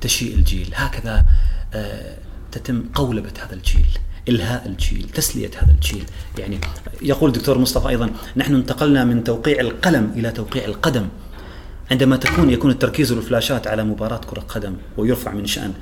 تشيء 0.01 0.35
الجيل 0.35 0.73
هكذا 0.75 1.27
آه، 1.75 2.17
تتم 2.53 2.85
قولبة 2.95 3.33
هذا 3.45 3.55
الجيل 3.55 3.99
إلهاء 4.29 4.67
الجيل 4.67 5.09
تسلية 5.09 5.51
هذا 5.57 5.73
الجيل. 5.73 6.05
يعني 6.39 6.61
يقول 7.03 7.31
الدكتور 7.31 7.59
مصطفى 7.59 7.89
أيضا 7.89 8.11
نحن 8.37 8.55
انتقلنا 8.55 9.05
من 9.05 9.25
توقيع 9.25 9.61
القلم 9.61 10.13
إلى 10.17 10.31
توقيع 10.31 10.65
القدم. 10.65 11.09
عندما 11.91 12.17
تكون 12.17 12.51
يكون 12.51 12.71
التركيز 12.71 13.13
والفلاشات 13.13 13.67
على 13.67 13.85
مباراة 13.85 14.21
كرة 14.31 14.41
قدم 14.41 14.77
ويرفع 14.97 15.33
من 15.33 15.47
شأن 15.47 15.73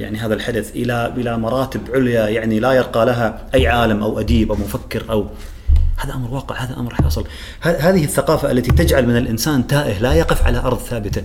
يعني 0.00 0.18
هذا 0.18 0.34
الحدث 0.34 0.70
إلى 0.70 1.14
إلى 1.16 1.38
مراتب 1.38 1.80
عليا 1.94 2.28
يعني 2.28 2.60
لا 2.60 2.72
يرقى 2.72 3.06
لها 3.06 3.46
أي 3.54 3.66
عالم 3.66 4.02
أو 4.02 4.20
أديب 4.20 4.52
أو 4.52 4.56
مفكر 4.56 5.10
أو 5.10 5.26
هذا 5.96 6.14
أمر 6.14 6.34
واقع 6.34 6.56
هذا 6.56 6.76
أمر 6.76 6.94
حاصل. 6.94 7.24
هذه 7.60 8.04
الثقافة 8.04 8.50
التي 8.50 8.70
تجعل 8.70 9.06
من 9.06 9.16
الإنسان 9.16 9.66
تائه 9.66 9.98
لا 9.98 10.12
يقف 10.12 10.42
على 10.42 10.58
أرض 10.58 10.78
ثابتة. 10.78 11.22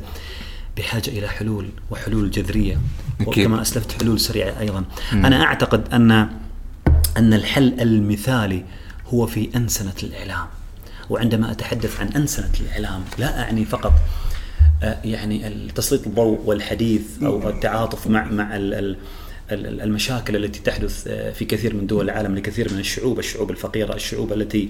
بحاجة 0.78 1.10
إلى 1.10 1.28
حلول 1.28 1.70
وحلول 1.92 2.32
جذرية. 2.32 2.78
وكما 3.26 3.62
أسلفت 3.62 4.02
حلول 4.02 4.20
سريعة 4.20 4.60
أيضا. 4.60 4.84
أنا 5.14 5.44
أعتقد 5.44 5.94
ان 5.94 6.12
أن 7.18 7.34
الحل 7.34 7.82
المثالي 7.82 8.66
هو 9.14 9.28
في 9.28 9.50
أنسنة 9.56 9.94
الإعلام. 10.04 10.48
وعندما 11.10 11.52
أتحدث 11.52 12.00
عن 12.00 12.08
أنسنة 12.08 12.52
الإعلام 12.60 13.02
لا 13.18 13.42
أعني 13.42 13.66
فقط 13.66 13.94
يعني 15.06 15.52
تسليط 15.76 16.08
الضوء 16.08 16.40
والحديث 16.46 17.02
أو 17.24 17.50
التعاطف 17.50 18.08
مع 18.08 18.24
مع 18.32 18.56
ال- 18.56 18.74
ال- 18.74 18.96
ال- 19.52 19.82
المشاكل 19.82 20.36
التي 20.36 20.60
تحدث 20.60 21.08
آه، 21.08 21.32
في 21.32 21.46
كثير 21.46 21.76
من 21.76 21.88
دول 21.88 22.06
العالم 22.10 22.36
لكثير 22.36 22.74
من 22.74 22.80
الشعوب، 22.80 23.20
الشعوب 23.20 23.52
الفقيرة، 23.52 23.96
الشعوب 23.96 24.34
التي 24.34 24.70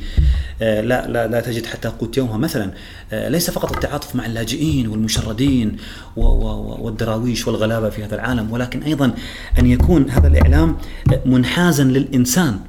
آه، 0.62 0.82
لا 0.82 1.08
لا 1.08 1.28
لا 1.28 1.42
تجد 1.42 1.66
حتى 1.66 1.88
قوت 1.88 2.18
يومها. 2.18 2.38
مثلا، 2.38 2.72
آه، 3.12 3.30
ليس 3.30 3.52
فقط 3.52 3.72
التعاطف 3.74 4.16
مع 4.16 4.26
اللاجئين 4.26 4.88
والمشردين 4.88 5.78
والدراويش 6.16 7.48
والغلابة 7.48 7.90
في 7.90 8.04
هذا 8.04 8.16
العالم، 8.16 8.52
ولكن 8.52 8.84
أيضا 8.84 9.14
أن 9.60 9.66
يكون 9.66 10.10
هذا 10.10 10.28
الإعلام 10.28 10.78
آه، 11.14 11.22
منحازا 11.26 11.84
للإنسان. 11.84 12.60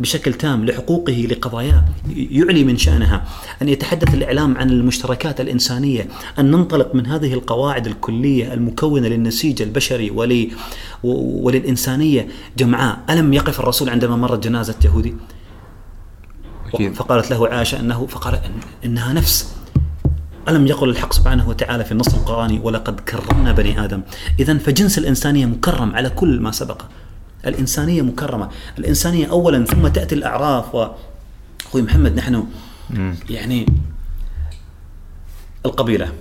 بشكل 0.00 0.34
تام 0.34 0.64
لحقوقه 0.64 1.12
لقضاياه. 1.12 1.84
يعلي 2.16 2.64
من 2.64 2.76
شأنها 2.78 3.24
أن 3.62 3.68
يتحدث 3.68 4.14
الإعلام 4.14 4.58
عن 4.58 4.70
المشتركات 4.70 5.40
الإنسانية 5.40 6.08
أن 6.38 6.50
ننطلق 6.50 6.94
من 6.94 7.06
هذه 7.06 7.34
القواعد 7.34 7.86
الكلية 7.86 8.54
المكونة 8.54 9.08
للنسيج 9.08 9.62
البشري 9.62 10.10
ولي 10.10 10.50
وللإنسانية. 11.02 12.28
جمعاء 12.58 12.98
ألم 13.10 13.32
يقف 13.34 13.60
الرسول 13.60 13.88
عندما 13.88 14.16
مرت 14.16 14.44
جنازة 14.44 14.74
يهودي. 14.84 15.14
فقالت 16.94 17.30
له 17.30 17.48
عائشة 17.48 17.80
أنه 17.80 18.06
فقال 18.06 18.34
إن 18.34 18.52
إنها 18.84 19.12
نفس. 19.12 19.54
ألم 20.48 20.66
يقل 20.66 20.88
الحق 20.88 21.12
سبحانه 21.12 21.48
وتعالى 21.48 21.84
في 21.84 21.92
النص 21.92 22.14
القرآني؟ 22.14 22.60
ولقد 22.62 23.00
كرمنا 23.00 23.52
بني 23.52 23.84
آدم. 23.84 24.02
إذا 24.40 24.58
فجنس 24.58 24.98
الإنسانية 24.98 25.46
مكرم 25.46 25.96
على 25.96 26.10
كل 26.10 26.40
ما 26.40 26.50
سبق 26.50 26.82
الإنسانية 27.46 28.02
مكرمة. 28.02 28.48
الإنسانية 28.78 29.26
أولا 29.30 29.64
ثم 29.64 29.88
تأتي 29.88 30.14
الأعراف 30.14 30.74
و 30.74 30.88
أخوي 31.66 31.82
محمد 31.82 32.14
نحن 32.16 32.44
يعني 33.30 33.66
القبيلة 35.66 36.12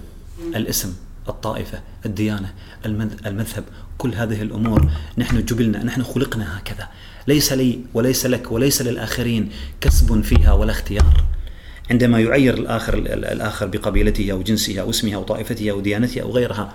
الاسم 0.56 0.93
الطائفة 1.30 1.82
الديانة 2.06 2.53
المذ- 2.86 3.25
المذهب 3.27 3.63
كل 3.97 4.13
هذه 4.15 4.41
الأمور 4.41 4.89
نحن 5.17 5.45
جبلنا 5.45 5.84
نحن 5.84 6.03
خلقنا 6.03 6.58
هكذا. 6.58 6.88
ليس 7.27 7.53
لي 7.53 7.80
وليس 7.93 8.25
لك 8.25 8.51
وليس 8.51 8.82
للآخرين 8.82 9.49
كسب 9.82 10.21
فيها 10.21 10.53
ولا 10.53 10.71
اختيار. 10.71 11.23
عندما 11.91 12.19
يعير 12.19 12.53
الآخر 12.53 12.93
ال- 12.93 13.25
الآخر 13.25 13.65
بقبيلته 13.67 14.32
أو 14.32 14.41
جنسه 14.43 14.80
أو 14.82 14.89
اسمه 14.89 15.13
أو 15.15 15.23
طائفته 15.23 15.71
أو 15.71 15.80
ديانته 15.82 16.21
أو 16.21 16.32
غيرها 16.32 16.73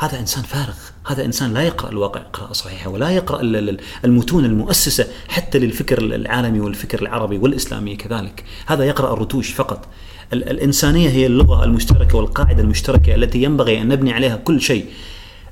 هذا 0.00 0.18
إنسان 0.20 0.42
فارغ 0.42 0.74
هذا 1.06 1.24
إنسان 1.24 1.54
لا 1.54 1.62
يقرأ 1.62 1.90
الواقع 1.90 2.20
قراءة 2.20 2.52
صحيحة 2.52 2.90
ولا 2.90 3.10
ال- 3.58 3.80
المتون 4.04 4.44
المؤسسة 4.44 5.06
حتى 5.28 5.58
للفكر 5.58 5.98
العالمي 5.98 6.60
والفكر 6.60 7.02
العربي 7.02 7.38
والإسلامي 7.38 7.96
كذلك. 7.96 8.44
هذا 8.66 8.84
يقرأ 8.84 9.12
الرتوش 9.12 9.50
فقط. 9.50 9.88
ال- 10.32 10.50
الإنسانية 10.50 11.08
هي 11.10 11.26
اللغة 11.26 11.64
المشتركة 11.64 12.16
والقاعدة 12.18 12.62
المشتركة 12.62 13.14
التي 13.14 13.42
ينبغي 13.42 13.82
أن 13.82 13.88
نبني 13.88 14.12
عليها 14.12 14.36
كل 14.36 14.60
شيء 14.60 14.86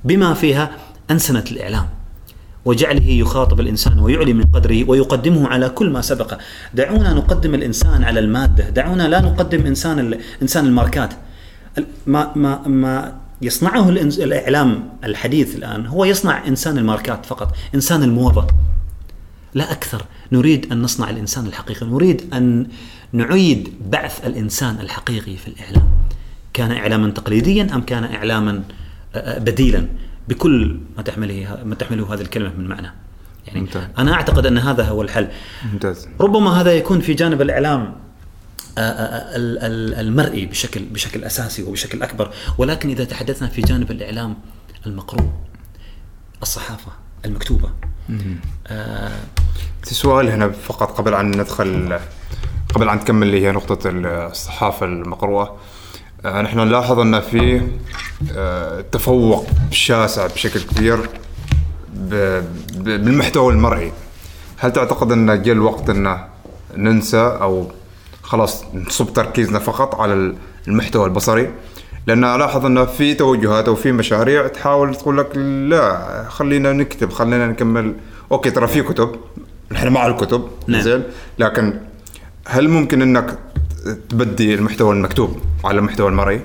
بما 0.04 0.34
فيها 0.34 0.70
أنسنة 1.11 1.44
الإعلام. 1.52 1.88
وجعله 2.64 3.08
يخاطب 3.11 3.61
الإنسان 3.61 3.98
ويعلي 3.98 4.32
من 4.32 4.44
قدره 4.44 4.84
ويقدمه 4.90 5.48
على 5.48 5.68
كل 5.68 5.90
ما 5.90 6.00
سبق، 6.00 6.38
دعونا 6.74 7.12
نقدم 7.12 7.54
الإنسان 7.54 8.04
على 8.04 8.20
المادة، 8.20 8.68
دعونا 8.68 9.08
لا 9.08 9.20
نقدم 9.20 9.66
إنسان 9.66 10.18
إنسان 10.42 10.66
الماركات. 10.66 11.12
ال- 11.78 11.87
ما 12.06 12.32
ما 12.37 12.68
ما 12.68 13.28
يصنعه 13.42 13.88
الإعلام 13.88 14.88
الحديث 15.05 15.57
الآن 15.57 15.87
هو 15.87 16.05
يصنع 16.05 16.46
إنسان 16.46 16.79
الماركات 16.79 17.27
فقط، 17.27 17.55
إنسان 17.74 18.03
الموضه. 18.03 18.46
لا 19.55 19.72
أكثر، 19.72 20.03
نريد 20.33 20.72
أن 20.72 20.83
نصنع 20.83 21.11
الإنسان 21.11 21.46
الحقيقي، 21.46 21.87
نريد 21.87 22.35
أن 22.35 22.66
نعيد 23.12 23.72
بعث 23.90 24.27
الإنسان 24.27 24.81
الحقيقي 24.81 25.37
في 25.37 25.48
الإعلام. 25.48 25.88
كان 26.53 26.72
إعلاما 26.72 27.11
تقليديا 27.11 27.68
أم 27.74 27.81
كان 27.83 28.05
إعلاما 28.05 28.62
آه، 29.14 29.18
آه، 29.18 29.38
بديلا 29.38 29.88
بكل 30.29 30.81
ما 30.96 31.03
تحمله 31.03 31.59
ما 31.64 31.74
تحمله 31.74 32.14
هذه 32.14 32.20
الكلمة 32.20 32.53
من 32.59 32.68
معنى. 32.68 32.90
يعني 33.46 33.61
ممتاز. 33.61 33.83
أنا 33.98 34.12
أعتقد 34.12 34.46
أن 34.46 34.59
هذا 34.59 34.85
هو 34.85 35.03
الحل. 35.03 35.29
ممتاز 35.72 36.09
ربما 36.20 36.61
هذا 36.61 36.72
يكون 36.72 37.01
في 37.01 37.14
جانب 37.14 37.42
الإعلام 37.42 37.81
آه، 37.81 37.83
آه، 37.83 37.87
ال- 37.87 37.94
ال- 37.94 38.08
المرئي 38.79 40.47
بشكل 40.47 40.85
بشكل 40.85 41.25
أساسي 41.25 41.62
وبشكل 41.62 42.03
أكبر، 42.03 42.33
ولكن 42.59 42.91
إذا 42.91 43.05
تحدثنا 43.05 43.49
في 43.49 43.61
جانب 43.61 43.91
الإعلام 43.91 44.37
المقروء 44.87 45.31
الصحافة 46.43 46.93
المكتوبة. 47.25 47.71
آه، 48.67 49.19
في 49.83 49.95
سؤال 49.95 50.29
هنا 50.31 50.49
فقط 50.49 50.99
قبل 50.99 51.14
أن 51.14 51.41
ندخل 51.41 51.99
قبل 52.75 52.88
أن 52.88 53.01
تكمل 53.01 53.27
اللي 53.27 53.47
هي 53.47 53.53
نقطة 53.53 53.79
الصحافة 53.87 54.87
المقروءة. 54.87 55.57
آه، 56.25 56.43
نحن 56.43 56.59
نلاحظ 56.59 56.99
أن 56.99 57.21
في 57.21 57.62
آه، 58.33 58.81
تفوق 58.81 59.47
شاسع 59.71 60.27
بشكل 60.27 60.61
كبير 60.61 61.09
بالمحتوى 62.75 63.53
المرئي. 63.53 63.93
هل 64.57 64.73
تعتقد 64.73 65.12
أن 65.12 65.43
جاء 65.43 65.55
الوقت 65.55 65.91
أن 65.91 66.25
ننسى 66.77 67.38
أو 67.41 67.71
خلاص 68.29 68.64
نصب 68.75 69.12
تركيزنا 69.12 69.59
فقط 69.59 69.95
على 69.95 70.35
المحتوى 70.69 71.05
البصري 71.05 71.51
لأن 72.07 72.25
ألاحظ 72.25 72.67
أن 72.67 72.87
في 72.87 73.14
توجهات 73.14 73.69
أو 73.69 73.75
في 73.75 73.93
مشاريع 73.93 74.47
تحاول 74.47 74.95
تقول 74.95 75.19
لك 75.19 75.37
لا 75.37 76.25
خلينا 76.29 76.73
نكتب 76.73 77.12
خلينا 77.12 77.47
نكمل 77.47 77.95
أوكي 78.33 78.51
ترى 78.51 78.67
في 78.67 78.83
كتب 78.83 79.17
نحن 79.73 79.88
مع 79.88 80.07
الكتب 80.07 80.49
نعم. 80.67 80.81
زين 80.81 81.03
لكن 81.38 81.81
هل 82.47 82.69
ممكن 82.69 83.03
أنك 83.03 83.38
تبدي 84.09 84.55
المحتوى 84.55 84.95
المكتوب 84.95 85.41
على 85.64 85.79
المحتوى 85.79 86.09
المرئي؟ 86.09 86.41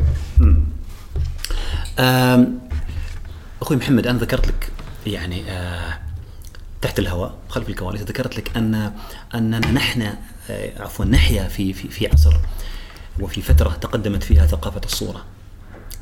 أخوي 3.62 3.78
محمد 3.78 4.08
أنا 4.08 4.19
ذكرت 4.19 4.48
لك 4.48 4.72
يعني 5.08 5.52
آه، 5.52 6.00
تحت 6.82 7.00
الهواء 7.00 7.36
خلف 7.50 7.69
الكواليس 7.69 8.02
ذكرت 8.02 8.38
لك 8.38 8.58
أن 8.58 8.91
أننا 9.36 9.72
نحن 9.72 10.13
عفوا 10.49 11.06
نحيا 11.06 11.47
في 11.47 11.73
في 11.73 11.88
في 11.88 12.08
عصر 12.08 12.34
وفي 13.19 13.41
فترة 13.41 13.69
تقدمت 13.69 14.23
فيها 14.23 14.45
ثقافة 14.45 14.82
الصورة 14.86 15.25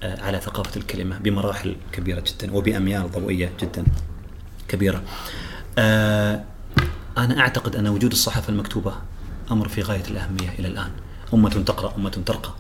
آه، 0.04 0.22
على 0.22 0.40
ثقافة 0.40 0.78
الكلمة 0.78 1.18
بمراحل 1.18 1.76
كبيرة 1.92 2.24
جدا 2.28 2.54
وبأميال 2.54 3.12
ضوئية 3.12 3.52
جدا 3.60 3.86
كبيرة. 4.68 5.04
آه، 5.78 6.44
أنا 7.18 7.40
أعتقد 7.40 7.76
أن 7.76 7.88
وجود 7.88 8.12
الصحافة 8.12 8.50
المكتوبة 8.50 8.94
أمر 9.52 9.68
في 9.68 9.82
غاية 9.82 10.04
الأهمية 10.08 10.50
إلى 10.60 10.68
الآن. 10.68 10.92
أمة 11.34 11.50
تقرأ 11.50 11.96
أمة 11.98 12.10
ترقى. 12.10 12.54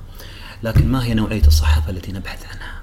لكن 0.63 0.91
ما 0.91 1.03
هي 1.03 1.13
نوعية 1.13 1.47
الصحافة 1.47 1.89
التي 1.89 2.11
نبحث 2.11 2.45
عنها؟ 2.45 2.81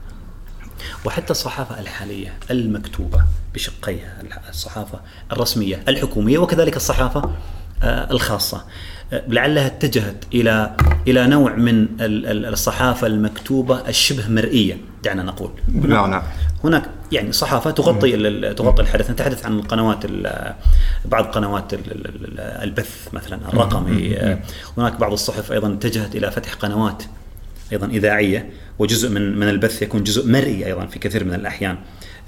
وحتى 1.04 1.30
الصحافة 1.30 1.80
الحالية 1.80 2.38
المكتوبة 2.50 3.24
بشقيها 3.54 4.22
الصحافة 4.48 5.00
الرسمية 5.32 5.82
الحكومية 5.88 6.38
وكذلك 6.38 6.76
الصحافة 6.76 7.34
آه، 7.82 8.10
الخاصة. 8.12 8.64
آه، 9.12 9.22
لعلها 9.28 9.66
اتجهت 9.66 10.24
إلى 10.34 10.76
إلى 11.08 11.26
نوع 11.26 11.54
من 11.54 11.82
ال- 12.00 12.26
ال- 12.26 12.46
الصحافة 12.46 13.06
المكتوبة 13.06 13.88
الشبه 13.88 14.28
مرئية 14.28 14.76
دعنا 15.04 15.22
نقول. 15.22 15.50
نعم 15.68 16.10
نعم. 16.10 16.22
هناك 16.64 16.82
يعني 17.12 17.32
صحافة 17.32 17.70
تغطي 17.70 18.12
تغطي 18.54 18.82
الحدث. 18.82 19.10
نتحدث 19.10 19.46
عن 19.46 19.58
القنوات 19.58 20.04
ال- 20.04 20.54
بعض 21.04 21.24
قنوات 21.24 21.74
ال- 21.74 21.80
ال- 21.92 22.06
ال- 22.06 22.40
البث 22.40 23.08
مثلا 23.12 23.38
الرقمي. 23.48 24.16
آه، 24.16 24.38
هناك 24.78 24.96
بعض 25.00 25.12
الصحف 25.12 25.52
أيضا 25.52 25.72
اتجهت 25.72 26.16
إلى 26.16 26.30
فتح 26.30 26.54
قنوات 26.54 27.02
أيضا 27.72 27.86
إذاعية 27.86 28.50
وجزء 28.78 29.08
من 29.10 29.38
من 29.38 29.48
البث 29.48 29.82
يكون 29.82 30.02
جزء 30.04 30.28
مرئي 30.32 30.66
أيضا 30.66 30.86
في 30.86 30.98
كثير 30.98 31.24
من 31.24 31.34
الأحيان. 31.34 31.76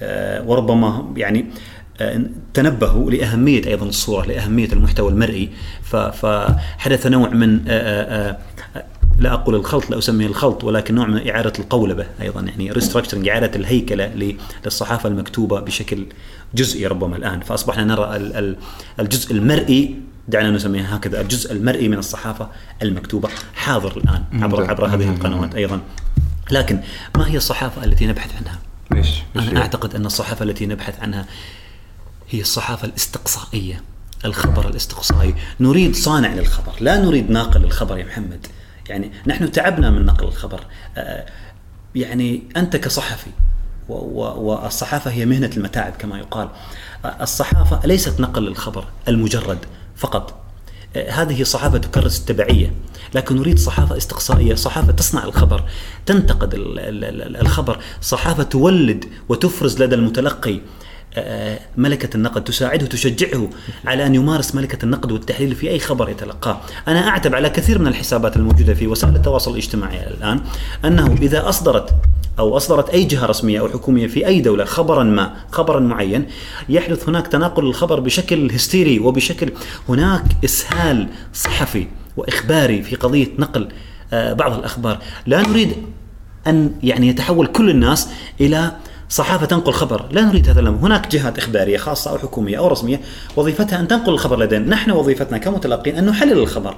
آه، 0.02 0.42
وربما 0.42 1.12
يعني 1.16 1.46
تنبهوا 2.54 3.10
لأهمية 3.10 3.66
أيضا 3.66 3.86
الصورة 3.86 4.26
لأهمية 4.26 4.72
المحتوى 4.72 5.10
المرئي. 5.10 5.48
فحدث 6.12 7.06
نوع 7.06 7.28
من 7.28 7.60
آه، 7.68 7.70
آه، 8.30 8.38
آه، 8.76 8.84
لا 9.18 9.32
أقول 9.32 9.54
الخلط 9.54 9.90
لا 9.90 9.98
أسميه 9.98 10.26
الخلط 10.26 10.64
ولكن 10.64 10.94
نوع 10.94 11.06
من 11.06 11.28
إعادة 11.30 11.52
القولبه 11.58 12.06
أيضا 12.22 12.40
يعني 12.40 12.72
ريستراكشرنج 12.72 13.28
إعادة 13.28 13.50
الهيكلة 13.58 14.06
ل- 14.06 14.36
للصحافة 14.64 15.08
المكتوبة 15.08 15.60
بشكل 15.60 16.06
جزئي 16.54 16.86
ربما 16.86 17.16
الآن. 17.16 17.40
فأصبحنا 17.40 17.84
نرى 17.84 18.16
ال- 18.16 18.36
ال- 18.36 18.56
الجزء 19.00 19.32
المرئي 19.32 19.94
دعنا 20.28 20.50
نسميها 20.50 20.96
هكذا 20.96 21.20
الجزء 21.20 21.52
المرئي 21.52 21.88
من 21.88 21.98
الصحافة 21.98 22.48
المكتوبة 22.82 23.28
حاضر 23.54 23.96
الآن 23.96 24.22
عبر 24.42 24.70
عبر 24.70 24.86
هذه 24.86 25.08
القنوات 25.10 25.54
أيضا. 25.54 25.80
لكن 26.50 26.80
ما 27.16 27.28
هي 27.30 27.36
الصحافة 27.36 27.84
التي 27.84 28.06
نبحث 28.06 28.30
عنها؟ 28.36 28.58
ليش 28.92 29.22
أنا 29.36 29.60
أعتقد 29.60 29.94
أن 29.94 30.06
الصحافة 30.06 30.44
التي 30.44 30.66
نبحث 30.66 31.00
عنها 31.00 31.26
هي 32.30 32.40
الصحافة 32.40 32.88
الاستقصائية 32.88 33.82
الخبر 34.24 34.68
الاستقصائي. 34.68 35.34
نريد 35.60 35.96
صانع 35.96 36.34
للخبر 36.34 36.72
لا 36.80 36.96
نريد 36.96 37.30
ناقل 37.30 37.60
للخبر 37.60 37.98
يا 37.98 38.04
محمد. 38.04 38.46
يعني 38.88 39.12
نحن 39.26 39.52
تعبنا 39.52 39.90
من 39.90 40.06
نقل 40.06 40.26
الخبر. 40.26 40.60
آه، 40.96 41.26
يعني 41.94 42.42
أنت 42.56 42.76
كصحفي 42.76 43.30
والصحافة 43.88 45.10
هي 45.10 45.26
مهنة 45.26 45.50
المتاعب 45.56 45.92
كما 45.92 46.18
يقال. 46.18 46.48
آه، 47.04 47.22
الصحافة 47.22 47.86
ليست 47.86 48.20
نقل 48.20 48.42
للخبر 48.42 48.84
المجرد 49.08 49.58
فقط. 49.96 50.34
آه، 50.96 51.10
هذه 51.10 51.42
صحافة 51.42 51.78
تكرس 51.78 52.20
التبعية 52.20 52.72
لكن 53.14 53.36
نريد 53.36 53.58
صحافة 53.58 53.96
استقصائية 53.96 54.54
صحافة 54.54 54.92
تصنع 54.92 55.24
الخبر 55.24 55.64
تنتقد 56.06 56.54
ال- 56.54 56.78
ال- 56.78 57.04
ال- 57.04 57.36
الخبر. 57.36 57.78
صحافة 58.00 58.42
تولد 58.42 59.04
وتفرز 59.28 59.82
لدى 59.82 59.94
المتلقي 59.94 60.60
ملكة 61.76 62.16
النقد 62.16 62.44
تساعده 62.44 62.86
تشجعه 62.86 63.50
على 63.86 64.06
أن 64.06 64.14
يمارس 64.14 64.54
ملكة 64.54 64.84
النقد 64.84 65.12
والتحليل 65.12 65.54
في 65.54 65.70
أي 65.70 65.78
خبر 65.78 66.08
يتلقاه. 66.08 66.60
أنا 66.88 67.08
أعتب 67.08 67.34
على 67.34 67.50
كثير 67.50 67.78
من 67.78 67.86
الحسابات 67.86 68.36
الموجودة 68.36 68.74
في 68.74 68.86
وسائل 68.86 69.16
التواصل 69.16 69.50
الاجتماعي 69.50 70.06
الآن 70.06 70.40
أنه 70.84 71.16
إذا 71.22 71.48
أصدرت 71.48 71.94
أو 72.38 72.56
أصدرت 72.56 72.90
أي 72.90 73.04
جهة 73.04 73.26
رسمية 73.26 73.60
أو 73.60 73.68
حكومية 73.68 74.06
في 74.06 74.26
أي 74.26 74.40
دولة 74.40 74.64
خبرا 74.64 75.04
ما 75.04 75.34
خبرا 75.52 75.80
معين 75.80 76.26
يحدث 76.68 77.08
هناك 77.08 77.26
تناقل 77.26 77.64
الخبر 77.66 78.00
بشكل 78.00 78.52
هستيري 78.52 78.98
وبشكل 78.98 79.52
هناك 79.88 80.24
إسهال 80.44 81.08
صحفي 81.34 81.86
وإخباري 82.16 82.82
في 82.82 82.96
قضية 82.96 83.28
نقل 83.38 83.68
آه، 84.12 84.32
بعض 84.32 84.58
الأخبار. 84.58 84.98
لا 85.26 85.42
نريد 85.42 85.72
أن 86.46 86.72
يعني 86.82 87.08
يتحول 87.08 87.46
كل 87.46 87.70
الناس 87.70 88.08
إلى 88.40 88.72
صحافة 89.10 89.46
تنقل 89.46 89.72
خبر 89.72 90.04
لا 90.10 90.22
نريد 90.22 90.48
هذا 90.48 90.60
الأمر 90.60 90.78
هناك 90.78 91.08
جهات 91.08 91.38
إخبارية 91.38 91.76
خاصة 91.76 92.10
أو 92.10 92.18
حكومية 92.18 92.58
أو 92.58 92.68
رسمية 92.68 93.00
وظيفتها 93.36 93.80
أن 93.80 93.88
تنقل 93.88 94.12
الخبر 94.12 94.38
لدينا. 94.38 94.68
نحن 94.68 94.90
وظيفتنا 94.90 95.38
كمتلقين 95.38 95.96
أن 95.96 96.06
نحلل 96.06 96.38
الخبر 96.38 96.74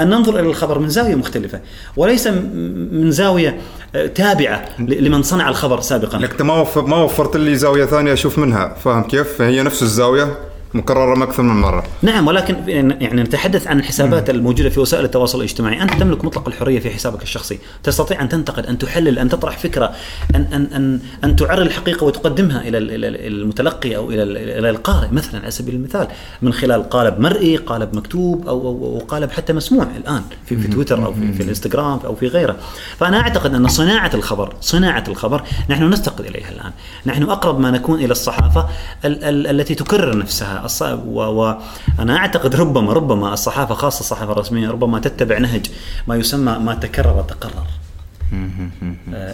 أن 0.00 0.10
ننظر 0.10 0.40
إلى 0.40 0.48
الخبر 0.48 0.78
من 0.78 0.88
زاوية 0.88 1.14
مختلفة 1.14 1.60
وليس 1.96 2.26
من 2.26 3.10
زاوية 3.10 3.60
آه، 3.94 4.06
تابعة 4.06 4.64
لمن 4.78 5.22
صنع 5.22 5.48
الخبر 5.48 5.80
سابقا. 5.80 6.18
لك 6.18 6.40
ما 6.40 6.54
وفر 6.54 6.86
ما 6.86 6.96
وفرت 6.96 7.36
لي 7.36 7.54
زاوية 7.54 7.84
ثانية 7.84 8.12
أشوف 8.12 8.38
منها. 8.38 8.74
فاهم 8.84 9.02
كيف؟ 9.02 9.42
هي 9.42 9.62
نفس 9.62 9.82
الزاوية. 9.82 10.51
مكررة 10.74 11.24
أكثر 11.24 11.42
من 11.42 11.60
مرة. 11.60 11.84
نعم 12.02 12.26
ولكن 12.26 12.56
يعني 12.68 13.22
نتحدث 13.22 13.66
عن 13.66 13.78
الحسابات 13.78 14.30
الموجودة 14.30 14.68
في 14.70 14.80
وسائل 14.80 15.04
التواصل 15.04 15.38
الاجتماعي، 15.38 15.82
أنت 15.82 15.94
تملك 15.94 16.24
مطلق 16.24 16.48
الحرية 16.48 16.80
في 16.80 16.90
حسابك 16.90 17.22
الشخصي، 17.22 17.58
تستطيع 17.82 18.22
أن 18.22 18.28
تنتقد، 18.28 18.66
أن 18.66 18.78
تحلل، 18.78 19.18
أن 19.18 19.28
تطرح 19.28 19.58
فكرة، 19.58 19.92
ان 20.34 20.46
ان 20.52 20.68
ان 20.74 21.00
أن 21.24 21.36
تعرر 21.36 21.62
الحقيقة 21.62 22.04
وتقدمها 22.04 22.60
إلى 22.68 22.78
المتلقي 22.78 23.96
أو 23.96 24.10
إلى 24.10 24.22
ال- 24.22 24.36
إلى 24.36 24.70
القارئ 24.70 25.08
مثلا 25.12 25.40
على 25.40 25.50
سبيل 25.50 25.74
المثال. 25.74 26.08
من 26.42 26.52
خلال 26.52 26.90
قالب 26.90 27.20
مرئي، 27.20 27.56
قالب 27.56 27.96
مكتوب 27.96 28.48
أو 28.48 28.60
أو 28.60 28.68
أو 28.68 28.98
قالب 29.08 29.30
حتى 29.30 29.52
مسموع 29.52 29.86
الآن 29.96 30.22
في 30.46 30.56
في 30.56 30.68
تويتر 30.68 31.04
أو 31.04 31.14
في, 31.14 31.32
في 31.32 31.42
الإنستغرام 31.42 32.00
أو 32.04 32.14
في 32.14 32.26
غيره. 32.26 32.56
فأنا 32.98 33.20
أعتقد 33.20 33.54
أن 33.54 33.68
صناعة 33.68 34.10
الخبر، 34.14 34.54
صناعة 34.60 35.04
الخبر 35.08 35.42
نحن 35.70 35.90
نستقل 35.90 36.26
إليها 36.26 36.50
الآن، 36.50 36.72
نحن 37.06 37.22
أقرب 37.22 37.60
ما 37.60 37.70
نكون 37.70 37.98
إلى 37.98 38.12
الصحافة 38.12 38.68
ال- 39.04 39.24
ال- 39.24 39.46
التي 39.60 39.74
تكرر 39.74 40.18
نفسها 40.18 40.61
الص- 40.68 40.82
و- 41.06 41.58
وأنا 41.98 42.16
أعتقد 42.16 42.56
ربما 42.56 42.92
ربما 42.92 43.32
الصحافة 43.32 43.74
خاصة 43.74 44.00
الصحافة 44.00 44.32
الرسمية 44.32 44.70
ربما 44.70 44.98
تتبع 44.98 45.38
نهج 45.38 45.66
ما 46.06 46.16
يسمى 46.16 46.52
ما 46.58 46.74
تكرر 46.74 47.22
تقرر. 47.22 47.66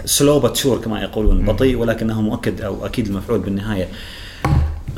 سلو 0.04 0.54
شور 0.54 0.78
كما 0.78 1.00
يقولون 1.02 1.44
بطيء 1.44 1.76
ولكنه 1.76 2.20
مؤكد 2.20 2.60
أو 2.60 2.86
أكيد 2.86 3.06
المفعول 3.06 3.38
بالنهاية. 3.38 3.88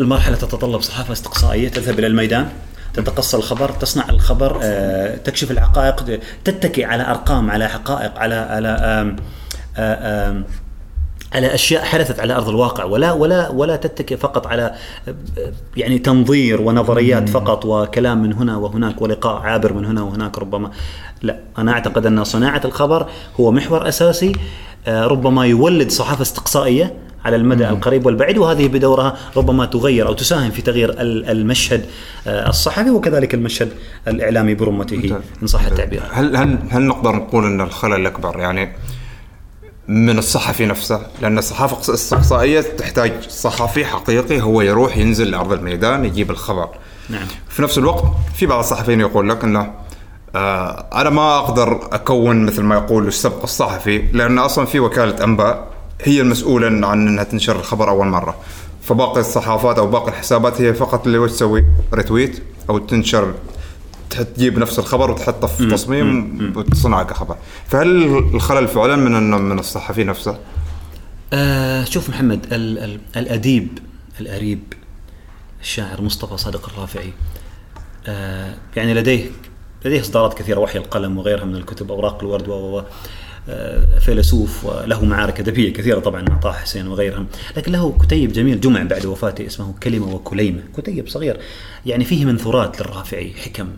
المرحلة 0.00 0.36
تتطلب 0.36 0.80
صحافة 0.80 1.12
استقصائية 1.12 1.68
تذهب 1.68 1.98
إلى 1.98 2.06
الميدان 2.06 2.48
تتقصى 2.94 3.36
الخبر 3.36 3.70
تصنع 3.70 4.08
الخبر 4.08 4.58
آه، 4.62 5.16
تكشف 5.16 5.50
الحقائق 5.50 6.20
تتكي 6.44 6.84
على 6.84 7.10
أرقام 7.10 7.50
على 7.50 7.68
حقائق 7.68 8.18
على 8.18 8.34
على 8.34 8.70
على 11.34 11.54
أشياء 11.54 11.84
حدثت 11.84 12.20
على 12.20 12.34
أرض 12.34 12.48
الواقع 12.48 12.84
ولا 12.84 13.12
ولا 13.12 13.48
ولا 13.48 13.76
تتكي 13.76 14.16
فقط 14.16 14.46
على 14.46 14.74
يعني 15.76 15.98
تنظير 15.98 16.60
ونظريات 16.60 17.28
فقط 17.28 17.64
وكلام 17.64 18.22
من 18.22 18.32
هنا 18.32 18.56
وهناك 18.56 19.02
ولقاء 19.02 19.40
عابر 19.42 19.72
من 19.72 19.84
هنا 19.84 20.02
وهناك 20.02 20.38
ربما. 20.38 20.70
لا 21.22 21.38
أنا 21.58 21.72
أعتقد 21.72 22.06
أن 22.06 22.24
صناعة 22.24 22.60
الخبر 22.64 23.06
هو 23.40 23.52
محور 23.52 23.88
أساسي 23.88 24.32
آه، 24.86 25.06
ربما 25.06 25.46
يولد 25.46 25.90
صحافة 25.90 26.22
استقصائية 26.22 26.94
على 27.24 27.36
المدى 27.36 27.68
القريب 27.68 28.06
والبعيد 28.06 28.38
وهذه 28.38 28.68
بدورها 28.68 29.16
ربما 29.36 29.66
تغير 29.66 30.06
أو 30.08 30.12
تساهم 30.12 30.50
في 30.50 30.62
تغيير 30.62 30.90
ال- 30.90 31.30
المشهد 31.30 31.84
آه، 32.26 32.48
الصحفي 32.48 32.90
وكذلك 32.90 33.34
المشهد 33.34 33.68
الإعلامي 34.08 34.54
برمته 34.54 35.20
إن 35.42 35.46
صح 35.46 35.66
التعبير. 35.66 36.02
هل 36.12 36.36
هل 36.36 36.58
هل 36.70 36.82
نقدر 36.82 37.16
نقول 37.16 37.44
أن 37.46 37.60
الخلل 37.60 37.94
الاكبر 38.00 38.38
يعني 38.38 38.72
من 39.90 40.18
الصحفي 40.18 40.66
نفسه 40.66 41.00
لأن 41.22 41.38
الصحافة 41.38 41.88
الاستقصائيه 41.88 42.60
تحتاج 42.60 43.12
صحفي 43.28 43.84
حقيقي 43.84 44.40
هو 44.40 44.60
يروح 44.60 44.96
ينزل 44.96 45.30
لأرض 45.30 45.52
الميدان 45.52 46.04
يجيب 46.04 46.30
الخبر. 46.30 46.68
نعم. 47.08 47.26
في 47.48 47.62
نفس 47.62 47.78
الوقت 47.78 48.04
في 48.34 48.46
بعض 48.46 48.58
الصحفيين 48.58 49.00
يقول 49.00 49.28
لك 49.28 49.44
إنه 49.44 49.72
آه 50.34 50.86
أنا 50.94 51.10
ما 51.10 51.38
أقدر 51.38 51.88
أكون 51.92 52.46
مثل 52.46 52.62
ما 52.62 52.74
يقول 52.74 53.08
السبق 53.08 53.42
الصحفي 53.42 53.98
لأن 53.98 54.38
أصلا 54.38 54.66
في 54.66 54.80
وكالة 54.80 55.24
أنباء 55.24 55.66
هي 56.02 56.20
المسؤولة 56.20 56.86
عن 56.86 57.08
إنها 57.08 57.24
تنشر 57.24 57.56
الخبر 57.56 57.88
أول 57.88 58.06
مرة. 58.06 58.36
فباقي 58.82 59.20
الصحافات 59.20 59.78
أو 59.78 59.86
باقي 59.86 60.08
الحسابات 60.08 60.60
هي 60.60 60.74
فقط 60.74 61.06
اللي 61.06 61.18
وش 61.18 61.30
تسوي؟ 61.30 61.64
ريتويت 61.94 62.42
أو 62.70 62.78
تنشر 62.78 63.34
تجيب 64.16 64.58
نفس 64.58 64.78
الخبر 64.78 65.10
وتحطه 65.10 65.46
في 65.46 65.66
تصميم 65.66 66.52
وتصنعه 66.56 67.02
كخبر. 67.02 67.36
فهل 67.66 67.88
الخلل 68.34 68.68
فعلا 68.68 68.96
من 68.96 69.30
من 69.30 69.58
الصحفي 69.58 70.04
نفسه؟ 70.04 70.38
آه 71.32 71.84
شوف 71.84 72.08
محمد 72.10 72.46
ال 72.52 72.78
ال 72.78 73.00
الأديب 73.16 73.78
الأريب 74.20 74.60
الشاعر 75.60 76.02
مصطفى 76.02 76.36
صادق 76.36 76.68
الرافعي 76.68 77.12
آه 78.06 78.54
يعني 78.76 78.94
لديه 78.94 79.30
لديه 79.84 80.00
إصدارات 80.00 80.34
كثيرة 80.38 80.60
وحي 80.60 80.78
القلم 80.78 81.18
وغيرها 81.18 81.44
من 81.44 81.56
الكتب 81.56 81.90
أوراق 81.92 82.20
الورد 82.20 82.48
و 82.48 82.82
آه، 83.48 83.98
فيلسوف 83.98 84.64
وله 84.64 85.04
معارك 85.04 85.40
أدبية 85.40 85.72
كثيرة 85.72 86.00
طبعا 86.00 86.22
مع 86.22 86.36
طه 86.36 86.52
حسين 86.52 86.86
وغيرهم. 86.86 87.26
لكن 87.56 87.72
له 87.72 87.98
كتيب 88.02 88.32
جميل 88.32 88.60
جمع 88.60 88.82
بعد 88.82 89.06
وفاته 89.06 89.46
اسمه 89.46 89.74
كلمة 89.82 90.14
وكليمة. 90.14 90.62
كتيب 90.76 91.08
صغير 91.08 91.40
يعني 91.86 92.04
فيه 92.04 92.24
منثورات 92.24 92.80
للرافعي 92.80 93.32
حكم. 93.44 93.68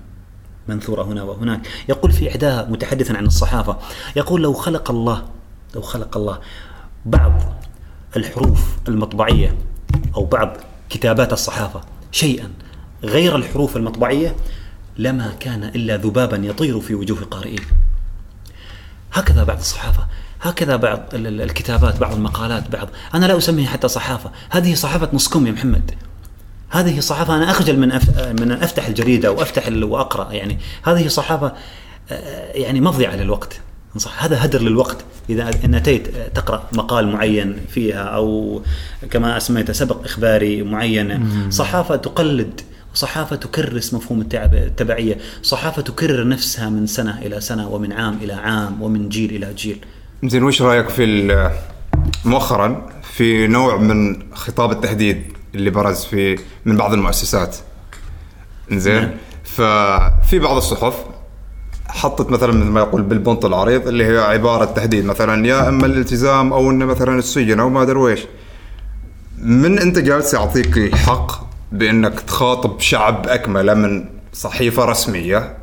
منثورة 0.69 1.03
هنا 1.03 1.23
وهناك. 1.23 1.61
يقول 1.89 2.13
في 2.13 2.31
إحداها 2.31 2.65
متحدثا 2.71 3.13
عن 3.17 3.27
الصحافة 3.27 3.77
يقول 4.17 4.43
لو 4.43 4.53
خلق 4.53 4.91
الله 4.91 5.23
لو 5.75 5.83
خلق 5.83 6.17
الله 6.17 6.41
بعض 7.07 7.33
الحروف 8.17 8.77
المطبعية 8.89 9.57
أو 10.17 10.25
بعض 10.25 10.57
كتابات 10.91 11.33
الصحافة 11.33 11.81
شيئا 12.13 12.51
غير 13.05 13.37
الحروف 13.37 13.77
المطبعية 13.77 14.37
لما 14.99 15.33
كان 15.41 15.65
إلا 15.65 15.97
ذبابا 15.97 16.37
يطير 16.37 16.81
في 16.81 16.95
وجوه 16.95 17.19
قارئيه 17.31 17.59
هكذا 19.13 19.45
بعض 19.45 19.59
الصحافة 19.59 20.07
هكذا 20.43 20.77
بعض 20.77 21.01
ال- 21.15 21.27
ال- 21.27 21.41
الكتابات 21.41 21.99
بعض 22.01 22.13
المقالات 22.15 22.71
بعض. 22.71 22.89
أنا 23.15 23.27
لا 23.27 23.39
أسميها 23.39 23.69
حتى 23.69 23.89
صحافة 23.89 24.31
هذه 24.51 24.75
صحافة 24.75 25.09
نصكم 25.13 25.47
يا 25.47 25.53
محمد. 25.53 25.91
هذه 26.73 27.01
صحافة 27.01 27.37
أنا 27.37 27.51
أخجل 27.51 27.79
من 27.79 27.93
أف... 27.93 28.19
من 28.41 28.51
أن 28.53 28.63
أفتح 28.63 28.87
الجريدة 28.87 29.29
أو 29.29 29.43
افتح 29.43 29.67
ال... 29.67 29.85
وأقرأ 29.85 30.33
يعني 30.33 30.59
هذه 30.83 31.09
صحافة 31.09 31.53
آه، 32.11 32.53
يعني 32.53 32.81
مضيعة 32.81 33.17
للوقت. 33.17 33.61
صح 33.97 34.25
هذا 34.25 34.45
هدر 34.45 34.61
للوقت. 34.63 34.97
إذا 35.31 35.51
إن 35.65 35.75
أتيت 35.75 36.09
تقرأ 36.35 36.69
مقال 36.73 37.09
معين 37.13 37.57
فيها 37.69 38.03
أو 38.03 38.63
كما 39.11 39.37
اسميته 39.37 39.73
سبق 39.73 40.05
إخباري 40.05 40.63
معين 40.63 41.29
صحافة 41.51 41.97
تقلد 41.97 42.61
صحافة 42.95 43.37
تكرس 43.37 43.95
مفهوم 43.95 44.21
التعب- 44.21 44.55
التبعية 44.55 45.19
صحافة 45.43 45.83
تكرر 45.83 46.29
نفسها 46.29 46.69
من 46.71 46.87
سنة 46.87 47.19
إلى 47.19 47.41
سنة 47.41 47.69
ومن 47.69 47.93
عام 47.93 48.19
إلى 48.23 48.33
عام 48.33 48.83
ومن 48.83 49.09
جيل 49.09 49.31
إلى 49.37 49.55
جيل. 49.55 49.79
زين 50.25 50.43
وش 50.43 50.63
رأيك 50.63 50.89
في 50.89 51.05
ال- 51.05 51.51
مؤخرا 52.25 52.87
في 53.03 53.47
نوع 53.47 53.77
من 53.77 54.23
خطاب 54.35 54.71
التهديد 54.73 55.33
اللي 55.55 55.71
برز 55.71 56.05
في 56.05 56.39
من 56.65 56.77
بعض 56.77 56.93
المؤسسات. 56.93 57.57
زين 58.71 59.01
نعم. 59.03 59.11
ففي 59.45 60.39
بعض 60.39 60.57
الصحف 60.57 61.05
حطت 61.89 62.31
مثلا 62.31 62.53
مثل 62.53 62.71
ما 62.71 62.81
يقول 62.81 63.03
بالبنط 63.03 63.45
العريض 63.45 63.89
اللي 63.89 64.05
هي 64.05 64.19
عبارة 64.19 64.65
تهديد 64.65 65.05
مثلا 65.05 65.47
يا 65.47 65.69
أما 65.69 65.87
الالتزام 65.87 66.53
أو 66.53 66.71
إنه 66.71 66.85
مثلا 66.85 67.19
السجن 67.19 67.61
أو 67.61 67.69
ما 67.69 67.83
أدري 67.83 67.99
ويش 67.99 68.21
من 69.39 69.79
أنت 69.79 69.99
جالس 69.99 70.35
يعطيك 70.35 70.77
الحق 70.77 71.33
بإنك 71.73 72.21
تخاطب 72.21 72.81
شعب 72.81 73.27
اكمله 73.29 73.75
من 73.75 74.05
صحيفة 74.33 74.85
رسمية 74.85 75.57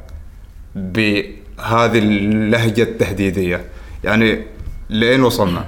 بهذه 0.75 1.97
اللهجة 1.97 2.83
التهديدية؟ 2.83 3.65
يعني 4.03 4.43
لين 4.89 5.23
وصلنا؟ 5.23 5.65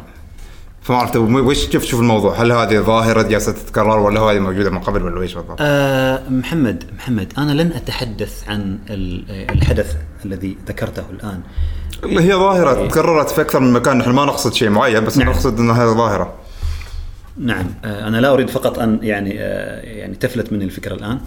فما 0.82 0.98
عرفت 0.98 1.16
وش 1.16 1.66
كيف 1.68 1.82
تشوف 1.82 2.00
الموضوع؟ 2.00 2.36
هل 2.42 2.52
هذه 2.52 2.80
ظاهرة 2.80 3.22
جالسة 3.22 3.52
تتكرر 3.52 4.00
ولا 4.00 4.20
هذه 4.22 4.40
موجودة 4.40 4.70
من 4.70 4.80
قبل 4.80 5.04
ولا 5.04 5.22
إيش 5.22 5.34
بالضبط؟ 5.34 5.58
آه 5.60 6.22
محمد 6.30 6.84
محمد 6.98 7.34
أنا 7.38 7.52
لن 7.62 7.72
أتحدث 7.72 8.50
عن 8.50 8.80
ال- 8.90 9.26
الحدث 9.52 9.96
الذي 10.26 10.58
ذكرته 10.68 11.04
الآن. 11.12 11.42
اللي 12.04 12.22
هي 12.22 12.34
ظاهرة 12.34 12.88
تكررت 12.88 13.30
في 13.30 13.42
أكثر 13.42 13.60
من 13.60 13.74
مكان. 13.74 13.98
نحن 13.98 14.10
ما 14.10 14.26
نقصد 14.26 14.54
شيء 14.54 14.70
معين 14.70 15.06
بس 15.06 15.18
نعم. 15.18 15.30
نقصد 15.30 15.60
إن 15.60 15.70
هذه 15.72 15.94
ظاهرة. 15.98 16.34
نعم. 17.38 17.66
آه، 17.86 18.08
أنا 18.08 18.18
لا 18.18 18.34
أريد 18.34 18.50
فقط 18.50 18.80
أن 18.80 19.00
يعني 19.02 19.34
آه، 19.40 19.82
يعني 19.82 20.16
تفلت 20.16 20.54
مني 20.54 20.66
الفكرة 20.66 20.94
الآن. 20.96 21.20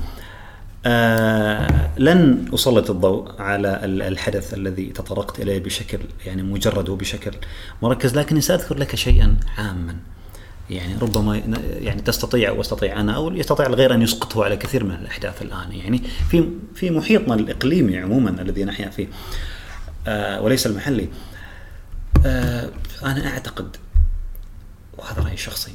آه، 0.87 1.91
لن 1.99 2.51
أسلط 2.55 2.91
الضوء 2.91 3.43
على 3.43 3.85
ال- 3.85 4.03
الحدث 4.03 4.55
الذي 4.55 4.87
تطرقت 4.87 5.41
إليه 5.41 5.59
بشكل 5.59 5.99
يعني 6.27 6.43
مجرد 6.43 6.89
وبشكل 6.89 7.31
مركز 7.83 8.19
لكني 8.19 8.41
سأذكر 8.41 8.79
لك 8.79 8.97
شيئا 8.97 9.37
عاما. 9.59 9.97
يعني 10.71 10.97
ربما 10.99 11.37
يعني 11.81 12.03
تستطيع 12.03 12.49
أو 12.49 12.61
استطيع 12.61 13.01
أنا 13.01 13.17
أو 13.17 13.33
يستطيع 13.33 13.67
الغير 13.67 13.95
أن 13.95 14.03
يسقطه 14.03 14.45
على 14.45 14.57
كثير 14.57 14.85
من 14.85 14.95
الأحداث 14.95 15.43
الآن. 15.43 15.73
يعني 15.73 15.99
في 16.31 16.49
في 16.75 16.91
محيطنا 16.91 17.35
الإقليمي 17.35 17.99
عموما 17.99 18.31
الذي 18.43 18.65
نحيا 18.65 18.89
فيه 18.91 19.07
آه 20.07 20.41
وليس 20.41 20.67
المحلي 20.67 21.09
آه 22.27 22.71
أنا 23.05 23.27
أعتقد 23.29 23.77
وهذا 24.99 25.23
رأيي 25.23 25.35
الشخصي 25.35 25.73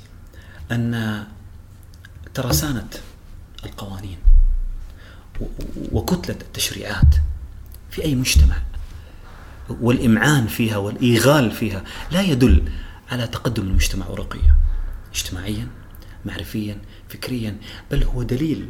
أن 0.71 1.23
ترسانه 2.33 2.87
القوانين. 3.65 4.17
و- 5.41 5.45
وكتلة 5.91 6.35
التشريعات 6.41 7.15
في 7.91 8.03
أي 8.03 8.15
مجتمع 8.15 8.55
والإمعان 9.69 10.47
فيها 10.47 10.77
والإيغال 10.77 11.51
فيها 11.51 11.83
لا 12.11 12.21
يدل 12.21 12.69
على 13.11 13.27
تقدم 13.27 13.63
المجتمع 13.63 14.07
ورقيا 14.07 14.55
اجتماعيا 15.15 15.67
معرفيا 16.25 16.77
فكريا 17.09 17.57
بل 17.91 18.03
هو 18.03 18.23
دليل 18.23 18.69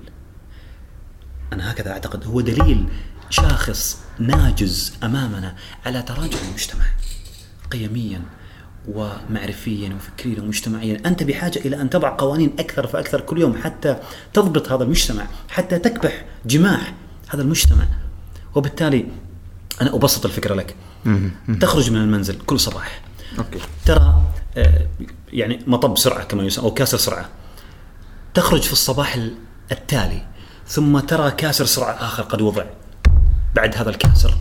أنا 1.53 1.71
هكذا 1.71 1.91
أعتقد 1.91 2.25
هو 2.25 2.41
دليل 2.41 2.85
شاخص 3.29 3.97
ناجز 4.19 4.93
أمامنا 5.03 5.55
على 5.85 6.01
تراجع 6.01 6.37
المجتمع 6.47 6.85
قيميا 7.71 8.21
ومعرفيا 8.87 9.95
وفكريا 9.95 10.41
ومجتمعيا. 10.41 11.01
أنت 11.05 11.23
بحاجة 11.23 11.59
إلى 11.59 11.81
أن 11.81 11.89
تضع 11.89 12.15
قوانين 12.17 12.53
أكثر 12.59 12.87
فأكثر 12.87 13.21
كل 13.21 13.41
يوم 13.41 13.57
حتى 13.63 13.95
تضبط 14.33 14.71
هذا 14.71 14.83
المجتمع 14.83 15.27
حتى 15.49 15.79
تكبح 15.79 16.25
جماح 16.45 16.93
هذا 17.29 17.41
المجتمع. 17.41 17.83
وبالتالي 18.55 19.05
أنا 19.81 19.95
أبسط 19.95 20.25
الفكرة 20.25 20.55
لك. 20.55 20.75
تخرج 21.61 21.91
من 21.91 21.97
المنزل 21.97 22.35
كل 22.45 22.59
صباح. 22.59 23.01
okay. 23.37 23.59
ترى 23.85 24.21
آه، 24.57 24.87
يعني 25.33 25.59
مطب 25.67 25.97
سرعة 25.97 26.23
كما 26.23 26.43
يسمى 26.43 26.65
أو 26.65 26.71
كاسر 26.73 26.97
سرعة. 26.97 27.29
تخرج 28.33 28.61
في 28.61 28.73
الصباح 28.73 29.15
ال- 29.15 29.33
التالي 29.71 30.21
ثم 30.67 30.99
ترى 30.99 31.31
كاسر 31.31 31.65
سرعة 31.65 31.91
آخر 31.91 32.23
قد 32.23 32.41
وضع 32.41 32.63
بعد 33.55 33.75
هذا 33.77 33.89
الكاسر. 33.89 34.33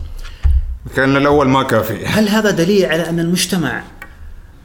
كأن 0.95 1.17
الأول 1.17 1.47
ما 1.49 1.63
كافي. 1.63 2.05
هل 2.05 2.29
هذا 2.29 2.51
دليل 2.51 2.85
على 2.85 3.09
أن 3.09 3.19
المجتمع 3.19 3.83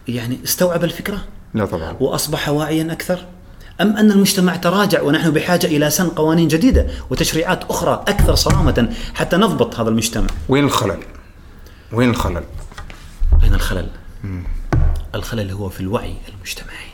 يعني 0.08 0.38
استوعب 0.44 0.84
الفكرة؟ 0.84 1.24
لا 1.54 1.66
طبعا. 1.66 1.96
وأصبح 2.00 2.48
واعيا 2.48 2.92
أكثر؟ 2.92 3.24
أم 3.80 3.96
أن 3.96 4.10
المجتمع 4.10 4.56
تراجع 4.56 5.02
ونحن 5.02 5.30
بحاجة 5.30 5.66
إلى 5.66 5.90
سن 5.90 6.08
قوانين 6.08 6.48
جديدة 6.48 6.86
وتشريعات 7.10 7.64
أخرى 7.70 8.04
أكثر 8.08 8.34
صرامة 8.34 8.94
حتى 9.14 9.36
نضبط 9.36 9.80
هذا 9.80 9.88
المجتمع؟ 9.88 10.26
وين 10.48 10.64
الخلل؟ 10.64 10.98
وين 11.92 12.10
الخلل؟ 12.10 12.44
أين 13.42 13.54
الخلل؟ 13.54 13.88
الخلل 15.14 15.50
هو 15.50 15.68
في 15.68 15.80
الوعي 15.80 16.14
المجتمعي. 16.34 16.86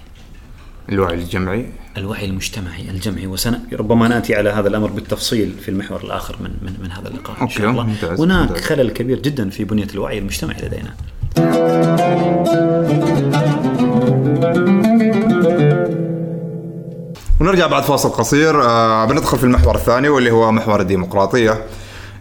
الوعي 0.88 1.14
الجمعي؟ 1.14 1.72
الوعي 1.96 2.24
المجتمعي 2.24 2.90
الجمعي. 2.90 3.26
وسن 3.26 3.58
ربما 3.72 4.08
نأتي 4.08 4.34
على 4.34 4.50
هذا 4.50 4.68
الأمر 4.68 4.90
بالتفصيل 4.90 5.54
في 5.62 5.68
المحور 5.68 6.04
الآخر 6.04 6.36
من 6.40 6.50
من, 6.62 6.76
من 6.82 6.92
هذا 6.92 7.08
اللقاء 7.08 7.42
إن 7.42 7.48
شاء 7.48 7.70
الله. 7.70 7.82
ممتاز، 7.82 8.20
هناك 8.20 8.48
ممتاز. 8.50 8.64
خلل 8.64 8.90
كبير 8.90 9.18
جدا 9.18 9.50
في 9.50 9.64
بنية 9.64 9.88
الوعي 9.94 10.18
المجتمعي 10.18 10.62
لدينا. 10.62 10.94
ونرجع 17.40 17.66
بعد 17.66 17.82
فاصل 17.82 18.08
قصير 18.08 18.62
آه 18.62 19.04
بندخل 19.04 19.38
في 19.38 19.44
المحور 19.44 19.74
الثاني 19.74 20.08
واللي 20.08 20.30
هو 20.30 20.52
محور 20.52 20.80
الديمقراطية. 20.80 21.64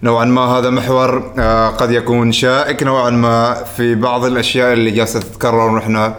نوعا 0.03 0.25
ما 0.25 0.41
هذا 0.41 0.69
محور 0.69 1.31
آه 1.39 1.67
قد 1.67 1.91
يكون 1.91 2.31
شائك 2.31 2.83
نوعا 2.83 3.09
ما 3.09 3.63
في 3.77 3.95
بعض 3.95 4.25
الأشياء 4.25 4.73
اللي 4.73 4.91
جالسة 4.91 5.19
تتكرر 5.19 5.69
ونحن 5.69 6.13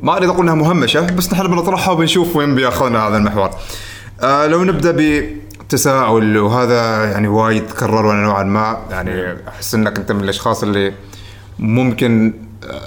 ما 0.00 0.16
أريد 0.16 0.28
أقول 0.28 0.40
أنها 0.42 0.54
مهمشة 0.54 1.00
بس 1.00 1.32
نحن 1.32 1.46
بنطرحها 1.48 1.92
وبنشوف 1.92 2.36
وين 2.36 2.54
بيأخذنا 2.54 3.08
هذا 3.08 3.16
المحور. 3.16 3.50
آه 4.20 4.46
لو 4.46 4.64
نبدأ 4.64 4.94
بتساؤل 4.96 6.38
وهذا 6.38 7.04
يعني 7.04 7.28
وايد 7.28 7.66
تكرر 7.66 8.12
نوعا 8.12 8.42
ما 8.42 8.78
يعني 8.90 9.36
أحس 9.48 9.74
إنك 9.74 9.98
أنت 9.98 10.12
من 10.12 10.20
الأشخاص 10.20 10.62
اللي 10.62 10.92
ممكن 11.58 12.34
آه، 12.70 12.80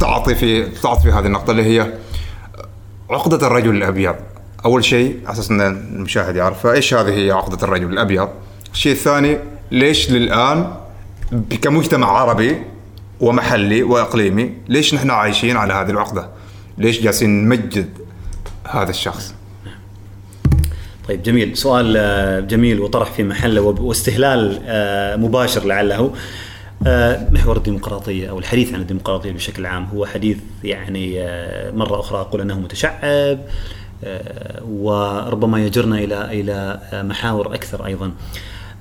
تعطي 0.00 0.34
في 0.34 0.64
تعطي 0.82 1.02
في 1.02 1.08
هذه 1.10 1.26
النقطة 1.26 1.50
اللي 1.50 1.62
هي 1.64 1.92
عقدة 3.10 3.46
الرجل 3.46 3.76
الأبيض. 3.76 4.14
أول 4.64 4.84
شيء 4.84 5.20
على 5.24 5.32
أساس 5.32 5.50
أن 5.50 5.60
المشاهد 5.60 6.36
يعرف 6.36 6.66
إيش 6.66 6.94
هذه 6.94 7.08
هي 7.26 7.30
عقدة 7.30 7.64
الرجل 7.66 7.92
الأبيض. 7.92 8.28
الشيء 8.72 8.92
الثاني 8.92 9.38
ليش 9.70 10.10
للآن 10.10 10.72
ب- 11.32 11.54
كمجتمع 11.54 12.08
عربي 12.08 12.62
ومحلي 13.20 13.82
وإقليمي 13.82 14.52
ليش 14.68 14.94
نحن 14.94 15.10
عايشين 15.10 15.56
على 15.56 15.72
هذه 15.74 15.90
العقدة؟ 15.90 16.28
ليش 16.78 17.00
جالسين 17.00 17.44
نمجد 17.44 17.88
هذا 18.68 18.90
الشخص؟ 18.90 19.34
طيب 21.08 21.22
جميل. 21.22 21.56
سؤال 21.56 21.94
آه، 21.96 22.40
جميل 22.40 22.80
وطرح 22.80 23.10
في 23.12 23.24
محله 23.24 23.60
واستهلال 23.60 24.60
آه، 24.66 25.16
مباشر 25.16 25.64
لعله. 25.64 26.12
محور 27.30 27.56
الديمقراطية 27.56 28.30
أو 28.30 28.38
الحديث 28.38 28.74
عن 28.74 28.80
الديمقراطية 28.80 29.32
بشكل 29.32 29.66
عام 29.66 29.84
هو 29.84 30.06
حديث 30.06 30.38
يعني 30.64 31.22
آه، 31.22 31.70
مرة 31.70 32.00
أخرى 32.00 32.20
أقول 32.20 32.40
أنه 32.40 32.60
متشعب 32.60 33.38
آه، 34.04 34.62
وربما 34.64 35.64
يجرنا 35.66 35.98
إلى 35.98 36.40
إلى 36.40 36.80
آه، 36.92 37.02
محاور 37.02 37.54
أكثر 37.54 37.86
أيضا. 37.86 38.12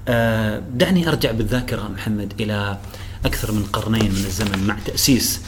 آه، 0.08 0.62
دعني 0.74 1.08
أرجع 1.10 1.32
بالذاكرة 1.32 1.88
محمد 1.88 2.34
إلى 2.40 2.78
أكثر 3.26 3.52
من 3.52 3.64
قرنين 3.64 4.12
من 4.12 4.26
الزمن 4.26 4.68
مع 4.68 4.76
تأسيس 4.86 5.42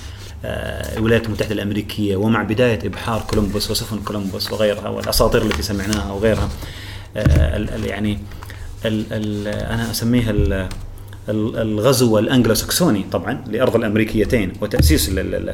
آه، 0.46 0.98
الولايات 0.98 1.26
المتحدة 1.26 1.54
الأمريكية 1.54 2.16
ومع 2.16 2.44
بداية 2.44 2.80
إبحار 2.88 3.22
كولومبوس 3.30 3.72
وسفن 3.72 4.00
كولومبوس 4.00 4.52
وغيرها 4.52 4.90
والأساطير 4.90 5.42
التي 5.42 5.62
سمعناها 5.62 6.12
وغيرها. 6.12 6.50
آه، 7.18 7.68
يعني 7.86 8.20
أنا 8.86 9.92
أسميها 9.92 10.32
الغزو 11.30 12.20
الأنجلو 12.20 12.54
ساكسوني 12.54 13.06
طبعا 13.12 13.44
لأرض 13.48 13.76
الأمريكيتين 13.76 14.54
وتأسيس 14.62 15.10
ال 15.10 15.20
ال 15.20 15.36
ال 15.36 15.50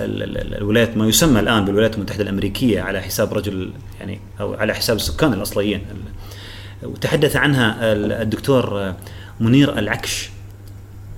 ال- 0.00 0.22
ال- 0.22 0.38
ال- 0.38 0.54
الولايات 0.56 0.96
ما 0.96 1.06
يسمى 1.06 1.40
الآن 1.40 1.64
بالولايات 1.64 1.94
المتحدة 1.94 2.22
الأمريكية 2.22 2.80
على 2.80 3.00
حساب 3.02 3.34
رجل 3.34 3.72
يعني 4.00 4.20
أو 4.40 4.54
على 4.54 4.74
حساب 4.74 4.96
السكان 4.96 5.32
الأصليين. 5.32 5.80
ال- 5.90 6.88
وتحدث 6.88 7.36
عنها 7.36 7.92
ال- 7.92 8.12
الدكتور 8.12 8.94
منير 9.40 9.78
العكش. 9.78 10.30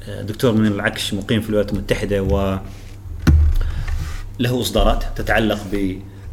آه، 0.09 0.23
دكتور 0.23 0.53
منير 0.53 0.73
العكش 0.75 1.15
مقيم 1.15 1.41
في 1.41 1.49
الولايات 1.51 1.73
المتحدة 1.73 2.23
و 2.23 2.59
له 4.39 4.61
إصدارات 4.61 5.05
تتعلق 5.17 5.59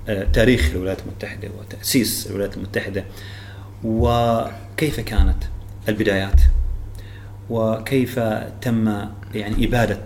آه، 0.08 0.28
تاريخ 0.34 0.70
الولايات 0.76 1.00
المتحدة 1.02 1.50
وتأسيس 1.60 2.28
الولايات 2.28 2.58
المتحدة. 2.58 3.06
وكيف 3.84 5.00
كانت 5.00 5.44
البدايات؟ 5.90 6.42
وكيف 7.50 8.20
تم 8.62 8.96
يعني 9.36 9.66
إبادة 9.66 10.00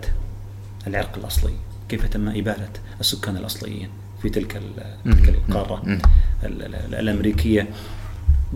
العرق 0.87 1.17
الأصلي؟ 1.17 1.53
كيف 1.89 2.05
تم 2.05 2.27
إبادة 2.29 2.69
السكان 2.99 3.37
الأصليين 3.37 3.89
في 4.21 4.29
تلك 4.29 4.61
تلك 5.05 5.29
القارة 5.49 5.81
ال- 6.43 6.63
ال- 6.65 6.95
الأمريكية؟ 6.95 7.67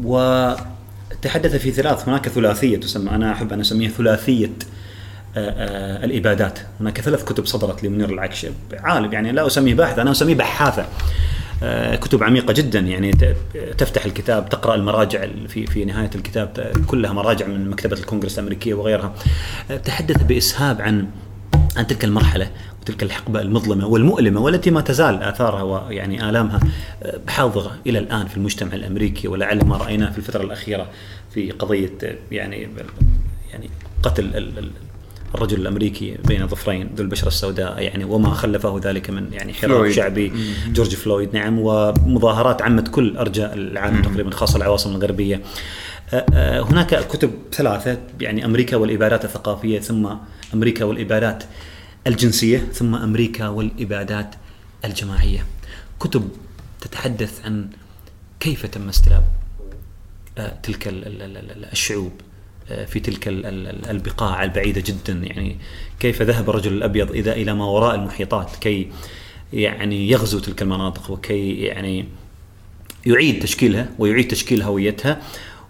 وتحدث 0.04 1.56
في 1.56 1.72
ثلاث 1.72 2.10
هناك 2.10 2.28
ثلاثية 2.30 2.78
تسمى 2.78 3.10
أنا 3.12 3.32
أحب 3.32 3.54
أن 3.54 3.60
أسميها 3.60 3.90
ثلاثية 3.90 4.50
آه، 5.38 5.50
آه، 5.50 6.06
الإبادات. 6.06 6.60
هناك 6.80 7.02
ثلاث 7.02 7.24
كتب 7.24 7.46
صدرت 7.46 7.84
لمنير 7.84 8.10
العكش 8.10 8.48
عالم 8.80 9.14
يعني 9.14 9.32
لا 9.32 9.48
أسميه 9.48 9.74
باحث 9.76 10.00
أنا 10.00 10.12
أسميه 10.12 10.36
بحاثة. 10.36 10.82
آه، 10.82 10.86
كتب 12.02 12.24
عميقة 12.24 12.54
جدا. 12.54 12.80
يعني 12.80 13.12
تفتح 13.78 14.06
الكتاب 14.06 14.50
تقرأ 14.50 14.76
المراجع 14.76 15.28
في 15.48 15.66
في 15.66 15.86
نهاية 15.86 16.10
الكتاب 16.16 16.74
كلها 16.88 17.14
مراجع 17.14 17.48
من 17.48 17.70
مكتبة 17.70 17.98
الكونغرس 17.98 18.40
الأمريكية 18.40 18.74
وغيرها. 18.74 19.14
آه، 19.72 19.78
تحدث 19.78 20.24
بإسهاب 20.24 20.82
عن 20.82 21.08
عن 21.78 21.88
تلك 21.88 22.04
المرحلة 22.04 22.52
وتلك 22.82 23.04
الحقبة 23.04 23.42
المظلمة 23.42 23.88
والمؤلمة 23.88 24.42
والتي 24.42 24.72
ما 24.72 24.82
تزال 24.82 25.24
آثارها 25.24 25.64
ويعني 25.64 26.30
آلامها 26.30 26.60
آه، 27.04 27.20
حاضره 27.28 27.72
إلى 27.88 28.00
الآن 28.00 28.28
في 28.28 28.38
المجتمع 28.38 28.74
الأمريكي. 28.74 29.28
ولعل 29.28 29.66
ما 29.66 29.78
رأيناه 29.78 30.12
في 30.12 30.18
الفترة 30.18 30.44
الأخيرة 30.44 30.88
في 31.34 31.52
قضية 31.52 31.94
آه، 32.04 32.16
يعني 32.32 32.68
يعني 33.52 33.70
قتل 34.04 34.36
الرجل 35.36 35.62
الأمريكي 35.62 36.18
بين 36.28 36.48
ظفرين 36.48 36.90
ذو 36.96 37.04
البشرة 37.04 37.28
السوداء 37.28 37.82
يعني 37.82 38.04
وما 38.04 38.30
خلفه 38.34 38.80
ذلك 38.84 39.10
من 39.10 39.34
يعني 39.34 39.54
حراك. 39.54 39.92
شعبي 39.92 40.34
جورج 40.68 40.96
فلويد 40.96 41.34
نعم 41.34 41.60
ومظاهرات 41.60 42.62
عمت 42.62 42.88
كل 42.88 43.18
أرجاء 43.18 43.54
العالم 43.54 44.02
تقريبا 44.02 44.32
خاصة 44.32 44.58
العواصم 44.58 44.96
الغربية. 44.96 45.42
آه، 46.14 46.26
آه، 46.34 46.62
هناك 46.62 47.08
كتب 47.08 47.32
ثلاثة 47.52 47.98
يعني 48.22 48.46
أمريكا 48.46 48.78
والإبادات 48.78 49.26
الثقافية 49.26 49.80
ثم 49.80 50.08
أمريكا 50.54 50.86
والإبادات 50.86 51.44
الجنسية 52.08 52.58
ثم 52.58 52.96
أمريكا 52.96 53.48
والإبادات 53.48 54.36
الجماعية. 54.86 55.46
كتب 56.00 56.30
تتحدث 56.82 57.46
عن 57.46 57.68
كيف 58.40 58.66
تم 58.66 58.90
استلاب 58.90 59.24
آه، 60.38 60.54
تلك 60.64 60.88
ال- 60.88 61.08
ال- 61.08 61.22
ال- 61.22 61.38
ال- 61.38 61.66
الشعوب. 61.72 62.12
في 62.88 63.00
تلك 63.00 63.28
ال- 63.28 63.46
ال- 63.46 63.68
ال- 63.68 63.90
البقاع 63.90 64.44
البعيدة 64.44 64.82
جدا. 64.86 65.14
يعني 65.14 65.58
كيف 66.00 66.22
ذهب 66.22 66.50
الرجل 66.50 66.74
الأبيض 66.74 67.12
إذا 67.12 67.32
إلى 67.34 67.54
ما 67.54 67.66
وراء 67.66 67.96
المحيطات؟ 67.96 68.56
كي 68.62 68.92
يعني 69.54 70.10
يغزو 70.10 70.40
تلك 70.40 70.62
المناطق 70.62 71.12
وكي 71.12 71.52
يعني 71.62 72.06
يعيد 73.06 73.44
تشكيلها 73.44 73.90
ويعيد 74.00 74.28
تشكيل 74.28 74.62
هويتها 74.62 75.22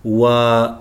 ويعني 0.05 0.79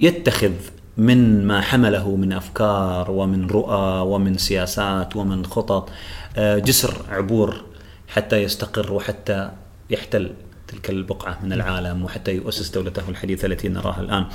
يتخذ 0.00 0.52
من 0.96 1.46
ما 1.46 1.60
حمله 1.60 2.16
من 2.16 2.32
أفكار 2.32 3.10
ومن 3.10 3.46
رؤى 3.46 4.00
ومن 4.06 4.38
سياسات 4.38 5.16
ومن 5.16 5.46
خطط 5.46 5.88
آه، 6.36 6.58
جسر 6.58 6.94
عبور 7.08 7.64
حتى 8.08 8.42
يستقر 8.42 8.92
وحتى 8.92 9.50
يحتل. 9.90 10.32
تلك 10.70 10.90
البقعة 10.90 11.38
من 11.44 11.52
العالم 11.52 12.04
وحتى 12.04 12.32
يؤسس 12.34 12.68
دولته 12.70 13.02
الحديثة 13.08 13.46
التي 13.46 13.68
نراها 13.68 14.00
الآن. 14.00 14.26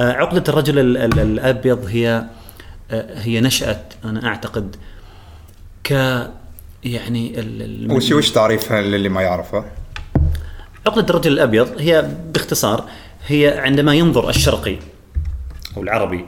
آه، 0.00 0.12
عقدة 0.12 0.44
الرجل 0.48 0.78
ال- 0.78 0.96
ال- 0.96 1.18
الأبيض 1.18 1.84
هي 1.86 2.24
آه، 2.90 3.18
هي 3.18 3.40
نشأت 3.40 3.94
أنا 4.04 4.26
أعتقد 4.26 4.76
ك 5.84 5.90
يعني 6.84 7.34
شيء 7.98 8.16
وش 8.16 8.30
تعريفها 8.30 8.82
للي 8.82 9.08
ما 9.08 9.22
يعرفها؟ 9.22 9.64
عقدة 10.86 11.06
الرجل 11.10 11.32
الأبيض 11.32 11.68
هي 11.80 12.08
باختصار 12.34 12.88
هي 13.26 13.58
عندما 13.58 13.94
ينظر 13.94 14.28
الشرقي 14.30 14.76
أو 15.76 15.82
العربي 15.82 16.24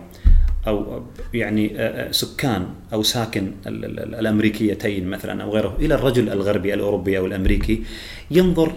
أو 0.66 1.02
يعني 1.34 1.72
آه، 1.80 2.10
سكان 2.12 2.66
أو 2.92 3.02
ساكن 3.02 3.52
ال- 3.66 3.84
ال- 3.84 4.00
ال- 4.00 4.14
الأمريكيتين 4.14 5.06
مثلا 5.10 5.42
أو 5.42 5.50
غيره 5.54 5.76
إلى 5.80 5.94
الرجل 5.94 6.32
الغربي 6.32 6.74
الأوروبي 6.74 7.18
أو 7.18 7.26
الأمريكي 7.26 7.84
ينظر 8.30 8.72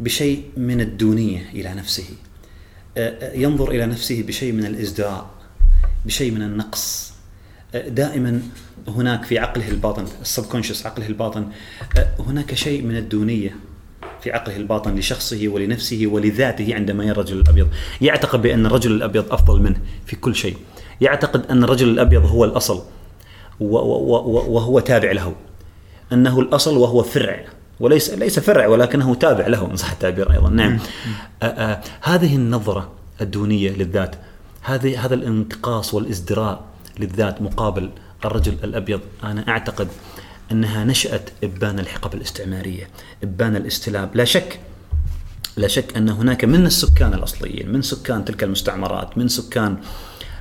بشيء 0.00 0.42
من 0.56 0.80
الدونية 0.80 1.50
إلى 1.54 1.74
نفسه. 1.74 2.04
ينظر 3.34 3.70
إلى 3.70 3.86
نفسه 3.86 4.22
بشيء 4.22 4.52
من 4.52 4.66
الإزدراء 4.66 5.30
بشيء 6.06 6.30
من 6.30 6.42
النقص. 6.42 7.12
دائما 7.74 8.42
هناك 8.88 9.24
في 9.24 9.38
عقله 9.38 9.68
الباطن 9.68 10.06
السبكونشس 10.22 10.86
عقله 10.86 11.06
الباطن 11.06 11.46
هناك 12.18 12.54
شيء 12.54 12.82
من 12.82 12.96
الدونية 12.96 13.56
في 14.22 14.32
عقله 14.32 14.56
الباطن 14.56 14.94
لشخصه 14.94 15.48
ولنفسه 15.48 16.06
ولذاته 16.06 16.74
عندما 16.74 17.04
يرى 17.04 17.12
الرجل 17.12 17.40
الأبيض، 17.40 17.68
يعتقد 18.00 18.42
بأن 18.42 18.66
الرجل 18.66 18.92
الأبيض 18.92 19.32
أفضل 19.32 19.60
منه 19.60 19.80
في 20.06 20.16
كل 20.16 20.34
شيء، 20.34 20.56
يعتقد 21.00 21.46
أن 21.46 21.64
الرجل 21.64 21.88
الأبيض 21.88 22.24
هو 22.26 22.44
الأصل 22.44 22.82
وهو 23.60 24.80
تابع 24.80 25.12
له. 25.12 25.34
أنه 26.12 26.40
الأصل 26.40 26.76
وهو 26.76 27.02
فرع. 27.02 27.44
وليس 27.80 28.10
ليس 28.10 28.38
فرع 28.38 28.66
ولكنه 28.66 29.14
تابع 29.14 29.46
له 29.46 29.70
ان 29.70 29.76
صح 29.76 29.90
التعبير 29.90 30.32
أيضا، 30.32 30.50
نعم. 30.50 30.78
هذه 32.02 32.36
النظرة 32.36 32.92
الدونية 33.20 33.70
للذات، 33.70 34.16
هذه 34.62 35.06
هذا 35.06 35.14
الانتقاص 35.14 35.94
والازدراء 35.94 36.64
للذات 36.98 37.42
مقابل 37.42 37.90
الرجل 38.24 38.56
الأبيض، 38.64 39.00
أنا 39.24 39.48
أعتقد 39.48 39.88
أنها 40.52 40.84
نشأت 40.84 41.30
إبان 41.44 41.78
الحقب 41.78 42.14
الاستعمارية، 42.14 42.88
إبان 43.22 43.56
الاستلاب، 43.56 44.16
لا 44.16 44.24
شك 44.24 44.60
لا 45.56 45.68
شك 45.68 45.96
أن 45.96 46.08
هناك 46.08 46.44
من 46.44 46.66
السكان 46.66 47.14
الأصليين، 47.14 47.72
من 47.72 47.82
سكان 47.82 48.24
تلك 48.24 48.44
المستعمرات، 48.44 49.18
من 49.18 49.28
سكان 49.28 49.76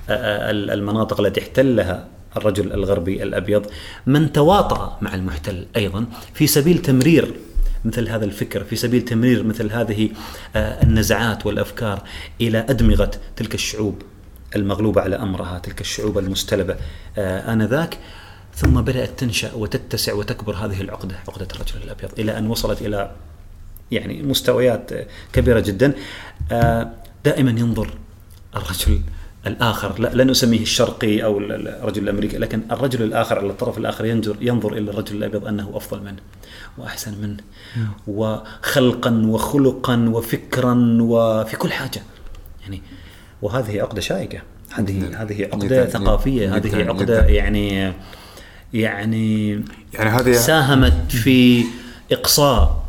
المناطق 0.09 1.19
التي 1.19 1.41
احتلها 1.41 2.07
الرجل 2.38 2.73
الغربي 2.73 3.23
الأبيض، 3.23 3.65
من 4.05 4.31
تواطأ 4.31 4.97
مع 5.01 5.15
المحتل 5.15 5.65
أيضا 5.75 6.05
في 6.34 6.47
سبيل 6.47 6.77
تمرير 6.77 7.34
مثل 7.86 8.09
هذا 8.09 8.25
الفكر، 8.25 8.63
في 8.63 8.75
سبيل 8.75 9.01
تمرير 9.01 9.43
مثل 9.43 9.71
هذه 9.71 10.09
آه، 10.55 10.84
النزعات 10.84 11.45
والأفكار 11.45 12.03
إلى 12.41 12.65
أدمغة 12.69 13.11
تلك 13.36 13.53
الشعوب 13.53 14.01
المغلوبة 14.55 15.01
على 15.01 15.15
أمرها، 15.15 15.59
تلك 15.59 15.81
الشعوب 15.81 16.17
المستلبة 16.17 16.75
آه، 17.17 17.53
آنذاك. 17.53 17.97
ثم 18.55 18.81
بدأت 18.81 19.19
تنشأ 19.19 19.53
وتتسع 19.53 20.13
وتكبر 20.13 20.55
هذه 20.55 20.81
العقدة، 20.81 21.15
عقدة 21.27 21.47
الرجل 21.55 21.84
الأبيض، 21.84 22.19
إلى 22.19 22.38
أن 22.38 22.47
وصلت 22.47 22.81
إلى 22.81 23.11
يعني 23.91 24.23
مستويات 24.23 24.91
كبيرة 25.34 25.59
جدا. 25.59 25.93
آه، 26.51 26.91
دائما 27.25 27.51
ينظر 27.51 27.89
الرجل 28.55 29.01
الآخر 29.47 29.99
لا 29.99 30.23
لن 30.23 30.29
اسميه 30.29 30.61
الشرقي 30.61 31.23
أو 31.23 31.37
ال- 31.37 31.67
الرجل 31.67 32.03
الأمريكي 32.03 32.37
لكن 32.37 32.61
الرجل 32.71 33.03
الآخر 33.03 33.39
على 33.39 33.47
الطرف 33.49 33.77
الآخر 33.77 34.05
ينظر 34.05 34.35
ينظر 34.41 34.73
إلى 34.73 34.91
الرجل 34.91 35.15
الأبيض 35.15 35.47
أنه 35.47 35.71
أفضل 35.73 36.03
منه 36.03 36.17
وأحسن 36.77 37.13
منه 37.21 37.37
وخلقا 38.07 39.21
وخلقا 39.25 40.09
وفكرا 40.09 40.97
وفي 41.01 41.57
كل 41.57 41.71
حاجة. 41.71 42.01
يعني 42.63 42.81
وهذه 43.41 43.81
عقدة 43.81 44.01
شائكة. 44.01 44.41
هذه 44.71 45.21
هذه 45.21 45.43
عقدة 45.45 45.65
جداً، 45.65 45.85
ثقافية. 45.85 46.45
جداً، 46.57 46.69
هذه 46.79 46.87
عقدة 46.87 47.03
جداً. 47.21 47.29
يعني 47.29 47.93
يعني 48.73 49.51
يعني 49.93 50.09
هذه 50.09 50.31
ساهمت 50.31 51.11
في 51.11 51.63
إقصاء 52.11 52.82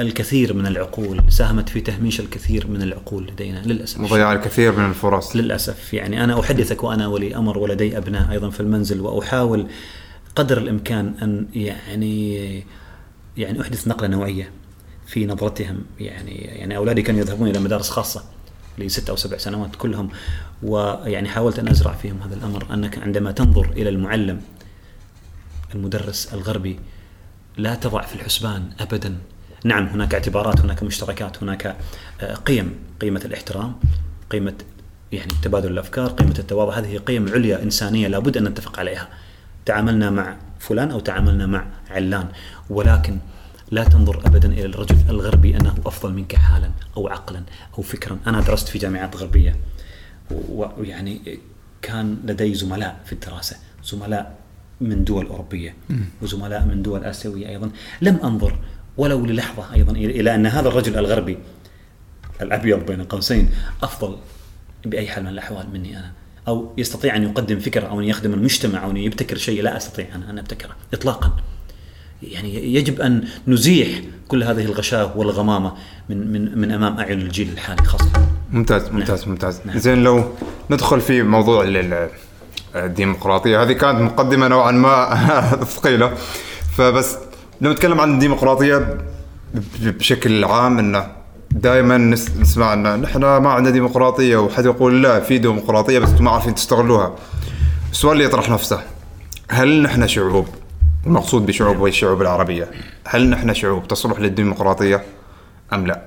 الكثير 0.00 0.54
من 0.54 0.66
العقول 0.66 1.22
ساهمت 1.28 1.68
في 1.68 1.80
تهميش 1.80 2.20
الكثير 2.20 2.66
من 2.66 2.82
العقول 2.82 3.26
لدينا 3.26 3.58
للأسف. 3.58 4.00
مضيعة 4.00 4.32
الكثير 4.32 4.72
من 4.72 4.88
الفرص. 4.88 5.36
للأسف. 5.36 5.94
يعني 5.94 6.24
أنا 6.24 6.40
أحدثك 6.40 6.84
وأنا 6.84 7.06
ولي 7.06 7.36
أمر 7.36 7.58
ولدي 7.58 7.98
أبناء 7.98 8.30
أيضا 8.30 8.50
في 8.50 8.60
المنزل 8.60 9.00
وأحاول 9.00 9.66
قدر 10.36 10.58
الإمكان 10.58 11.14
أن 11.22 11.46
يعني 11.54 12.34
يعني 13.36 13.60
أحدث 13.60 13.88
نقلة 13.88 14.08
نوعية 14.08 14.50
في 15.06 15.26
نظرتهم. 15.26 15.84
يعني 16.00 16.34
يعني 16.34 16.76
أولادي 16.76 17.02
كانوا 17.02 17.20
يذهبون 17.20 17.48
إلى 17.48 17.58
مدارس 17.58 17.90
خاصة 17.90 18.24
لست 18.78 19.10
أو 19.10 19.16
سبع 19.16 19.36
سنوات 19.36 19.76
كلهم 19.76 20.08
ويعني 20.62 21.28
حاولت 21.28 21.58
أن 21.58 21.68
أزرع 21.68 21.92
فيهم 21.92 22.22
هذا 22.22 22.34
الأمر 22.34 22.74
أنك 22.74 22.98
عندما 22.98 23.32
تنظر 23.32 23.70
إلى 23.76 23.88
المعلم 23.88 24.40
المدرس 25.74 26.34
الغربي 26.34 26.78
لا 27.56 27.74
تضع 27.74 28.02
في 28.02 28.14
الحسبان 28.14 28.70
ابدا. 28.80 29.18
نعم 29.64 29.86
هناك 29.86 30.14
اعتبارات 30.14 30.60
هناك 30.60 30.82
مشتركات 30.82 31.42
هناك 31.42 31.76
آه، 32.20 32.34
قيم 32.34 32.74
قيمة 33.00 33.20
الاحترام 33.24 33.74
قيمة 34.30 34.54
يعني 35.12 35.32
تبادل 35.42 35.72
الأفكار 35.72 36.06
قيمة 36.06 36.34
التواضع 36.38 36.78
هذه 36.78 36.98
قيم 36.98 37.28
عليا 37.28 37.62
إنسانية 37.62 38.08
لابد 38.08 38.36
أن 38.36 38.44
نتفق 38.44 38.78
عليها. 38.78 39.08
تعاملنا 39.66 40.10
مع 40.10 40.36
فلان 40.58 40.90
أو 40.90 41.00
تعاملنا 41.00 41.46
مع 41.46 41.66
علان 41.90 42.28
ولكن 42.70 43.18
لا 43.70 43.84
تنظر 43.84 44.20
ابدا 44.26 44.52
إلى 44.52 44.64
الرجل 44.64 44.96
الغربي 45.08 45.56
أنه 45.56 45.74
أفضل 45.86 46.12
منك 46.12 46.36
حالا 46.36 46.70
أو 46.96 47.08
عقلا 47.08 47.42
أو 47.78 47.82
فكرا. 47.82 48.18
أنا 48.26 48.40
درست 48.40 48.68
في 48.68 48.78
جامعات 48.78 49.16
غربية 49.16 49.56
ويعني 50.50 51.38
كان 51.82 52.16
لدي 52.24 52.54
زملاء 52.54 53.00
في 53.04 53.12
الدراسة 53.12 53.56
زملاء 53.84 54.38
من 54.80 55.04
دول 55.04 55.26
أوروبية 55.26 55.74
وزملاء 56.22 56.64
من 56.64 56.82
دول 56.82 57.04
آسيوية 57.04 57.48
أيضا. 57.48 57.70
لم 58.02 58.16
أنظر 58.24 58.58
ولو 58.96 59.26
للحظة 59.26 59.74
أيضا 59.74 59.92
إلى 59.92 60.20
إلى 60.20 60.34
أن 60.34 60.46
هذا 60.46 60.68
الرجل 60.68 60.98
الغربي 60.98 61.38
الأبيض 62.42 62.86
بين 62.86 63.02
قوسين 63.04 63.50
أفضل 63.82 64.16
بأي 64.84 65.08
حال 65.08 65.22
من 65.22 65.28
الأحوال 65.28 65.66
مني 65.72 65.98
أنا. 65.98 66.12
أو 66.48 66.72
يستطيع 66.78 67.16
أن 67.16 67.22
يقدم 67.22 67.58
فكره 67.58 67.86
أو 67.86 68.00
أن 68.00 68.04
يخدم 68.04 68.34
المجتمع 68.34 68.84
أو 68.84 68.90
أن 68.90 68.96
يبتكر 68.96 69.36
شيء 69.36 69.62
لا 69.62 69.76
أستطيع 69.76 70.06
أنا 70.14 70.30
أن 70.30 70.38
أبتكره 70.38 70.70
اطلاقا. 70.94 71.30
يعني 72.22 72.74
يجب 72.74 73.00
أن 73.00 73.24
نزيح 73.48 73.88
كل 74.28 74.42
هذه 74.44 74.64
الغشاوة 74.64 75.18
والغمامة 75.18 75.72
من 76.08 76.32
من 76.32 76.58
من 76.58 76.70
أمام 76.72 76.98
أعين 76.98 77.20
الجيل 77.20 77.48
الحالي 77.52 77.84
خاصة. 77.84 78.10
ممتاز 78.50 78.88
ممتاز 78.90 79.20
نعم. 79.20 79.30
ممتاز 79.30 79.60
نعم. 79.64 79.78
زين 79.78 80.04
لو 80.04 80.24
ندخل 80.70 81.00
في 81.00 81.22
موضوع 81.22 81.62
ال- 81.64 81.76
ال- 81.76 82.10
الديمقراطية 82.74 83.62
هذه 83.62 83.72
كانت 83.72 84.00
مقدمة 84.00 84.48
نوعا 84.48 84.72
ما 84.72 85.14
ثقيلة. 85.76 86.14
فبس 86.76 87.16
لو 87.60 87.72
نتكلم 87.72 88.00
عن 88.00 88.14
الديمقراطية 88.14 88.98
بشكل 89.80 90.44
عام 90.44 90.78
إنه 90.78 91.06
دائما 91.50 91.98
نسمع 91.98 92.72
إن 92.72 93.00
نحن 93.00 93.20
ما 93.20 93.50
عندنا 93.50 93.72
ديمقراطية 93.72 94.36
وحد 94.36 94.64
يقول 94.64 95.02
لا 95.02 95.20
في 95.20 95.38
ديمقراطية 95.38 95.98
بس 95.98 96.20
ما 96.20 96.30
عارفين 96.30 96.54
تستغلوها 96.54 97.16
السؤال 97.92 98.12
اللي 98.12 98.24
يطرح 98.24 98.50
نفسه 98.50 98.82
هل 99.50 99.82
نحن 99.82 100.08
شعوب 100.08 100.48
المقصود 101.06 101.46
بشعوب 101.46 101.78
وهي 101.78 101.90
الشعوب 101.90 102.22
العربية 102.22 102.70
هل 103.04 103.30
نحن 103.30 103.54
شعوب 103.54 103.88
تصلح 103.88 104.20
للديمقراطية 104.20 105.04
أم 105.72 105.86
لا؟ 105.86 106.02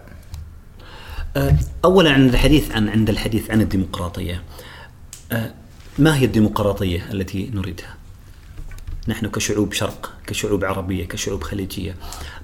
اولا 1.85 2.11
عند 2.11 2.33
الحديث 2.33 2.71
عن 2.71 2.89
عند 2.89 3.09
الحديث 3.09 3.51
عن 3.51 3.61
الديمقراطية 3.61 4.43
أه، 5.31 5.51
ما 5.99 6.17
هي 6.17 6.25
الديمقراطية 6.25 7.05
التي 7.11 7.51
نريدها؟ 7.53 7.95
نحن 9.07 9.27
كشعوب 9.27 9.73
شرق، 9.73 10.13
كشعوب 10.27 10.65
عربية، 10.65 11.05
كشعوب 11.07 11.43
خليجية، 11.43 11.95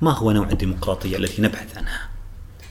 ما 0.01 0.11
هو 0.11 0.31
نوع 0.31 0.49
الديمقراطية 0.49 1.17
التي 1.17 1.41
نبحث 1.41 1.77
عنها؟ 1.77 2.09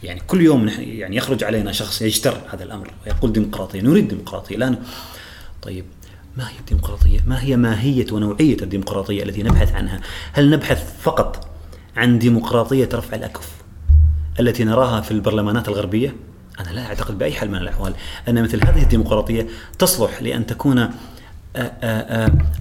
يعني 0.03 0.20
كل 0.26 0.40
يوم 0.40 0.68
نح- 0.70 0.78
يعني 0.78 1.16
يخرج 1.16 1.45
علينا 1.45 1.72
شخص 1.72 2.03
يجتر 2.03 2.36
هذا 2.53 2.64
الأمر 2.64 2.90
ويقول 3.07 3.32
ديمقراطية، 3.32 3.80
نريد 3.80 4.09
ديمقراطية، 4.09 4.57
لا 4.57 4.68
ن... 4.70 4.76
طيب 5.62 5.84
ما 6.36 6.49
هي 6.49 6.59
الديمقراطية؟ 6.61 7.20
ما 7.26 7.43
هي 7.43 7.57
ماهية 7.57 8.07
ونوعية 8.12 8.57
الديمقراطية 8.62 9.22
التي 9.22 9.43
نبحث 9.43 9.72
عنها؟ 9.72 10.01
هل 10.32 10.51
نبحث 10.51 11.01
فقط 11.03 11.49
عن 11.97 12.18
ديمقراطية 12.18 12.88
رفع 12.93 13.16
الأكف؟ 13.16 13.49
التي 14.40 14.64
نراها 14.64 15.01
في 15.01 15.11
البرلمانات 15.11 15.68
الغربية 15.68 16.16
أنا 16.61 16.70
لا 16.70 16.86
أعتقد 16.86 17.18
بأي 17.18 17.32
حال 17.32 17.51
من 17.51 17.59
الأحوال 17.59 17.95
أن 18.28 18.43
مثل 18.43 18.64
هذه 18.66 18.82
الديمقراطية 18.82 19.47
تصلح 19.78 20.22
لأن 20.22 20.47
تكون 20.47 20.90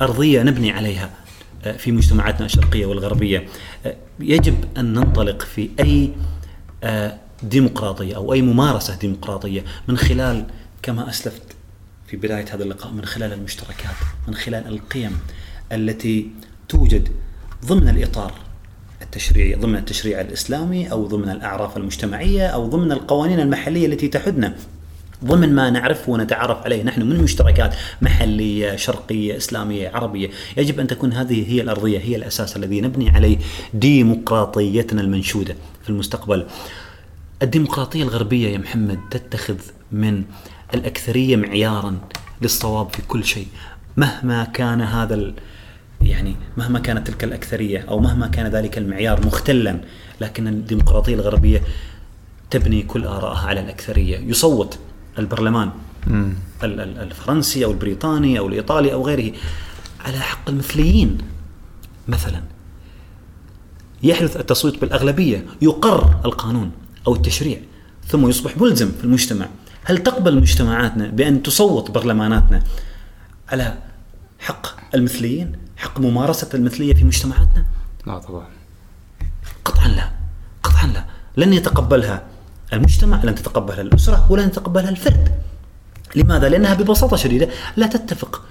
أرضية 0.01 0.43
نبني 0.43 0.71
عليها 0.71 1.09
في 1.77 1.91
مجتمعاتنا 1.91 2.45
الشرقية 2.45 2.85
والغربية. 2.85 3.45
آه، 3.85 3.95
يجب 4.19 4.55
أن 4.77 4.93
ننطلق 4.93 5.41
في 5.41 5.69
أي 5.79 6.11
آه، 6.83 7.17
ديمقراطية 7.43 8.15
أو 8.15 8.33
أي 8.33 8.41
ممارسة 8.41 8.97
ديمقراطية 8.97 9.63
من 9.87 9.97
خلال 9.97 10.45
كما 10.81 11.09
أسلفت 11.09 11.43
في 12.07 12.17
بداية 12.17 12.45
هذا 12.53 12.63
اللقاء 12.63 12.91
من 12.91 13.05
خلال 13.05 13.33
المشتركات 13.33 13.95
من 14.27 14.35
خلال 14.35 14.67
القيم 14.67 15.17
التي 15.71 16.29
توجد 16.69 17.09
ضمن 17.65 17.89
الإطار 17.89 18.33
التشريعي 19.01 19.55
ضمن 19.55 19.75
التشريع 19.75 20.21
الإسلامي 20.21 20.91
أو 20.91 21.07
ضمن 21.07 21.29
الأعراف 21.29 21.77
المجتمعية 21.77 22.47
أو 22.47 22.65
ضمن 22.65 22.91
القوانين 22.91 23.39
المحلية 23.39 23.85
التي 23.85 24.07
تحدنا. 24.07 24.55
ضمن 25.25 25.55
ما 25.55 25.69
نعرفه 25.69 26.11
ونتعرف 26.11 26.57
عليه. 26.65 26.83
نحن 26.83 27.01
من 27.01 27.23
مشتركات 27.23 27.75
محلية 28.01 28.75
شرقية 28.75 29.37
إسلامية 29.37 29.89
عربية. 29.89 30.29
يجب 30.57 30.79
أن 30.79 30.87
تكون 30.87 31.13
هذه 31.13 31.51
هي 31.51 31.61
الأرضية 31.61 31.99
هي 31.99 32.15
الأساس 32.15 32.57
الذي 32.57 32.81
نبني 32.81 33.09
عليه 33.09 33.37
ديمقراطيتنا 33.73 35.01
المنشودة 35.01 35.55
في 35.83 35.89
المستقبل. 35.89 36.45
الديمقراطية 37.41 38.03
الغربية 38.03 38.49
يا 38.49 38.57
محمد 38.57 38.99
تتخذ 39.11 39.57
من 39.91 40.23
الأكثرية 40.73 41.35
معيارا 41.35 41.99
للصواب 42.41 42.89
في 42.89 43.01
كل 43.01 43.25
شيء. 43.25 43.47
مهما 43.97 44.43
كان 44.43 44.81
هذا 44.81 45.15
ال... 45.15 45.33
يعني 46.01 46.35
مهما 46.57 46.79
كانت 46.79 47.07
تلك 47.07 47.23
الأكثرية 47.23 47.85
أو 47.89 47.99
مهما 47.99 48.27
كان 48.27 48.47
ذلك 48.47 48.77
المعيار 48.77 49.25
مختلا 49.25 49.81
لكن 50.21 50.47
الديمقراطية 50.47 51.13
الغربية 51.13 51.61
تبني 52.49 52.81
كل 52.81 53.05
آرائها 53.05 53.47
على 53.47 53.59
الأكثرية. 53.59 54.17
يصوت 54.17 54.79
البرلمان. 55.21 55.71
ال- 56.07 56.35
ال- 56.63 56.97
الفرنسي 56.99 57.65
أو 57.65 57.71
البريطاني 57.71 58.39
أو 58.39 58.47
الإيطالي 58.47 58.93
أو 58.93 59.05
غيره. 59.07 59.35
على 60.05 60.19
حق 60.19 60.49
المثليين. 60.49 61.17
مثلا 62.07 62.41
يحدث 64.03 64.37
التصويت 64.37 64.81
بالأغلبية 64.81 65.45
يقر 65.61 66.15
القانون 66.25 66.71
أو 67.07 67.15
التشريع 67.15 67.59
ثم 68.07 68.27
يصبح 68.29 68.57
ملزم 68.57 68.91
في 68.91 69.03
المجتمع. 69.03 69.45
هل 69.83 69.97
تقبل 69.97 70.35
مجتمعاتنا 70.41 71.07
بأن 71.07 71.43
تصوت 71.43 71.91
برلماناتنا 71.91 72.63
على 73.49 73.77
حق 74.39 74.67
المثليين؟ 74.95 75.55
حق 75.77 75.99
ممارسة 75.99 76.49
المثلية 76.53 76.93
في 76.93 77.03
مجتمعاتنا؟ 77.03 77.65
لا 78.07 78.17
طبعا. 78.19 78.47
قطعا 79.65 79.87
لا. 79.87 80.11
قطعا 80.63 80.87
لا. 80.87 81.05
لن 81.37 81.53
يتقبلها 81.53 82.23
المجتمع 82.73 83.23
لن 83.23 83.35
تتقبلها 83.35 83.81
الأسرة 83.81 84.27
ولن 84.29 84.47
يتقبلها 84.47 84.89
الفرد. 84.89 85.29
لماذا؟ 86.15 86.49
لأنها 86.49 86.73
ببساطة 86.73 87.17
شديدة 87.17 87.47
لا 87.77 87.87
تتفق 87.87 88.41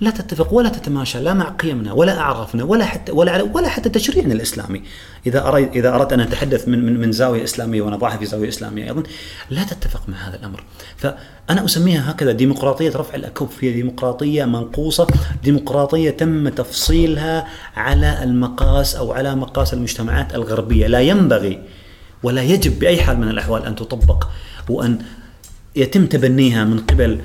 لا 0.00 0.10
تتفق 0.10 0.54
ولا 0.54 0.68
تتماشى 0.68 1.20
لا 1.20 1.34
مع 1.34 1.48
قيمنا 1.48 1.92
ولا 1.92 2.18
أعرافنا 2.18 2.64
ولا 2.64 2.84
حتى 2.84 3.12
ولا 3.12 3.42
ولا 3.42 3.68
حتى 3.68 3.88
تشريعنا 3.88 4.34
الإسلامي. 4.34 4.82
إذا 5.26 5.48
أريد 5.48 5.68
إذا 5.68 5.94
أردت 5.94 6.12
أن 6.12 6.20
أتحدث 6.20 6.68
من 6.68 6.86
من 6.86 7.00
من 7.00 7.12
زاوية 7.12 7.44
إسلامية 7.44 7.82
ونضعها 7.82 8.16
في 8.16 8.26
زاوية 8.26 8.48
إسلامية 8.48 8.84
أيضا 8.84 9.02
لا 9.50 9.64
تتفق 9.64 10.08
مع 10.08 10.28
هذا 10.28 10.36
الأمر. 10.36 10.64
فأنا 10.96 11.64
أسميها 11.64 12.10
هكذا 12.10 12.32
ديمقراطية 12.32 12.90
رفع 12.96 13.14
الأكف 13.14 13.64
هي 13.64 13.72
ديمقراطية 13.72 14.44
منقوصة 14.44 15.06
ديمقراطية 15.44 16.10
تم 16.10 16.48
تفصيلها 16.48 17.46
على 17.76 18.22
المقاس 18.22 18.96
أو 18.96 19.12
على 19.12 19.34
مقاس 19.34 19.74
المجتمعات 19.74 20.34
الغربية. 20.34 20.86
لا 20.86 21.00
ينبغي 21.00 21.62
ولا 22.22 22.42
يجب 22.42 22.78
بأي 22.78 23.02
حال 23.02 23.20
من 23.20 23.28
الأحوال 23.28 23.66
أن 23.66 23.74
تطبق 23.74 24.28
وأن 24.68 24.98
يتم 25.76 26.06
تبنيها 26.06 26.64
من 26.64 26.78
قبل 26.78 27.20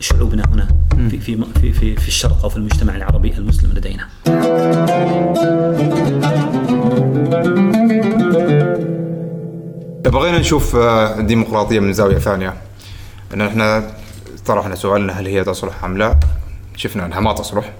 شعوبنا 0.00 0.42
هنا 0.52 0.68
في 1.10 1.20
في 1.20 1.44
في 1.60 1.72
في, 1.72 1.96
في 1.96 2.08
الشرق 2.08 2.42
أو 2.42 2.48
في 2.48 2.56
المجتمع 2.56 2.96
العربي 2.96 3.32
المسلم 3.32 3.72
لدينا. 3.72 4.08
بغينا 10.04 10.38
نشوف 10.38 10.76
آه، 10.76 11.18
الديمقراطية 11.18 11.80
من 11.80 11.92
زاوية 11.92 12.18
ثانية. 12.18 12.54
إن 13.34 13.40
إحنا 13.40 13.90
طرحنا 14.46 14.74
سؤالنا 14.74 15.12
هل 15.12 15.26
هي 15.26 15.44
تصلح 15.44 15.84
أم 15.84 15.98
لا؟ 15.98 16.20
شفنا 16.76 17.06
إنها 17.06 17.20
ما 17.20 17.32
تصلح. 17.32 17.72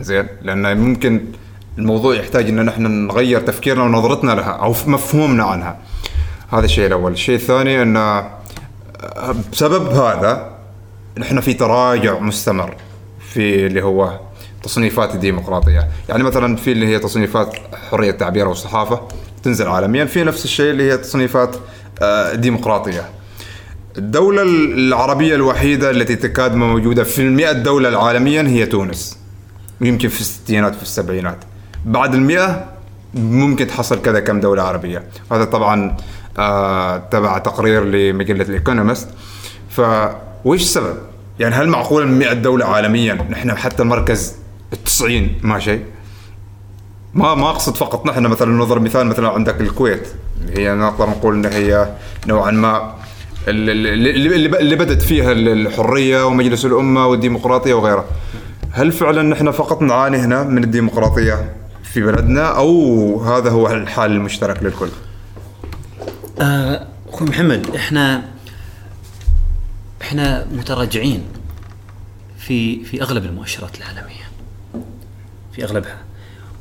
زين. 0.00 0.26
لأن 0.42 0.78
ممكن 0.78 1.24
الموضوع 1.78 2.14
يحتاج 2.14 2.48
إن 2.48 2.64
نحن 2.64 3.06
نغير 3.06 3.40
تفكيرنا 3.40 3.82
ونظرتنا 3.82 4.32
لها 4.32 4.50
أو 4.50 4.74
مفهومنا 4.86 5.44
عنها. 5.44 5.78
هذا 6.52 6.64
الشيء 6.64 6.86
الأول. 6.86 7.12
الشيء 7.12 7.34
الثاني 7.34 7.82
أن 7.82 7.96
آه، 7.96 8.30
بسبب 9.52 9.88
هذا 9.88 10.50
نحن 11.18 11.40
في 11.40 11.54
تراجع 11.54 12.18
مستمر 12.18 12.76
في 13.32 13.66
اللي 13.66 13.82
هو 13.82 14.20
تصنيفات 14.62 15.14
الديمقراطية. 15.14 15.88
يعني 16.08 16.22
مثلا 16.22 16.56
في 16.56 16.72
اللي 16.72 16.86
هي 16.86 16.98
تصنيفات 16.98 17.56
حرية 17.90 18.10
التعبير 18.10 18.48
والصحافة 18.48 19.08
تنزل 19.42 19.68
عالميا 19.68 20.04
في 20.04 20.24
نفس 20.24 20.44
الشيء 20.44 20.70
اللي 20.70 20.92
هي 20.92 20.96
تصنيفات 20.96 21.56
آه، 22.02 22.34
ديمقراطية. 22.34 23.08
الدولة 23.98 24.42
العربية 24.42 25.34
الوحيدة 25.34 25.90
التي 25.90 26.16
تكاد 26.16 26.54
ما 26.54 26.66
موجودة 26.66 27.04
في 27.04 27.22
المئة 27.22 27.52
دولة 27.52 28.04
عالميا 28.04 28.42
هي 28.42 28.66
تونس. 28.66 29.18
ويمكن 29.80 30.08
في 30.08 30.20
الستينات 30.20 30.74
في 30.74 30.82
السبعينات. 30.82 31.38
بعد 31.86 32.14
المئة 32.14 32.64
ممكن 33.14 33.66
تحصل 33.66 34.02
كذا 34.02 34.20
كم 34.20 34.40
دولة 34.40 34.62
عربية. 34.62 35.04
هذا 35.32 35.44
طبعا 35.44 35.96
تبع 37.10 37.38
تقرير 37.38 37.84
لمجلة 37.84 38.44
الإيكونومست 38.44 39.08
فوش 39.70 40.60
السبب؟ 40.60 40.96
يعني 41.38 41.54
هل 41.54 41.68
معقول 41.68 42.06
100 42.08 42.32
دولة 42.32 42.64
عالميا 42.66 43.14
نحن 43.30 43.56
حتى 43.56 43.82
المركز 43.82 44.34
التسعين 44.72 45.40
ما 45.42 45.58
شيء 45.58 45.84
ما 47.14 47.34
ما 47.34 47.50
أقصد 47.50 47.76
فقط 47.76 48.06
نحن 48.06 48.26
مثلا 48.26 48.52
نضرب 48.52 48.82
مثال 48.82 49.06
مثلا 49.06 49.28
عندك 49.28 49.60
الكويت 49.60 50.08
اللي 50.40 50.62
هي 50.62 50.74
نقدر 50.74 51.10
نقول 51.10 51.34
إن 51.34 51.52
هي 51.52 51.88
نوعا 52.26 52.50
ما 52.50 52.94
اللي 53.48 54.58
اللي 54.60 54.76
بدت 54.76 55.02
فيها 55.02 55.32
الحرية 55.32 56.26
ومجلس 56.26 56.64
الأمة 56.64 57.06
والديمقراطية 57.06 57.74
وغيرها. 57.74 58.04
هل 58.72 58.92
فعلا 58.92 59.22
نحن 59.22 59.50
فقط 59.50 59.82
نعاني 59.82 60.16
هنا 60.16 60.42
من 60.42 60.64
الديمقراطية 60.64 61.52
في 61.82 62.00
بلدنا 62.00 62.46
أو 62.46 63.22
هذا 63.22 63.50
هو 63.50 63.70
الحال 63.70 64.10
المشترك 64.10 64.62
للكل؟ 64.62 64.88
آه، 66.40 66.86
أخوي 67.08 67.28
محمد 67.28 67.74
إحنا 67.76 68.22
إحنا 70.02 70.46
متراجعين 70.52 71.22
في 72.38 72.84
في 72.84 73.02
أغلب 73.02 73.24
المؤشرات 73.24 73.78
العالمية 73.78 74.30
في 75.52 75.64
أغلبها. 75.64 75.98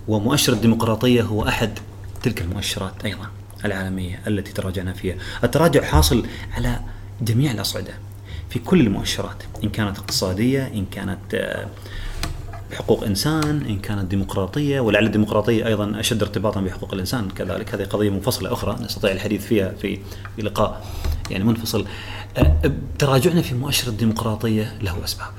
ومؤشر 0.08 0.54
الديمقراطية 0.54 1.22
هو 1.22 1.48
أحد 1.48 1.80
تلك 2.24 2.42
المؤشرات 2.42 3.06
أيضا 3.06 3.28
العالمية 3.66 4.22
التي 4.28 4.54
تراجعنا 4.54 4.94
فيها. 4.94 5.16
التراجع 5.44 5.84
حاصل 5.84 6.26
على 6.54 6.80
جميع 7.22 7.52
الأصعدة 7.52 7.94
في 8.50 8.60
كل 8.60 8.82
المؤشرات 8.82 9.44
إن 9.64 9.70
كانت 9.70 9.98
اقتصادية 9.98 10.68
إن 10.68 10.86
كانت 10.92 11.56
آه، 12.72 12.76
حقوق 12.76 13.04
إنسان 13.04 13.62
إن 13.62 13.80
كانت 13.80 14.06
ديمقراطية 14.06 14.80
ولعل 14.80 15.06
الديمقراطية 15.06 15.66
أيضا 15.68 16.00
أشد 16.00 16.22
ارتباطا 16.24 16.62
بحقوق 16.62 16.94
الإنسان. 16.94 17.30
كذلك 17.30 17.76
هذه 17.76 17.84
قضية 17.84 18.10
منفصلة 18.10 18.54
أخرى 18.54 18.78
نستطيع 18.84 19.12
الحديث 19.12 19.46
فيها 19.46 19.70
في 19.72 20.00
في 20.36 20.42
لقاء 20.42 20.86
يعني 21.32 21.44
منفصل. 21.44 21.86
أه، 22.38 22.72
تراجعنا 23.00 23.42
في 23.42 23.56
مؤشر 23.56 23.88
الديمقراطية 23.88 24.78
له 24.82 25.04
أسباب. 25.04 25.30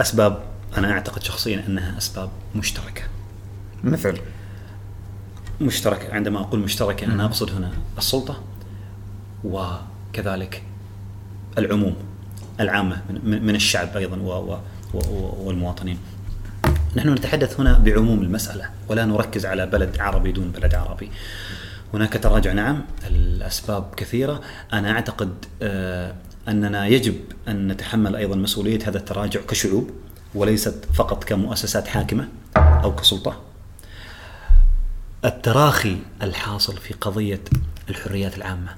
أسباب 0.00 0.42
أنا 0.78 0.92
أعتقد 0.92 1.22
شخصيا 1.22 1.64
أنها 1.66 1.98
أسباب 1.98 2.30
مشتركة. 2.54 3.02
مثل؟ 3.84 4.18
مشتركة 5.60 6.14
عندما 6.14 6.40
أقول 6.40 6.60
مشتركة 6.60 7.04
أنا 7.06 7.24
أقصد 7.24 7.50
هنا 7.50 7.72
السلطة 7.98 8.40
وكذلك 9.44 10.62
العموم 11.58 11.94
العامة 12.60 13.02
من 13.24 13.54
الشعب 13.54 13.96
أيضا 13.96 14.16
و- 14.16 14.58
والمواطنين. 14.94 15.98
نحن 16.96 17.08
نتحدث 17.08 17.60
هنا 17.60 17.78
بعموم 17.78 18.22
المسألة 18.22 18.70
ولا 18.88 19.04
نركز 19.04 19.46
على 19.46 19.66
بلد 19.66 20.00
عربي 20.00 20.32
دون 20.32 20.50
بلد 20.50 20.74
عربي. 20.74 21.10
هناك 21.94 22.12
تراجع 22.12 22.52
نعم 22.52 22.84
الأسباب 23.06 23.94
كثيرة 23.96 24.40
أنا 24.72 24.90
أعتقد 24.90 25.32
آه، 25.62 26.14
أننا 26.48 26.86
يجب 26.86 27.14
أن 27.48 27.68
نتحمل 27.68 28.16
أيضا 28.16 28.36
مسؤولية 28.36 28.78
هذا 28.88 28.98
التراجع 28.98 29.40
كشعوب 29.40 29.90
وليست 30.34 30.84
فقط 30.94 31.24
كمؤسسات 31.24 31.88
حاكمة 31.88 32.28
أو 32.56 32.94
كسلطة. 32.94 33.40
التراخي 35.24 35.96
الحاصل 36.22 36.76
في 36.76 36.94
قضية 36.94 37.40
الحريات 37.90 38.38
العامة 38.38 38.74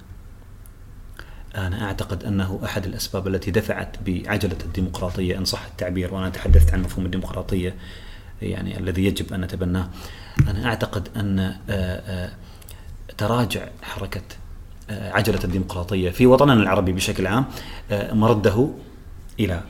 أنا 1.57 1.85
أعتقد 1.85 2.25
أنه 2.25 2.61
أحد 2.65 2.87
الأسباب 2.87 3.29
التي 3.29 3.51
دفعت 3.51 3.97
بعجلة 4.07 4.57
الديمقراطية 4.65 5.39
إن 5.39 5.45
صح 5.45 5.65
التعبير 5.65 6.15
وأنا 6.15 6.29
تحدثت 6.29 6.75
عن 6.75 6.83
مفهوم 6.83 7.07
الديمقراطية 7.07 7.75
يعني 8.43 8.79
الذي 8.79 9.05
يجب 9.05 9.33
أن 9.33 9.41
نتبناه 9.41 9.89
أنا 10.49 10.67
أعتقد 10.67 11.09
أن 11.17 11.39
آه، 11.39 11.55
آه، 11.71 12.31
تراجع 13.19 13.69
حركة 13.83 14.23
آه، 14.91 15.13
عجلة 15.13 15.45
الديمقراطية 15.45 16.11
في 16.11 16.27
وطننا 16.27 16.53
العربي 16.53 16.93
بشكل 16.93 17.27
عام 17.27 17.45
مرده 17.91 18.69
إلى 19.41 19.61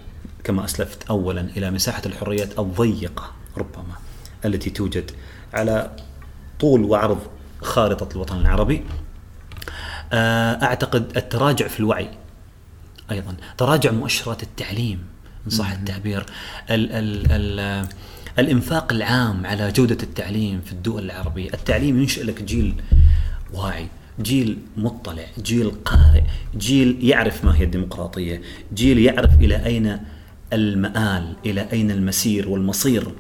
كما 0.45 0.65
أسلفت 0.65 1.05
أولا 1.11 1.41
إلى 1.41 1.71
مساحة 1.71 2.03
الحريات 2.07 2.59
الضيقة 2.59 3.33
ربما 3.57 3.95
التي 4.45 4.71
توجد 4.71 5.11
على 5.55 5.97
طول 6.61 6.85
وعرض 6.85 7.19
خارطة 7.63 8.13
الوطن 8.15 8.41
العربي. 8.41 8.85
أعتقد 10.13 11.17
التراجع 11.17 11.69
في 11.69 11.81
الوعي 11.81 12.09
أيضا. 13.11 13.35
تراجع 13.59 13.91
مؤشرات 13.91 14.43
التعليم 14.43 14.99
إن 15.47 15.51
صح 15.51 15.71
التعبير. 15.71 16.27
ال 16.71 16.93
ال 16.93 17.33
ال 17.33 17.87
الإنفاق 18.39 18.93
العام 18.93 19.47
على 19.47 19.73
جودة 19.73 19.99
التعليم 20.03 20.61
في 20.67 20.73
الدول 20.73 21.05
العربية. 21.05 21.51
التعليم 21.55 22.01
ينشئ 22.01 22.23
لك 22.23 22.43
جيل 22.43 22.75
واعي 23.53 23.89
جيل 24.21 24.59
مطلع 24.77 25.27
جيل 25.39 25.71
قارئ 25.85 26.23
جيل 26.57 26.99
يعرف 27.01 27.45
ما 27.45 27.57
هي 27.57 27.65
الديمقراطية 27.65 28.43
جيل 28.75 28.99
يعرف 28.99 29.35
إلى 29.35 29.67
أين 29.67 29.99
المآل 30.53 31.37
إلى 31.47 31.69
أين 31.73 31.91
المسير 31.91 32.49
والمصير. 32.49 33.13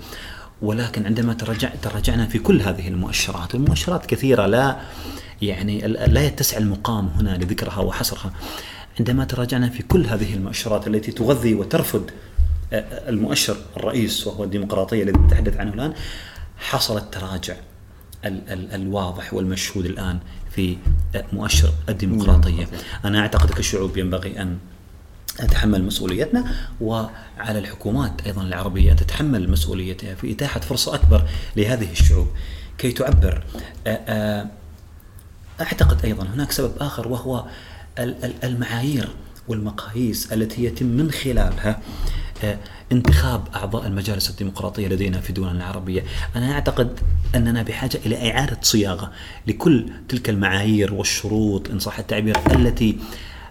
ولكن 0.62 1.07
عندما 1.07 1.35
تراجع 1.35 1.68
تراجعنا 1.82 2.26
في 2.26 2.39
كل 2.39 2.61
هذه 2.61 2.89
المؤشرات 2.89 3.55
المؤشرات 3.55 4.07
كثيرة 4.07 4.47
لا 4.47 4.76
يعني 5.47 5.80
لا 5.88 6.22
يتسع 6.24 6.59
المقام 6.59 7.07
هنا 7.09 7.36
لذكرها 7.36 7.78
وحصرها. 7.78 8.32
عندما 8.99 9.24
تراجعنا 9.24 9.68
في 9.68 9.82
كل 9.82 10.07
هذه 10.07 10.34
المؤشرات 10.34 10.86
التي 10.86 11.12
تغذي 11.12 11.55
وترفض 11.55 12.11
آه، 12.72 12.76
آه، 12.76 13.09
المؤشر 13.11 13.57
الرئيس 13.76 14.26
وهو 14.26 14.45
الديمقراطية 14.45 15.03
الذي 15.03 15.18
نتحدث 15.18 15.57
عنه 15.57 15.74
الآن 15.74 15.92
حصل 16.59 16.97
التراجع 16.97 17.55
ال- 18.24 18.49
ال- 18.53 18.74
الواضح 18.74 19.34
والمشهود 19.34 19.86
الآن 19.86 20.18
في 20.51 20.76
آه، 21.14 21.24
مؤشر 21.32 21.70
الديمقراطية. 21.88 22.66
أنا 23.05 23.20
أعتقد 23.20 23.51
كشعوب 23.51 23.97
ينبغي 23.97 24.42
أن 24.42 24.59
نتحمل 25.42 25.84
مسؤوليتنا 25.84 26.45
وعلى 26.80 27.59
الحكومات 27.59 28.12
أيضا 28.26 28.42
العربية 28.42 28.90
ان 28.92 28.97
تتحمل 28.97 29.51
مسؤوليتها 29.51 30.14
في 30.14 30.32
إتاحة 30.32 30.61
فرصة 30.61 30.95
أكبر 30.95 31.22
لهذه 31.57 31.92
الشعوب. 31.92 32.28
كي 32.78 32.92
تعبر 32.92 33.42
أعتقد 35.61 36.05
أيضا 36.05 36.25
هناك 36.35 36.53
سبب 36.53 36.73
آخر 36.81 37.09
وهو 37.09 37.45
ال- 37.99 38.25
ال- 38.25 38.45
المعايير 38.45 39.09
والمقاييس 39.49 40.33
التي 40.33 40.65
يتم 40.65 40.87
من 40.87 41.11
خلالها 41.11 41.81
آه، 42.45 42.59
انتخاب 42.93 43.49
أعضاء 43.55 43.87
المجالس 43.87 44.31
الديمقراطية 44.31 44.89
لدينا 44.89 45.21
في 45.21 45.33
دولنا 45.33 45.53
العربية، 45.57 46.05
أنا 46.37 46.53
أعتقد 46.53 47.01
أننا 47.35 47.63
بحاجة 47.63 47.99
إلى 48.07 48.31
إعادة 48.31 48.59
صياغة 48.63 49.13
لكل 49.47 49.87
تلك 50.09 50.29
المعايير 50.31 50.95
والشروط 50.95 51.71
إن 51.71 51.79
صح 51.79 51.99
التعبير 51.99 52.37
التي 52.55 52.99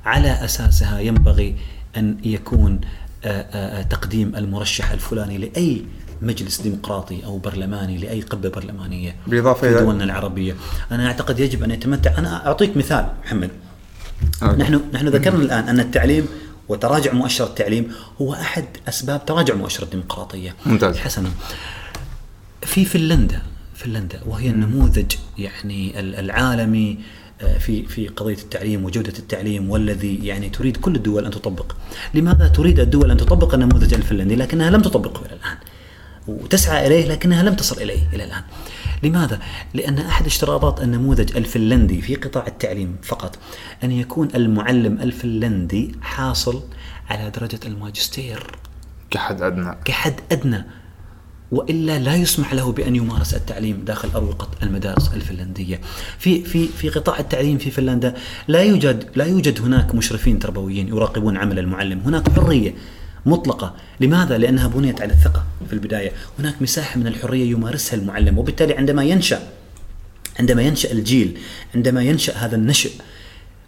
على 0.06 0.46
أساسها 0.46 1.00
ينبغي 1.00 1.56
أن 1.98 2.18
يكون 2.24 2.82
آه، 3.26 3.42
آه، 3.80 3.82
تقديم 3.82 4.36
المرشح 4.36 4.92
الفلاني 4.92 5.38
لأي 5.38 5.82
مجلس 6.24 6.62
ديمقراطي 6.62 7.26
أو 7.26 7.38
برلماني 7.38 7.98
لأي 7.98 8.22
قبة 8.22 8.50
برلمانية 8.50 9.16
بالإضافة 9.28 9.62
في 9.62 9.76
إلى- 9.76 9.80
دولنا 9.80 10.04
العربية، 10.04 10.56
أنا 10.92 11.08
أعتقد 11.08 11.40
يجب 11.40 11.64
أن 11.64 11.72
يتمتع 11.72 12.18
أنا 12.18 12.48
أعطيك 12.48 12.78
مثال 12.78 13.08
محمد 13.26 13.50
أوكي. 14.44 14.56
نحن 14.62 14.82
نحن 14.94 15.08
ذكرنا 15.08 15.44
الآن 15.44 15.70
أن 15.70 15.80
التعليم 15.80 16.26
وتراجع 16.70 17.14
مؤشر 17.14 17.44
التعليم 17.46 17.92
هو 18.22 18.34
أحد 18.34 18.66
أسباب 18.88 19.26
تراجع 19.26 19.54
مؤشر 19.56 19.84
الديمقراطيه. 19.84 20.56
ممتاز. 20.66 20.98
حسنا. 20.98 21.30
في 22.62 22.86
فنلندا 22.86 23.42
فنلندا 23.76 24.20
وهي 24.26 24.50
النموذج 24.50 25.16
يعني 25.38 26.00
ال- 26.00 26.16
العالمي 26.16 26.98
آه، 27.42 27.58
في 27.58 27.84
في 27.86 28.08
قضية 28.08 28.34
التعليم 28.38 28.86
وجودة 28.86 29.14
التعليم 29.20 29.70
والذي 29.70 30.16
يعني 30.26 30.50
تريد 30.50 30.78
كل 30.78 30.96
الدول 30.96 31.26
أن 31.26 31.32
تطبق. 31.32 31.76
لماذا 32.14 32.48
تريد 32.48 32.80
الدول 32.80 33.12
أن 33.12 33.18
تطبق 33.18 33.54
النموذج 33.54 33.94
الفنلندي 33.94 34.36
لكنها 34.36 34.70
لم 34.70 34.82
تطبقه 34.82 35.26
إلى 35.26 35.34
الآن؟ 35.36 35.58
وتسعى 36.28 36.88
إليه 36.88 37.06
لكنها 37.08 37.44
لم 37.44 37.54
تصل 37.54 37.82
إليه 37.82 38.08
إلى 38.14 38.24
الآن. 38.24 38.44
لماذا؟ 39.04 39.40
لأن 39.74 39.98
أحد 40.00 40.26
اشتراطات 40.26 40.82
النموذج 40.82 41.38
الفنلندي 41.38 42.02
في 42.02 42.16
قطاع 42.16 42.48
التعليم 42.48 42.96
فقط 43.04 43.40
أن 43.84 43.92
يكون 43.92 44.28
المعلم 44.36 45.02
الفنلندي 45.02 45.96
حاصل 46.02 46.64
على 47.10 47.30
درجة 47.30 47.60
الماجستير 47.66 48.56
كحد 49.12 49.42
أدنى 49.42 49.76
كحد 49.86 50.14
أدنى 50.32 50.66
وإلا 51.52 52.00
لا 52.00 52.16
يسمح 52.16 52.54
له 52.54 52.72
بأن 52.72 52.96
يمارس 52.96 53.34
التعليم 53.34 53.84
داخل 53.86 54.10
اروقه 54.16 54.48
المدارس 54.64 55.14
الفنلندية. 55.14 55.82
في 56.20 56.44
في 56.44 56.68
في 56.68 56.90
قطاع 56.90 57.20
التعليم 57.20 57.58
في 57.58 57.72
فنلندا 57.72 58.14
لا 58.48 58.62
يوجد 58.62 59.10
لا 59.16 59.26
يوجد 59.26 59.62
هناك 59.62 59.96
مشرفين 59.96 60.40
تربويين 60.40 60.88
يراقبون 60.88 61.38
عمل 61.38 61.60
المعلم، 61.60 62.00
هناك 62.00 62.30
حرية 62.30 62.76
مطلقة، 63.26 63.76
لماذا؟ 64.00 64.38
لأنها 64.38 64.68
بنيت 64.68 65.02
على 65.02 65.14
الثقة 65.14 65.46
في 65.68 65.74
البداية، 65.74 66.12
هناك 66.40 66.62
مساحة 66.62 67.00
من 67.00 67.08
الحرية 67.08 67.52
يمارسها 67.52 68.00
المعلم، 68.00 68.38
وبالتالي 68.38 68.74
عندما 68.74 69.04
ينشأ 69.04 69.40
عندما 70.40 70.62
ينشأ 70.62 70.92
الجيل، 70.92 71.40
عندما 71.76 72.04
ينشأ 72.04 72.34
هذا 72.34 72.56
النشء 72.56 72.92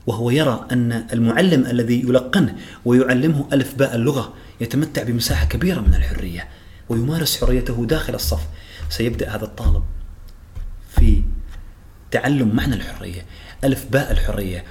وهو 0.08 0.30
يرى 0.30 0.68
أن 0.72 1.08
المعلم 1.14 1.66
الذي 1.66 2.02
يلقنه 2.02 2.56
ويعلمه 2.86 3.48
ألف 3.54 3.76
باء 3.76 3.96
اللغة 3.96 4.34
يتمتع 4.62 5.04
بمساحة 5.04 5.46
كبيرة 5.46 5.82
من 5.82 5.96
الحرية 5.96 6.48
ويمارس 6.90 7.42
حريته 7.42 7.86
داخل 7.86 8.16
الصف. 8.16 8.42
سيبدأ 8.90 9.36
هذا 9.36 9.44
الطالب 9.44 9.84
في 10.90 11.24
تعلم 12.12 12.56
معنى 12.56 12.76
الحرية 12.76 13.26
ألف 13.64 13.86
باء 13.92 14.12
الحرية. 14.12 14.64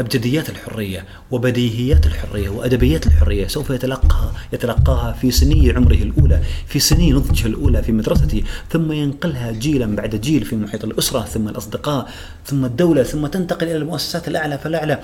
أبجديات 0.00 0.50
الحرية 0.50 1.04
وبديهيات 1.30 2.06
الحرية 2.06 2.48
وأدبيات 2.48 3.06
الحرية 3.06 3.46
سوف 3.46 3.70
يتلقاها 3.70 4.32
يتلقاها 4.52 5.12
في 5.12 5.30
سني 5.30 5.70
عمره 5.70 5.94
الأولى 5.94 6.40
في 6.66 6.78
سني 6.78 7.12
نضجه 7.12 7.46
الأولى 7.46 7.82
في 7.82 7.92
مدرسته 7.92 8.42
ثم 8.70 8.92
ينقلها 8.92 9.52
جيلا 9.52 9.96
بعد 9.96 10.16
جيل 10.16 10.44
في 10.44 10.56
محيط 10.56 10.84
الأسرة 10.84 11.20
ثم 11.20 11.48
الأصدقاء 11.48 12.10
ثم 12.46 12.64
الدولة 12.64 13.02
ثم 13.02 13.26
تنتقل 13.26 13.66
إلى 13.66 13.76
المؤسسات 13.76 14.28
الأعلى 14.28 14.58
فالأعلى. 14.58 15.00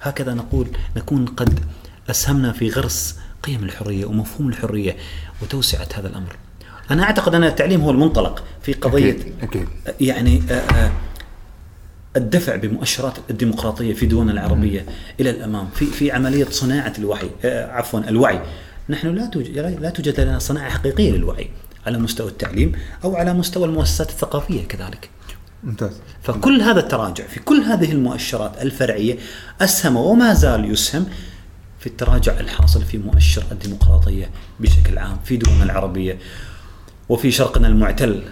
هكذا 0.00 0.34
نقول 0.34 0.66
نكون 0.96 1.26
قد 1.26 1.60
أسهمنا 2.10 2.52
في 2.52 2.70
غرس 2.70 3.16
قيم 3.42 3.64
الحرية 3.64 4.04
ومفهوم 4.04 4.48
الحرية 4.48 4.96
وتوسعة 5.42 5.88
هذا 5.94 6.08
الأمر. 6.08 6.36
أنا 6.90 7.02
أعتقد 7.02 7.34
أن 7.34 7.44
التعليم 7.44 7.80
هو 7.80 7.90
المنطلق 7.90 8.44
في 8.62 8.72
قضية 8.72 9.10
أكيد 9.10 9.34
أكيد. 9.42 9.68
يعني 10.00 10.42
آه، 10.50 10.54
آه، 10.54 10.92
الدفع 12.16 12.56
بمؤشرات 12.56 13.12
الديمقراطية 13.30 13.94
في 13.94 14.06
دولنا 14.06 14.32
العربية 14.32 14.86
إلى 15.20 15.30
الأمام 15.30 15.68
في 15.74 15.86
في 15.86 16.12
عملية 16.12 16.44
صناعة 16.44 16.92
الوعي 16.98 17.30
آه، 17.44 17.72
عفوا 17.72 18.00
الوعي. 18.00 18.40
نحن 18.88 19.08
لا 19.08 19.26
توجد 19.26 19.58
لا 19.58 19.90
توجد 19.90 20.20
لنا 20.20 20.38
صناعة 20.38 20.70
حقيقية 20.70 21.10
للوعي 21.10 21.50
على 21.86 21.98
مستوى 21.98 22.28
التعليم 22.28 22.72
أو 23.04 23.16
على 23.16 23.34
مستوى 23.34 23.64
المؤسسات 23.64 24.10
الثقافية 24.10 24.64
كذلك. 24.64 25.10
ممتاز. 25.64 26.00
فكل 26.22 26.60
هذا 26.60 26.80
التراجع 26.80 27.26
في 27.26 27.40
كل 27.40 27.60
هذه 27.60 27.92
المؤشرات 27.92 28.62
الفرعية 28.62 29.18
أسهم 29.60 29.96
وما 29.96 30.34
زال 30.34 30.72
يسهم 30.72 31.06
في 31.80 31.86
التراجع 31.86 32.40
الحاصل 32.40 32.82
في 32.82 32.98
مؤشر 32.98 33.42
الديمقراطية 33.52 34.30
بشكل 34.60 34.98
عام 34.98 35.16
في 35.24 35.36
دولنا 35.36 35.64
العربية. 35.64 36.18
وفي 37.08 37.30
شرقنا 37.30 37.68
المعتل 37.68 38.22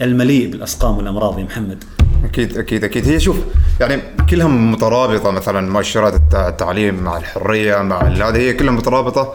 المليء 0.00 0.50
بالأسقام 0.50 0.96
والأمراض 0.96 1.38
يا 1.38 1.44
محمد. 1.44 1.84
أكيد 2.24 2.58
أكيد 2.58 2.84
أكيد. 2.84 3.08
هي 3.08 3.20
شوف 3.20 3.36
يعني 3.80 4.02
كلها 4.30 4.46
مترابطة 4.46 5.30
مثلا 5.30 5.70
مؤشرات 5.72 6.12
التع- 6.14 6.34
التعليم 6.48 6.94
مع 6.94 7.16
الحرية 7.16 7.82
مع 7.82 8.00
هذه 8.02 8.36
هي 8.36 8.52
كلها 8.52 8.72
مترابطة 8.72 9.34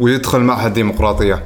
ويدخل 0.00 0.40
معها 0.40 0.66
الديمقراطية. 0.66 1.42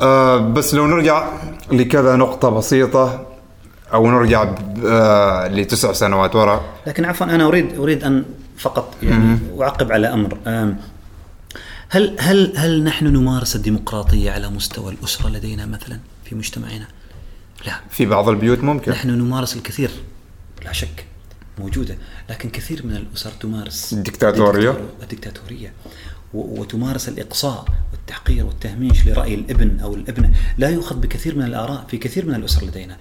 آه 0.00 0.36
بس 0.36 0.74
لو 0.74 0.86
نرجع 0.86 1.28
لكذا 1.72 2.16
نقطة 2.16 2.50
بسيطة 2.50 3.26
أو 3.94 4.10
نرجع 4.10 4.54
آه 4.86 5.48
لتسع 5.48 5.92
سنوات 5.92 6.36
وراء 6.36 6.62
لكن 6.86 7.04
عفوا 7.04 7.26
أنا 7.26 7.46
أريد 7.46 7.78
أريد 7.78 8.04
أن 8.04 8.24
فقط 8.58 8.94
يعني 9.02 9.38
أعقب 9.60 9.92
على 9.92 10.06
أمر. 10.12 10.38
هل 11.90 12.16
هل 12.20 12.52
هل 12.56 12.84
نحن 12.84 13.06
نمارس 13.06 13.56
الديمقراطية 13.56 14.30
على 14.30 14.48
مستوى 14.48 14.92
الأسرة 14.92 15.28
لدينا 15.28 15.66
مثلا 15.66 15.98
في 16.24 16.34
مجتمعنا؟ 16.34 16.86
لا. 17.66 17.80
في 17.90 18.06
بعض 18.06 18.28
البيوت 18.28 18.58
ممكن. 18.58 18.92
نحن 18.92 19.10
نمارس 19.10 19.56
الكثير 19.56 19.90
لا 20.64 20.72
شك 20.72 21.04
موجودة 21.58 21.98
لكن 22.30 22.48
كثير 22.50 22.86
من 22.86 22.96
الأسر 22.96 23.30
تمارس. 23.30 23.92
الدكتاتورية. 25.02 25.72
و- 26.34 26.60
وتمارس 26.60 27.08
الإقصاء 27.08 27.64
والتحقير 27.92 28.46
والتهميش 28.46 29.06
لرأي 29.06 29.34
الابن 29.34 29.80
أو 29.80 29.94
الابنة. 29.94 30.30
لا 30.58 30.68
يؤخذ 30.68 30.96
بكثير 30.96 31.36
من 31.38 31.44
الآراء 31.44 31.84
في 31.90 31.98
كثير 31.98 32.26
من 32.26 32.34
الأسر 32.34 32.64
لدينا. 32.66 32.96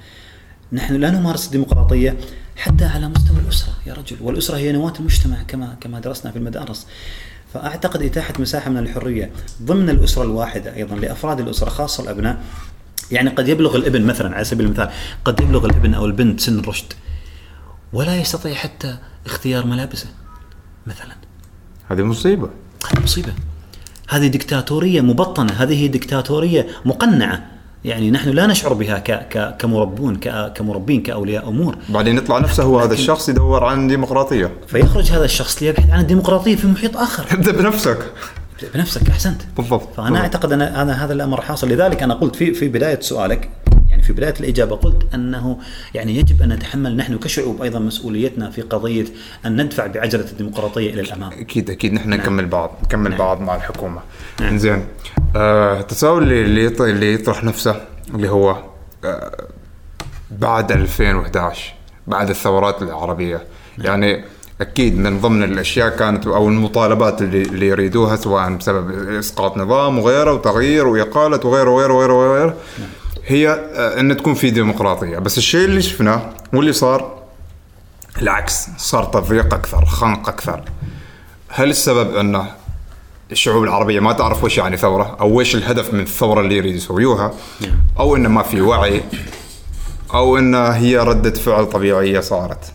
نحن 0.73 0.93
لا 0.95 1.11
نمارس 1.11 1.45
الديمقراطية 1.45 2.17
حتى 2.55 2.85
على 2.85 3.07
مستوى 3.09 3.37
الأسرة 3.39 3.73
يا 3.85 3.93
رجل. 3.93 4.17
والأسرة 4.21 4.57
هي 4.57 4.71
نواة 4.71 4.93
المجتمع 4.99 5.43
كما 5.47 5.75
كما 5.81 5.99
درسنا 5.99 6.31
في 6.31 6.37
المدارس. 6.37 6.87
فأعتقد 7.53 8.01
إتاحة 8.01 8.33
مساحة 8.39 8.69
من 8.69 8.77
الحرية 8.77 9.31
ضمن 9.63 9.89
الأسرة 9.89 10.23
الواحدة 10.23 10.75
أيضا 10.75 10.95
لأفراد 10.95 11.39
الأسرة 11.39 11.69
خاصة 11.69 12.03
الأبناء 12.03 12.43
يعني 13.11 13.29
قد 13.29 13.47
يبلغ 13.47 13.75
الابن 13.75 14.01
مثلا 14.01 14.35
على 14.35 14.43
سبيل 14.43 14.65
المثال 14.65 14.89
قد 15.25 15.41
يبلغ 15.41 15.65
الابن 15.65 15.93
أو 15.93 16.05
البنت 16.05 16.39
سن 16.39 16.59
الرشد 16.59 16.93
ولا 17.93 18.15
يستطيع 18.15 18.53
حتى 18.53 18.97
اختيار 19.25 19.65
ملابسه 19.65 20.07
مثلا. 20.87 21.15
هذه 21.89 22.01
مصيبة. 22.01 22.49
هذه 22.91 23.03
مصيبة. 23.03 23.33
هذه 24.09 24.27
دكتاتورية 24.27 25.01
مبطنة 25.01 25.53
هذه 25.53 25.87
دكتاتورية 25.87 26.67
مقنعة. 26.85 27.45
يعني 27.85 28.11
نحن 28.11 28.29
لا 28.29 28.47
نشعر 28.47 28.73
بها 28.73 28.99
ك 28.99 29.11
ك 29.11 29.57
كمربون 29.57 30.15
ك 30.15 30.53
كمربين 30.55 31.03
كأولياء 31.03 31.49
أمور. 31.49 31.77
بعدين 31.89 32.17
يطلع 32.17 32.37
نفسه 32.37 32.63
هو 32.63 32.79
هذا 32.79 32.93
الشخص 32.93 33.29
يدور 33.29 33.63
عن 33.63 33.87
ديمقراطية. 33.87 34.51
فيخرج 34.67 35.11
هذا 35.11 35.25
الشخص 35.25 35.63
ليبحث 35.63 35.89
عن 35.89 35.99
الديمقراطية 35.99 36.55
في 36.55 36.67
محيط 36.67 36.97
آخر. 36.97 37.25
ابدأ 37.31 37.51
بنفسك. 37.51 38.13
بنفسك 38.73 39.09
أحسنت 39.09 39.41
بالضبط 39.57 39.93
فأنا 39.93 40.09
بالضبط. 40.09 40.21
أعتقد 40.23 40.51
أن 40.51 40.61
أنا 40.61 41.05
هذا 41.05 41.13
الأمر 41.13 41.41
حاصل 41.41 41.69
لذلك 41.69 42.03
أنا 42.03 42.13
قلت 42.13 42.35
في 42.35 42.53
في 42.53 42.67
بداية 42.67 42.99
سؤالك 42.99 43.49
يعني 43.89 44.01
في 44.03 44.13
بداية 44.13 44.33
الإجابة 44.39 44.75
قلت 44.75 45.13
أنه 45.13 45.57
يعني 45.93 46.15
يجب 46.17 46.41
أن 46.41 46.49
نتحمل 46.49 46.95
نحن 46.97 47.17
كشعوب 47.17 47.61
أيضا 47.61 47.79
مسؤوليتنا 47.79 48.49
في 48.49 48.61
قضية 48.61 49.05
أن 49.45 49.61
ندفع 49.61 49.87
بعجلة 49.87 50.25
الديمقراطية 50.31 50.93
إلى 50.93 51.01
الأمام. 51.01 51.31
أكيد 51.31 51.69
أكيد 51.69 51.93
نحن 51.93 52.09
نكمل 52.09 52.45
بعض 52.45 52.71
نكمل 52.83 53.09
نعم. 53.09 53.19
بعض 53.19 53.41
مع 53.41 53.55
الحكومة 53.55 54.01
نعم. 54.41 54.57
زين 54.57 54.85
آه 55.35 55.79
التساؤل 55.79 56.23
اللي 56.23 56.41
اللي 56.41 56.69
يط- 56.75 56.81
اللي 56.81 57.13
يطرح 57.13 57.43
نفسه 57.43 57.81
اللي 58.13 58.29
هو 58.29 58.63
آه 59.05 59.31
بعد 60.31 60.71
2011 60.71 61.73
بعد 62.07 62.29
الثورات 62.29 62.81
العربية 62.81 63.41
يعني 63.77 64.23
أكيد 64.61 64.97
من 64.97 65.21
ضمن 65.21 65.43
الأشياء 65.43 65.89
كانت 65.89 66.27
أو 66.27 66.47
المطالبات 66.47 67.21
اللي, 67.21 67.41
اللي 67.41 67.67
يريدوها 67.67 68.15
سواء 68.15 68.49
بسبب 68.49 69.09
إسقاط 69.09 69.57
نظام 69.57 69.99
وغيره 69.99 70.33
وتغيير 70.33 70.87
واقاله 70.87 71.39
وغيره 71.43 71.69
وغيره 71.69 71.93
وغيره, 71.93 72.13
وغيره 72.13 72.55
هي 73.25 73.49
آه 73.49 73.99
إن 73.99 74.17
تكون 74.17 74.33
في 74.33 74.49
ديمقراطية. 74.49 75.17
بس 75.17 75.37
الشيء 75.37 75.65
اللي 75.65 75.81
شفناه 75.81 76.29
واللي 76.53 76.73
صار 76.73 77.17
العكس 78.21 78.67
صار 78.77 79.03
تضييق 79.03 79.53
أكثر 79.53 79.85
خنق 79.85 80.29
أكثر. 80.29 80.63
هل 81.49 81.69
السبب 81.69 82.15
انه 82.15 82.47
الشعوب 83.31 83.63
العربية 83.63 83.99
ما 83.99 84.13
تعرف 84.13 84.43
وش 84.43 84.57
يعني 84.57 84.77
ثورة 84.77 85.17
أو 85.19 85.39
وش 85.39 85.55
الهدف 85.55 85.93
من 85.93 85.99
الثورة 85.99 86.41
اللي 86.41 86.57
يريد 86.57 86.75
يسويوها؟ 86.75 87.33
أو 87.99 88.15
انه 88.15 88.29
ما 88.29 88.43
في 88.43 88.61
وعي 88.61 89.03
أو 90.13 90.37
انه 90.37 90.69
هي 90.69 90.97
ردة 90.97 91.33
فعل 91.33 91.65
طبيعية 91.65 92.19
صارت. 92.19 92.73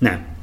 نعم. 0.00 0.37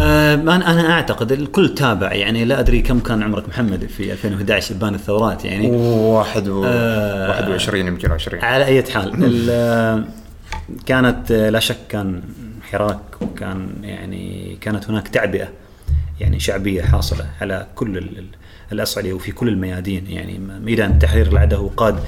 آه، 0.00 0.34
أنا 0.34 0.70
أنا 0.72 0.92
أعتقد 0.92 1.32
الكل 1.32 1.74
تابع 1.74 2.12
يعني 2.12 2.44
لا 2.44 2.60
أدري 2.60 2.82
كم 2.82 3.00
كان 3.00 3.22
عمرك 3.22 3.48
محمد 3.48 3.86
في 3.86 4.12
2011 4.12 4.74
ابان 4.74 4.94
الثورات 4.94 5.44
يعني 5.44 5.70
واحد 5.70 6.48
و... 6.48 6.64
آه. 6.66 7.28
21 7.30 7.86
يمكن 7.86 8.10
20 8.12 8.44
على 8.44 8.64
أي 8.64 8.82
حال 8.82 9.12
ال- 9.24 10.04
كانت 10.86 11.32
لا 11.32 11.58
شك 11.60 11.76
كان 11.88 12.22
حراك 12.72 13.00
وكان 13.20 13.68
يعني 13.82 14.56
كانت 14.60 14.90
هناك 14.90 15.08
تعبئة 15.08 15.48
يعني 16.20 16.40
شعبية 16.40 16.82
حاصلة 16.82 17.26
على 17.40 17.66
كل 17.74 17.98
ال- 17.98 18.18
ال- 18.18 18.24
الاصعده 18.72 19.12
وفي 19.12 19.32
كل 19.32 19.48
الميادين 19.48 20.04
يعني 20.10 20.38
ميدان 20.64 20.90
التحرير 20.90 21.26
العده 21.26 21.70
قاد 21.76 21.98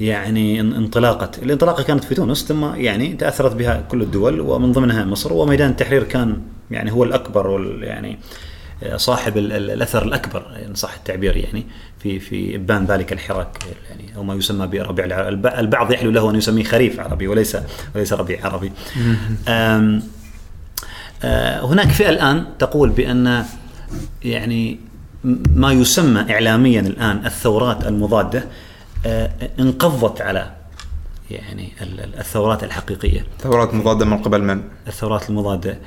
يعني 0.00 0.56
إن- 0.56 0.74
انطلاقة. 0.74 1.30
الانطلاقة 1.42 1.82
كانت 1.82 2.04
في 2.04 2.14
تونس 2.14 2.44
ثم 2.44 2.74
يعني 2.74 3.12
تأثرت 3.12 3.54
بها 3.54 3.80
كل 3.88 4.02
الدول 4.02 4.40
ومن 4.40 4.72
ضمنها 4.72 5.04
مصر. 5.04 5.32
وميدان 5.32 5.70
التحرير 5.70 6.02
كان 6.02 6.36
يعني 6.70 6.92
هو 6.92 7.04
الأكبر 7.04 7.46
وال 7.46 7.82
يعني 7.84 8.18
صاحب 8.96 9.36
ال- 9.38 9.52
ال- 9.52 9.70
الأثر 9.70 10.02
الأكبر 10.02 10.42
إن 10.68 10.74
صح 10.74 10.94
التعبير 10.94 11.36
يعني 11.36 11.64
في 12.02 12.18
في 12.20 12.56
إبان 12.56 12.84
ذلك 12.84 13.12
الحراك 13.12 13.58
يعني 13.90 14.16
أو 14.16 14.22
ما 14.22 14.34
يسمى 14.34 14.66
بربيع 14.66 15.04
الع- 15.04 15.28
الب- 15.28 15.46
البعض 15.46 15.92
يحلو 15.92 16.10
له 16.10 16.30
أن 16.30 16.34
يسميه 16.36 16.64
خريف 16.64 17.00
عربي 17.00 17.28
وليس 17.28 17.56
وليس 17.94 18.12
ربيع 18.12 18.46
عربي. 18.46 18.72
أم 19.48 20.02
آه، 21.24 21.66
هناك 21.66 21.88
فئة 21.88 22.08
الآن 22.10 22.44
تقول 22.58 22.88
بأن 22.90 23.44
يعني 24.24 24.78
ما 25.54 25.72
يسمى 25.72 26.20
اعلاميا 26.32 26.80
الآن 26.80 27.26
الثورات 27.26 27.86
المضادة 27.86 28.38
آه، 28.38 28.44
انقضت 29.60 30.20
على 30.20 30.50
يعني 31.30 31.72
ال- 31.82 32.00
ال- 32.00 32.18
الثورات 32.18 32.64
الحقيقية. 32.64 33.24
ثورات 33.40 33.74
مضادة 33.74 34.04
من 34.04 34.18
قبل 34.18 34.42
من؟ 34.42 34.62
الثورات 34.88 35.30
المضادة 35.30 35.78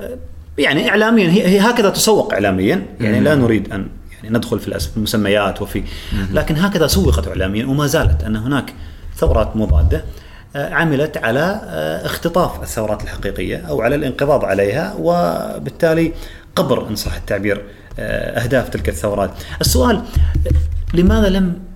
آه، 0.00 0.16
يعني 0.58 0.88
اعلاميا 0.90 1.30
هي, 1.30 1.46
هي 1.48 1.60
هكذا 1.60 1.90
تسوق 1.90 2.32
اعلاميا 2.32 2.86
يعني 3.00 3.20
لا 3.20 3.34
نريد 3.34 3.72
أن 3.72 3.88
يعني 4.22 4.36
ندخل 4.38 4.60
في 4.60 4.78
المسميات 4.96 5.62
وفي 5.62 5.82
لكن 6.32 6.56
هكذا 6.56 6.86
سوقت 6.86 7.28
اعلاميا 7.28 7.66
وما 7.66 7.86
زالت 7.86 8.24
أن 8.24 8.36
هناك 8.36 8.74
ثورات 9.16 9.56
مضادة 9.56 10.04
آه، 10.56 10.74
عملت 10.74 11.16
على 11.16 11.60
آه، 11.64 12.06
اختطاف 12.06 12.62
الثورات 12.62 13.02
الحقيقية 13.02 13.56
أو 13.56 13.82
على 13.82 13.94
الانقضاض 13.94 14.44
عليها 14.44 14.94
وبالتالي 14.98 16.12
قبر 16.56 16.88
إن 16.88 16.96
صح 16.96 17.14
التعبير 17.14 17.64
آه، 17.98 18.40
أهداف 18.42 18.68
تلك 18.68 18.88
الثورات. 18.88 19.30
السؤال 19.60 19.96
آه، 19.96 20.50
لماذا 20.96 21.28
لم 21.28 21.69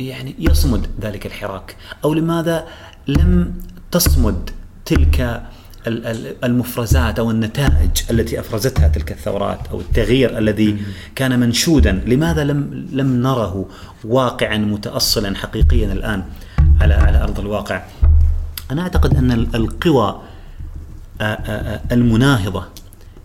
يعني 0.00 0.34
يصمد 0.38 0.86
ذلك 1.00 1.26
الحراك 1.26 1.76
أو 2.04 2.14
لماذا 2.14 2.66
لم 3.08 3.54
تصمد 3.90 4.50
تلك 4.84 5.20
ال- 5.86 6.06
ال- 6.06 6.44
المفرزات 6.44 7.18
أو 7.18 7.30
النتائج 7.30 7.90
التي 8.10 8.40
أفرزتها 8.40 8.88
تلك 8.88 9.12
الثورات 9.12 9.58
أو 9.70 9.80
التغيير 9.80 10.38
الذي 10.38 10.76
كان 11.14 11.40
منشودا؟ 11.40 11.92
لماذا 11.92 12.44
لم 12.44 12.88
لم 12.92 13.22
نره 13.22 13.68
واقعا 14.04 14.56
متاصلا 14.58 15.36
حقيقيا 15.36 15.92
الآن 15.92 16.24
على 16.80 16.94
على 16.94 17.22
أرض 17.22 17.40
الواقع؟ 17.40 17.82
أنا 18.70 18.82
أعتقد 18.82 19.16
أن 19.16 19.32
ال- 19.32 19.56
القوى 19.56 20.22
المناهضة 21.92 22.64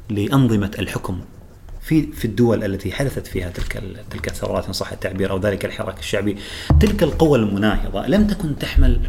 لأنظمة 0.09 0.71
الحكم 0.80 1.19
في 1.86 2.12
في 2.12 2.26
الدول 2.26 2.64
التي 2.64 2.92
حدثت 2.92 3.28
فيها 3.28 3.50
تلك 3.50 3.84
تلك 4.12 4.28
الثورات 4.28 4.66
إن 4.66 4.74
صح 4.74 4.92
التعبير 4.92 5.32
أو 5.32 5.40
ذلك 5.40 5.66
الحراك 5.66 6.00
الشعبي 6.00 6.38
تلك 6.80 7.04
القوى 7.04 7.40
المناهضة 7.40 8.08
لم 8.08 8.28
تكن 8.28 8.58
تحمل 8.58 9.00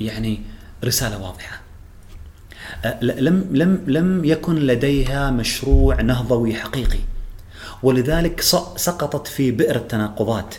يعني 0.00 0.40
رسالة 0.84 1.22
واضحة. 1.22 1.60
أه، 2.84 3.04
لم 3.04 3.48
لم 3.50 3.84
لم 3.86 4.24
يكن 4.24 4.54
لديها 4.54 5.30
مشروع 5.30 6.00
نهضوي 6.00 6.54
حقيقي. 6.54 6.98
ولذلك 7.82 8.40
سقطت 8.76 9.26
في 9.26 9.50
بئر 9.50 9.76
التناقضات. 9.76 10.54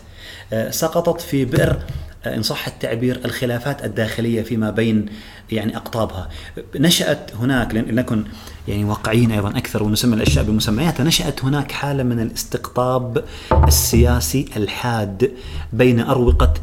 أه، 0.53 0.71
سقطت 0.71 1.21
في 1.21 1.45
بئر 1.45 1.83
إن 2.27 2.41
صح 2.43 2.67
التعبير 2.67 3.21
الخلافات 3.25 3.85
الداخلية 3.85 4.41
فيما 4.41 4.69
بين 4.71 5.05
يعني 5.51 5.77
أقطابها. 5.77 6.29
نشأت 6.75 7.31
هناك 7.35 7.75
لن- 7.75 7.85
لنكن 7.85 8.23
يعني 8.67 8.83
واقعيين 8.85 9.31
أيضا 9.31 9.49
أكثر 9.49 9.83
ونسمي 9.83 10.15
الأشياء 10.15 10.45
بمسمياتها 10.45 11.03
نشأت 11.03 11.43
هناك 11.45 11.71
حالة 11.71 12.03
من 12.03 12.19
الاستقطاب 12.19 13.23
السياسي 13.67 14.45
الحاد 14.57 15.31
بين 15.73 15.99
أروقة 15.99 16.53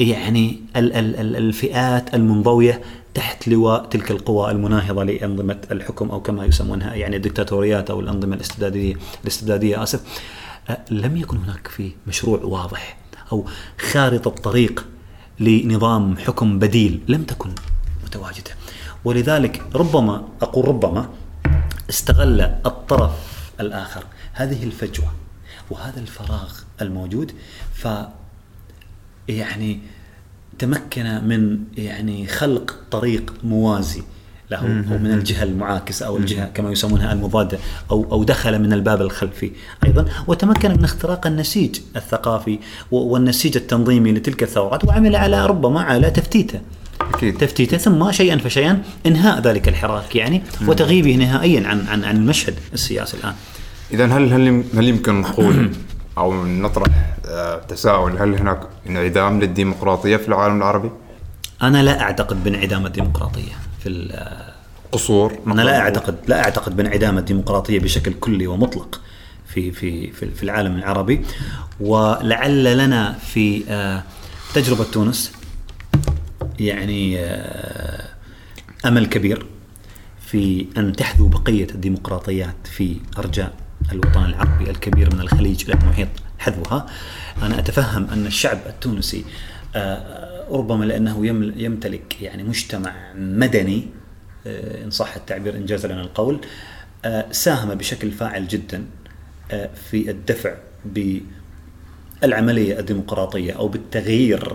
يعني 0.00 0.60
ال- 0.76 0.92
ال- 0.92 1.16
ال- 1.20 1.36
الفئات 1.36 2.14
المنضوية 2.14 2.80
تحت 3.14 3.48
لواء 3.48 3.84
تلك 3.84 4.10
القوى 4.10 4.50
المناهضة 4.50 5.04
لأنظمة 5.04 5.56
الحكم 5.70 6.10
أو 6.10 6.20
كما 6.20 6.44
يسمونها 6.44 6.94
يعني 6.94 7.16
الدكتاتوريات 7.16 7.90
أو 7.90 8.00
الأنظمة 8.00 8.36
الاستبدادية 8.36 8.94
الاستبدادية 9.22 9.82
آسف. 9.82 10.00
آه، 10.70 10.78
لم 10.90 11.16
يكن 11.16 11.36
هناك 11.36 11.68
في 11.68 11.90
مشروع 12.06 12.40
واضح 12.42 12.96
أو 13.32 13.46
خارطة 13.90 14.30
طريق 14.30 14.86
لنظام 15.40 16.16
حكم 16.16 16.58
بديل 16.58 17.00
لم 17.08 17.24
تكن 17.24 17.50
متواجدة. 18.04 18.50
ولذلك 19.04 19.62
ربما 19.74 20.28
أقول 20.42 20.68
ربما 20.68 21.08
استغل 21.90 22.40
الطرف 22.40 23.12
الآخر 23.60 24.04
هذه 24.32 24.64
الفجوة 24.64 25.12
وهذا 25.70 26.00
الفراغ 26.00 26.52
الموجود. 26.80 27.32
ف 27.74 27.88
يعني 29.28 29.80
تمكن 30.58 31.24
من 31.24 31.64
يعني 31.76 32.26
خلق 32.26 32.76
طريق 32.90 33.34
موازي 33.44 34.02
له 34.50 34.58
أو 34.58 34.98
من 34.98 35.12
الجهة 35.12 35.42
المعاكسة 35.42 36.06
أو 36.06 36.16
الجهة 36.16 36.50
كما 36.54 36.70
يسمونها 36.70 37.12
المضادة 37.12 37.58
أو 37.90 38.06
أو 38.12 38.24
دخل 38.24 38.58
من 38.58 38.72
الباب 38.72 39.00
الخلفي 39.02 39.50
أيضا. 39.86 40.04
وتمكن 40.26 40.70
من 40.70 40.84
اختراق 40.84 41.26
النسيج 41.26 41.80
الثقافي 41.96 42.58
والنسيج 42.90 43.56
التنظيمي 43.56 44.12
لتلك 44.12 44.42
الثورات 44.42 44.84
وعمل 44.84 45.16
على 45.16 45.46
ربما 45.46 45.80
على 45.82 46.10
تفتيته. 46.10 46.60
أكيد. 47.00 47.38
تفتيته 47.38 47.76
ثم 47.76 48.12
شيئا 48.12 48.36
فشيئا 48.36 48.82
إنهاء 49.06 49.40
ذلك 49.40 49.68
الحراك 49.68 50.16
يعني 50.16 50.42
وتغييبه 50.66 51.14
نهائيا 51.14 51.68
عن 51.68 51.86
عن 51.88 52.04
عن 52.04 52.16
المشهد 52.16 52.54
السياسي 52.72 53.16
الآن. 53.16 53.34
اذا 53.92 54.04
هل 54.06 54.32
هل 54.32 54.64
هل 54.74 54.88
يمكن 54.88 55.20
نقول 55.20 55.70
أو 56.18 56.46
نطرح 56.46 56.86
آه، 57.28 57.60
تساؤل 57.68 58.18
هل 58.18 58.34
هناك 58.34 58.60
انعدام 58.88 59.40
للديمقراطية 59.40 60.16
في 60.16 60.28
العالم 60.28 60.56
العربي؟ 60.56 60.90
أنا 61.62 61.82
لا 61.82 62.00
أعتقد 62.00 62.44
بانعدام 62.44 62.86
الديمقراطية. 62.86 63.69
في 63.82 63.88
ال- 63.88 64.50
قصور. 64.92 65.38
أنا 65.46 65.62
لا 65.62 65.78
اعتقد 65.78 66.16
لا 66.28 66.44
أعتقد 66.44 66.76
بانعدام 66.76 67.18
الديمقراطية 67.18 67.80
بشكل 67.80 68.12
كلي 68.12 68.46
ومطلق 68.46 69.00
في 69.46 69.72
في 69.72 70.10
في 70.12 70.30
في 70.30 70.42
العالم 70.42 70.76
العربي. 70.76 71.24
ولعل 71.80 72.78
لنا 72.78 73.12
في 73.12 73.64
آه، 73.68 74.02
تجربة 74.54 74.84
تونس 74.84 75.32
يعني 76.58 77.18
آه، 77.18 78.08
أمل 78.86 79.06
كبير 79.06 79.46
في 80.26 80.66
أن 80.76 80.92
تحذو 80.92 81.28
بقية 81.28 81.66
الديمقراطيات 81.70 82.66
في 82.72 82.96
أرجاء 83.18 83.52
الوطن 83.92 84.24
العربي 84.24 84.70
الكبير 84.70 85.14
من 85.14 85.20
الخليج 85.20 85.64
إلى 85.64 85.74
المحيط 85.74 86.08
حذوها. 86.38 86.86
أنا 87.42 87.58
أتفهم 87.58 88.06
أن 88.12 88.26
الشعب 88.26 88.58
التونسي 88.66 89.24
آه، 89.74 90.19
ربما 90.50 90.84
لأنه 90.84 91.26
يم- 91.26 91.52
يمتلك 91.56 92.22
يعني 92.22 92.42
مجتمع 92.44 92.94
مدني 93.14 93.86
آه، 94.46 94.84
إن 94.84 94.90
صح 94.90 95.16
التعبير 95.16 95.56
انجاز 95.56 95.86
لنا 95.86 96.00
القول 96.00 96.40
آه، 97.04 97.26
ساهم 97.32 97.74
بشكل 97.74 98.10
فاعل 98.10 98.48
جدا 98.48 98.84
آه، 99.50 99.70
في 99.90 100.10
الدفع 100.10 100.54
ب 100.84 101.18
العملية 102.24 102.78
الديمقراطية 102.78 103.52
أو 103.52 103.68
بالتغيير 103.68 104.52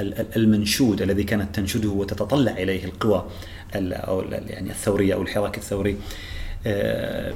ال- 0.00 0.20
ال- 0.20 0.36
المنشود 0.36 1.02
الذي 1.02 1.24
كانت 1.24 1.54
تنشده 1.56 1.88
وتتطلع 1.88 2.52
إليه 2.52 2.84
القوى 2.84 3.26
ال- 3.74 3.92
أو 3.92 4.20
يعني 4.30 4.70
الثورية 4.70 5.14
أو 5.14 5.22
الحراك 5.22 5.58
الثوري 5.58 5.96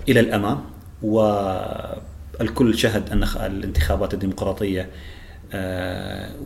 إلى 0.09 0.21
الأمام. 0.21 0.61
والكل 1.03 2.79
شهد 2.79 3.11
أن 3.11 3.23
الانتخابات 3.47 4.15
الديمقراطية 4.15 4.89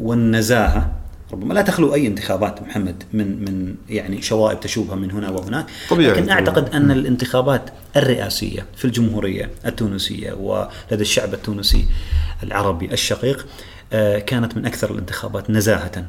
والنزاهة 0.01 0.93
ربما 1.33 1.55
لا 1.55 1.63
تخلو 1.63 1.95
أي 1.95 2.07
انتخابات 2.07 2.63
محمد 2.63 3.03
من 3.13 3.45
من 3.45 3.75
يعني 3.89 4.23
شوائب 4.23 4.61
تشوبها 4.61 4.97
من 4.97 5.11
هنا 5.11 5.31
وهناك 5.31 5.67
طبيعي. 5.91 6.13
لكن 6.13 6.31
أعتقد 6.31 6.69
أن 6.75 6.91
الانتخابات 6.91 7.71
الرئاسية 7.97 8.67
في 8.77 8.85
الجمهورية 8.85 9.51
التونسية 9.67 10.33
ولدى 10.33 11.03
الشعب 11.03 11.35
التونسي 11.35 11.87
العربي 12.43 12.93
الشقيق 12.93 13.47
آه، 13.93 14.19
كانت 14.19 14.57
من 14.57 14.67
أكثر 14.67 14.91
الانتخابات 14.91 15.51
نزاهة 15.51 16.07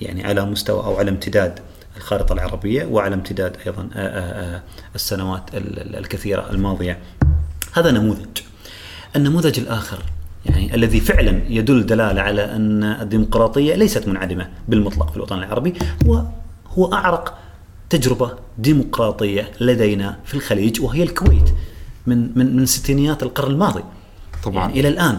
يعني 0.00 0.24
على 0.24 0.44
مستوى 0.44 0.84
أو 0.84 0.96
على 0.96 1.10
امتداد 1.10 1.58
الخارطة 1.96 2.32
العربية 2.32 2.84
وعلى 2.84 3.14
امتداد 3.14 3.56
أيضا 3.66 3.88
آه، 3.94 3.98
آه، 4.56 4.62
السنوات 4.94 5.42
ال- 5.54 5.78
ال- 5.80 5.96
الكثيرة 5.96 6.50
الماضية. 6.50 6.98
هذا 7.72 7.90
نموذج. 7.90 8.38
النموذج 9.16 9.58
الآخر 9.60 9.98
يعني 10.46 10.74
الذي 10.74 11.00
فعلا 11.00 11.40
يدل 11.48 11.86
دلالة 11.86 12.20
على 12.20 12.44
أن 12.44 12.84
الديمقراطية 12.84 13.74
ليست 13.74 14.08
منعدمة 14.08 14.48
بالمطلق 14.68 15.10
في 15.10 15.16
الوطن 15.16 15.38
العربي 15.38 15.74
هو 16.06 16.24
هو 16.68 16.92
أعرق 16.92 17.38
تجربة 17.90 18.30
ديمقراطية 18.58 19.50
لدينا 19.60 20.18
في 20.24 20.34
الخليج 20.34 20.80
وهي 20.80 21.02
الكويت 21.02 21.54
من 22.06 22.38
من 22.38 22.56
من 22.56 22.66
ستينيات 22.66 23.22
القرن 23.22 23.50
الماضي 23.50 23.82
طبعاً. 24.44 24.58
يعني 24.58 24.80
إلى 24.80 24.88
الآن 24.88 25.18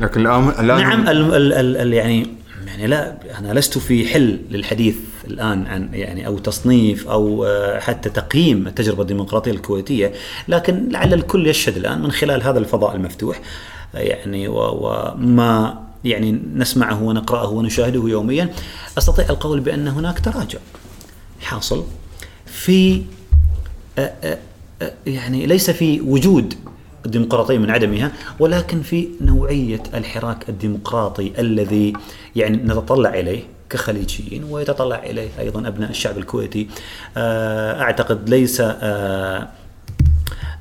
لكن 0.00 0.20
الآن 0.20 0.48
الآن 0.48 0.78
نعم 0.78 1.08
ال 1.08 1.34
ال 1.34 1.52
ال 1.52 1.76
ال 1.76 1.92
يعني 1.92 2.26
يعني 2.66 2.86
لا 2.86 3.16
أنا 3.38 3.52
لست 3.58 3.78
في 3.78 4.08
حل 4.08 4.40
للحديث 4.50 4.96
الآن 5.26 5.66
عن 5.66 5.88
يعني 5.92 6.26
أو 6.26 6.38
تصنيف 6.38 7.08
أو 7.08 7.44
آه، 7.44 7.80
حتى 7.80 8.10
تقييم 8.10 8.66
التجربة 8.66 9.02
الديمقراطية 9.02 9.50
الكويتية 9.50 10.12
لكن 10.48 10.88
لعل 10.88 11.14
الكل 11.14 11.46
يشهد 11.46 11.76
الآن 11.76 12.02
من 12.02 12.12
خلال 12.12 12.42
هذا 12.42 12.58
الفضاء 12.58 12.96
المفتوح 12.96 13.40
يعني 13.94 14.48
وما 14.48 15.82
يعني 16.04 16.40
نسمعه 16.54 17.02
ونقرأه 17.02 17.48
ونشاهده 17.48 18.08
يوميا. 18.08 18.52
أستطيع 18.98 19.28
القول 19.30 19.60
بأن 19.60 19.88
هناك 19.88 20.20
تراجع 20.20 20.58
حاصل 21.40 21.84
في 22.46 23.02
يعني 25.06 25.46
ليس 25.46 25.70
في 25.70 26.00
وجود 26.00 26.54
الديمقراطية 27.06 27.58
من 27.58 27.70
عدمها 27.70 28.12
ولكن 28.38 28.82
في 28.82 29.08
نوعية 29.20 29.82
الحراك 29.94 30.48
الديمقراطي 30.48 31.32
الذي 31.38 31.92
يعني 32.36 32.56
نتطلع 32.56 33.14
إليه 33.14 33.42
كخليجيين 33.70 34.44
ويتطلع 34.44 34.96
إليه 34.96 35.28
أيضا 35.38 35.68
أبناء 35.68 35.90
الشعب 35.90 36.18
الكويتي. 36.18 36.68
أعتقد 37.16 38.28
ليس 38.28 38.62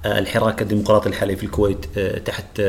الحراك 0.06 0.62
الديمقراطي 0.62 1.10
الحالي 1.10 1.36
في 1.36 1.44
الكويت 1.44 2.00
تحت 2.26 2.62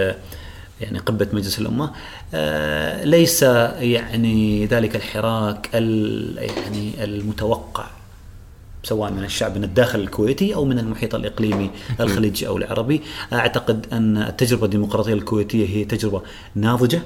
يعني 0.81 0.99
قبة 0.99 1.29
مجلس 1.33 1.59
الأمة. 1.59 1.91
آه، 2.35 3.05
ليس 3.05 3.43
يعني 3.43 4.67
ذلك 4.67 4.97
الحراك 4.97 5.71
ال- 5.75 6.39
يعني 6.39 7.05
المتوقع 7.05 7.85
سواء 8.83 9.11
من 9.13 9.25
الشعب 9.25 9.57
من 9.59 9.65
الداخل 9.65 10.01
الكويتي 10.01 10.55
أو 10.55 10.65
من 10.65 10.79
المحيط 10.79 11.15
الإقليمي 11.15 11.71
الخليجي 12.01 12.47
أو 12.49 12.57
العربي، 12.57 13.01
أعتقد 13.33 13.87
أن 13.93 14.17
التجربة 14.17 14.65
الديمقراطية 14.65 15.13
الكويتية 15.15 15.67
هي 15.69 15.85
تجربة 15.85 16.23
ناضجة 16.55 17.03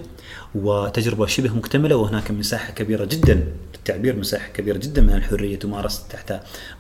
وتجربة 0.55 1.27
شبه 1.27 1.55
مكتملة 1.55 1.97
وهناك 1.97 2.31
مساحة 2.31 2.73
كبيرة 2.73 3.05
جدا 3.05 3.45
بالتعبير 3.73 4.17
مساحة 4.17 4.49
كبيرة 4.49 4.79
جدا 4.79 5.03
من 5.03 5.15
الحرية 5.15 5.57
تمارس 5.59 6.09
تحت 6.09 6.33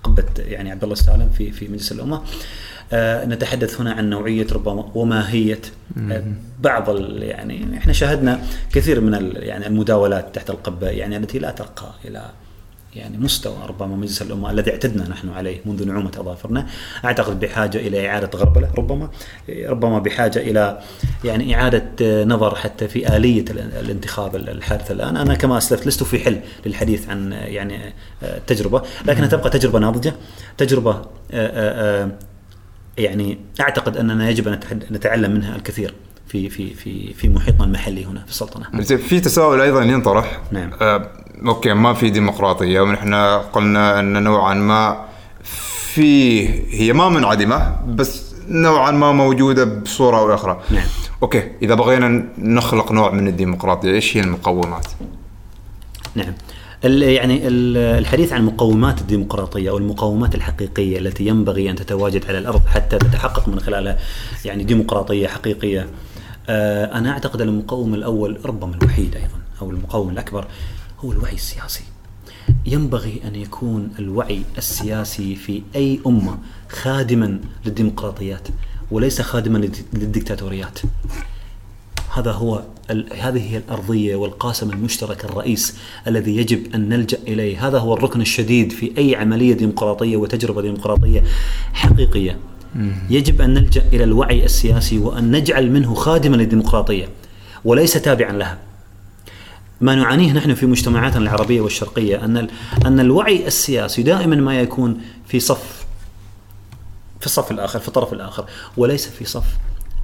قبة 0.05 0.25
يعني 0.39 0.71
عبد 0.71 0.83
الله 0.83 0.93
السالم 0.93 1.31
في 1.39 1.51
في 1.53 1.69
مجلس 1.69 1.93
الأمة. 1.93 2.23
آه 2.93 3.25
نتحدث 3.25 3.81
هنا 3.81 3.93
عن 3.93 4.11
نوعية 4.11 4.47
ربما 4.53 4.91
وماهيه 4.95 5.61
آه 6.11 6.23
بعض 6.61 6.99
يعني 7.23 7.79
إحنا 7.79 7.93
شاهدنا 7.93 8.41
كثير 8.73 9.01
من 9.01 9.33
يعني 9.37 9.67
المداولات 9.67 10.35
تحت 10.35 10.51
القبة 10.51 10.89
يعني 10.89 11.17
التي 11.17 11.39
لا 11.39 11.51
ترقى 11.51 11.91
إلى 12.05 12.23
يعني 12.97 13.19
مستوى 13.19 13.57
ربما 13.69 13.97
مجلس 13.97 14.23
الأمة 14.23 14.51
الذي 14.51 14.71
اعتدنا 14.71 15.09
نحن 15.09 15.29
عليه 15.29 15.59
منذ 15.67 15.87
نعومة 15.89 16.11
أظافرنا، 16.19 16.67
أعتقد 17.05 17.41
بحاجة 17.41 17.79
إلى 17.79 18.09
إعادة 18.09 18.39
غربلة 18.39 18.71
ربما 18.79 19.11
ربما 19.67 19.99
بحاجة 19.99 20.39
إلى 20.39 20.81
يعني 21.25 21.55
إعادة 21.55 22.25
نظر 22.25 22.55
حتى 22.55 22.89
في 22.89 23.17
آلية 23.17 23.45
ال- 23.51 23.59
الانتخاب 23.81 24.37
الحادث 24.37 24.91
الآن، 24.91 25.17
أنا 25.17 25.35
كما 25.35 25.59
أسلفت 25.59 25.87
لست 25.87 26.03
في 26.03 26.19
حل 26.19 26.41
للحديث 26.67 27.09
عن 27.09 27.33
يعني 27.33 27.79
التجربه، 28.23 28.83
لكنها 29.07 29.29
تبقى 29.29 29.51
تجربة 29.51 29.79
ناضجة، 29.79 30.13
تجربة 30.59 30.91
آه، 30.91 31.03
آه، 31.33 32.03
آه، 32.05 32.11
يعني 33.01 33.39
أعتقد 33.61 33.97
أننا 33.97 34.31
يجب 34.31 34.49
أن 34.49 34.61
نتعلم 34.91 35.31
منها 35.31 35.57
الكثير 35.57 35.95
في 36.27 36.49
في 36.49 36.75
في 36.75 37.15
في 37.15 37.29
محيطنا 37.29 37.65
المحلي 37.65 38.05
هنا 38.05 38.25
في 38.25 38.31
السلطنة. 38.31 38.83
زين 38.83 38.99
في 38.99 39.21
تساؤل 39.21 39.61
أيضا 39.61 39.83
ينطرح 39.83 40.41
نعم. 40.53 40.71
آه 40.81 41.11
أوكي 41.47 41.75
ما 41.75 41.95
في 41.95 42.11
ديمقراطية 42.11 42.81
ونحن 42.81 43.15
قلنا 43.53 44.01
أن 44.01 44.23
نوعا 44.23 44.55
ما 44.55 45.05
في 45.95 46.49
هي 46.75 46.93
ما 46.93 47.09
منعدمة 47.09 47.77
بس 47.89 48.35
نوعا 48.49 48.91
ما 48.91 49.13
موجودة 49.13 49.65
بصورة 49.65 50.19
أو 50.19 50.35
أخرى 50.35 50.61
نعم. 50.71 50.87
أوكي 51.23 51.53
إذا 51.63 51.75
بغينا 51.75 52.25
نخلق 52.39 52.93
نوع 52.93 53.11
من 53.11 53.29
الديمقراطية 53.29 53.91
إيش 53.91 54.17
هي 54.17 54.21
المقومات؟ 54.21 54.87
نعم 56.15 56.33
يعني 56.85 57.49
ال- 57.49 57.77
الحديث 57.77 58.33
عن 58.33 58.45
مقومات 58.45 59.01
الديمقراطية 59.01 59.71
أو 59.71 59.79
المقومات 59.79 60.35
الحقيقية 60.35 60.99
التي 60.99 61.27
ينبغي 61.27 61.71
أن 61.71 61.77
تتواجد 61.77 62.27
على 62.27 62.39
الأرض 62.39 62.67
حتى 62.67 62.99
تتحقق 62.99 63.49
من 63.49 63.61
خلالها 63.61 63.99
يعني 64.45 64.65
ديمقراطية 64.65 65.27
حقيقية 65.29 65.87
آه، 66.49 66.99
أنا 66.99 67.11
أعتقد 67.11 67.41
المقوم 67.41 67.95
الأول 67.95 68.39
ربما 68.45 68.75
الوحيد 68.83 69.15
أيضا 69.15 69.41
أو 69.63 69.71
المقوم 69.71 70.11
الأكبر 70.11 70.47
هو 71.05 71.13
الوعي 71.13 71.35
السياسي. 71.35 71.85
ينبغي 72.67 73.21
أن 73.25 73.35
يكون 73.35 73.89
الوعي 73.99 74.43
السياسي 74.59 75.37
في 75.37 75.63
أي 75.77 76.01
أمة 76.07 76.39
خادما 76.69 77.41
للديمقراطيات 77.67 78.49
وليس 78.91 79.21
خادما 79.23 79.59
للد- 79.59 79.95
للديكتاتوريات. 79.99 80.79
هذا 82.15 82.33
هو 82.33 82.63
ال- 82.91 83.07
هذه 83.21 83.53
هي 83.53 83.57
الأرضية 83.57 84.17
والقاسم 84.17 84.71
المشترك 84.71 85.25
الرئيس 85.25 85.77
الذي 86.07 86.37
يجب 86.37 86.75
أن 86.75 86.89
نلجأ 86.89 87.19
إليه، 87.29 87.69
هذا 87.69 87.79
هو 87.79 87.95
الركن 87.95 88.21
الشديد 88.21 88.73
في 88.73 88.93
أي 88.99 89.17
عملية 89.17 89.55
ديمقراطية 89.55 90.17
وتجربة 90.17 90.63
ديمقراطية 90.63 91.25
حقيقية. 91.73 92.39
يجب 93.11 93.41
أن 93.41 93.55
نلجأ 93.55 93.83
إلى 93.93 94.05
الوعي 94.05 94.45
السياسي 94.45 94.99
وأن 94.99 95.31
نجعل 95.31 95.71
منه 95.71 95.95
خادما 95.95 96.37
للديمقراطية 96.37 97.09
وليس 97.65 97.93
تابعا 97.93 98.33
لها. 98.33 98.59
ما 99.81 99.95
نعانيه 99.95 100.33
نحن 100.33 100.55
في 100.55 100.67
مجتمعاتنا 100.67 101.23
العربية 101.23 101.61
والشرقية 101.61 102.25
أن 102.25 102.49
أن 102.87 103.01
الوعي 103.01 103.47
السياسي 103.47 104.03
دائما 104.03 104.37
ما 104.37 104.61
يكون 104.61 105.01
في 105.27 105.41
صف 105.41 105.85
في 107.21 107.27
الصف 107.27 107.51
الآخر 107.51 107.79
في 107.79 107.89
الطرف 107.89 108.13
الآخر 108.13 108.45
وليس 108.77 109.07
في 109.09 109.25
صف 109.25 109.45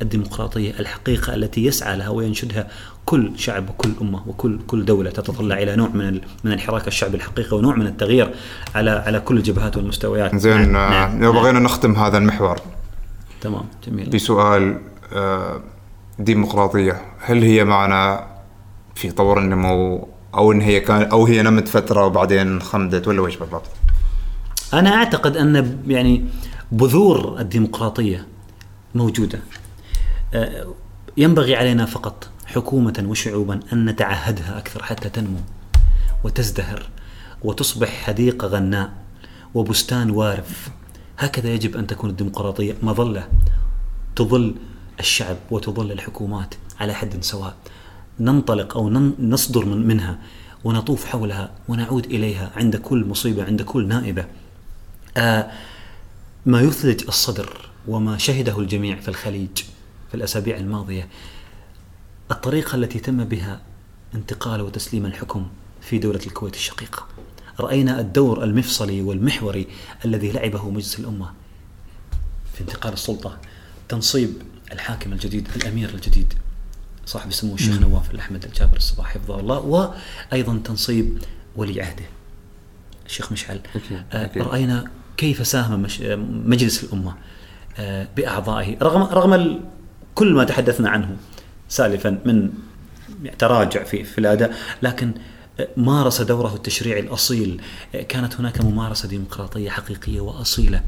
الديمقراطية 0.02 0.70
الحقيقة 0.80 1.34
التي 1.34 1.64
يسعى 1.64 1.96
لها 1.96 2.08
وينشدها 2.08 2.68
كل 3.06 3.32
شعب 3.36 3.68
وكل 3.70 3.90
أمة 4.00 4.22
وكل 4.28 4.58
كل 4.66 4.84
دولة 4.84 5.10
تتطلع 5.10 5.58
إلى 5.58 5.76
نوع 5.76 5.88
من 5.88 6.20
من 6.44 6.52
الحراك 6.52 6.88
الشعبي 6.88 7.16
الحقيقي 7.16 7.56
ونوع 7.56 7.74
من 7.76 7.86
التغيير 7.86 8.34
على 8.74 8.90
على 8.90 9.20
كل 9.20 9.36
الجبهات 9.36 9.76
والمستويات. 9.76 10.36
زين 10.36 10.72
نعم، 10.72 10.92
آه، 10.92 11.06
نعم، 11.06 11.22
لو 11.22 11.32
نعم. 11.32 11.42
بغينا 11.42 11.58
نختم 11.58 11.94
هذا 11.96 12.18
المحور 12.18 12.60
تمام 13.40 13.64
جميل. 13.86 14.10
بسؤال 14.10 14.80
آه، 15.12 15.60
ديمقراطية 16.18 17.02
هل 17.20 17.42
هي 17.42 17.64
معنا 17.64 18.26
في 18.94 19.10
طور 19.10 19.38
النمو 19.38 20.08
أو 20.34 20.52
إن 20.52 20.60
هي 20.60 20.80
كان 20.80 21.02
أو 21.02 21.26
هي 21.26 21.42
نمت 21.42 21.68
فترة 21.68 22.06
وبعدين 22.06 22.62
خمدت 22.62 23.08
ولا 23.08 23.20
وش 23.20 23.36
بالضبط؟ 23.36 23.70
أنا 24.74 24.94
أعتقد 24.94 25.36
أن 25.36 25.78
يعني 25.86 26.24
بذور 26.72 27.40
الديمقراطية 27.40 28.26
موجودة 28.94 29.38
آه، 29.38 29.65
ينبغي 31.16 31.56
علينا 31.56 31.86
فقط 31.86 32.28
حكومة 32.46 33.04
وشعوبا 33.08 33.60
أن 33.72 33.84
نتعهدها 33.84 34.58
أكثر 34.58 34.82
حتى 34.82 35.08
تنمو 35.08 35.40
وتزدهر 36.24 36.88
وتصبح 37.42 37.88
حديقة 37.88 38.48
غناء 38.48 38.92
وبستان 39.54 40.10
وارف. 40.10 40.68
هكذا 41.18 41.48
يجب 41.54 41.76
أن 41.76 41.86
تكون 41.86 42.10
الديمقراطية 42.10 42.76
مظلة 42.82 43.28
تظل 44.16 44.54
الشعب 45.00 45.36
وتظل 45.50 45.92
الحكومات 45.92 46.54
على 46.80 46.94
حد 46.94 47.24
سواء 47.24 47.54
ننطلق 48.20 48.78
نن- 48.78 49.14
نصدر 49.20 49.64
من 49.64 49.86
منها 49.86 50.18
ونطوف 50.64 51.04
حولها 51.06 51.50
ونعود 51.68 52.04
إليها 52.04 52.50
عند 52.56 52.76
كل 52.76 53.04
مصيبة 53.04 53.44
عند 53.44 53.62
كل 53.62 53.88
نائبة. 53.88 54.24
آه 55.16 55.50
ما 56.46 56.60
يثلج 56.60 57.02
الصدر 57.08 57.68
وما 57.88 58.18
شهده 58.18 58.58
الجميع 58.58 58.96
في 59.00 59.08
الخليج 59.08 59.62
في 60.08 60.14
الأسابيع 60.14 60.56
الماضية. 60.56 61.08
الطريقة 62.30 62.76
التي 62.76 62.98
تم 62.98 63.24
بها 63.24 63.60
انتقال 64.14 64.60
وتسليم 64.60 65.06
الحكم 65.06 65.46
في 65.80 65.98
دولة 65.98 66.20
الكويت 66.26 66.54
الشقيقة. 66.54 67.06
رأينا 67.60 68.00
الدور 68.00 68.44
المفصلي 68.44 69.00
والمحوري 69.02 69.66
الذي 70.04 70.32
لعبه 70.32 70.70
مجلس 70.70 70.98
الأمة 70.98 71.32
في 72.54 72.60
انتقال 72.60 72.92
السلطة 72.92 73.38
تنصيب 73.88 74.42
الحاكم 74.72 75.12
الجديد 75.12 75.48
الأمير 75.56 75.88
الجديد 75.94 76.34
صاحب 77.06 77.28
السمو 77.28 77.54
الشيخ 77.54 77.80
نواف 77.80 78.10
الأحمد 78.10 78.44
الجابر 78.44 78.76
الصباح 78.76 79.06
حفظه 79.14 79.40
الله 79.40 79.58
وأيضا 79.58 80.60
تنصيب 80.64 81.18
ولي 81.56 81.82
عهده 81.82 82.04
الشيخ 83.06 83.32
مشعل. 83.32 83.60
أكيد، 83.76 84.02
آه، 84.12 84.24
أكيد. 84.24 84.42
رأينا 84.42 84.84
كيف 85.16 85.46
ساهم 85.46 85.86
مجلس 86.46 86.84
الأمة 86.84 87.14
آه، 87.78 88.08
بأعضائه 88.16 88.76
رغم 88.82 89.02
رغم 89.02 89.60
كل 90.16 90.34
ما 90.34 90.44
تحدثنا 90.44 90.90
عنه 90.90 91.16
سالفا 91.68 92.18
من 92.24 92.50
تراجع 93.38 93.82
في 93.84 94.04
في 94.04 94.18
الأداء 94.18 94.56
لكن 94.82 95.12
مارس 95.76 96.22
دوره 96.22 96.54
التشريعي 96.54 97.00
الأصيل 97.00 97.60
كانت 98.08 98.34
هناك 98.34 98.60
ممارسة 98.60 99.08
ديمقراطية 99.08 99.70
حقيقية 99.70 100.20
وأصيلة 100.20 100.82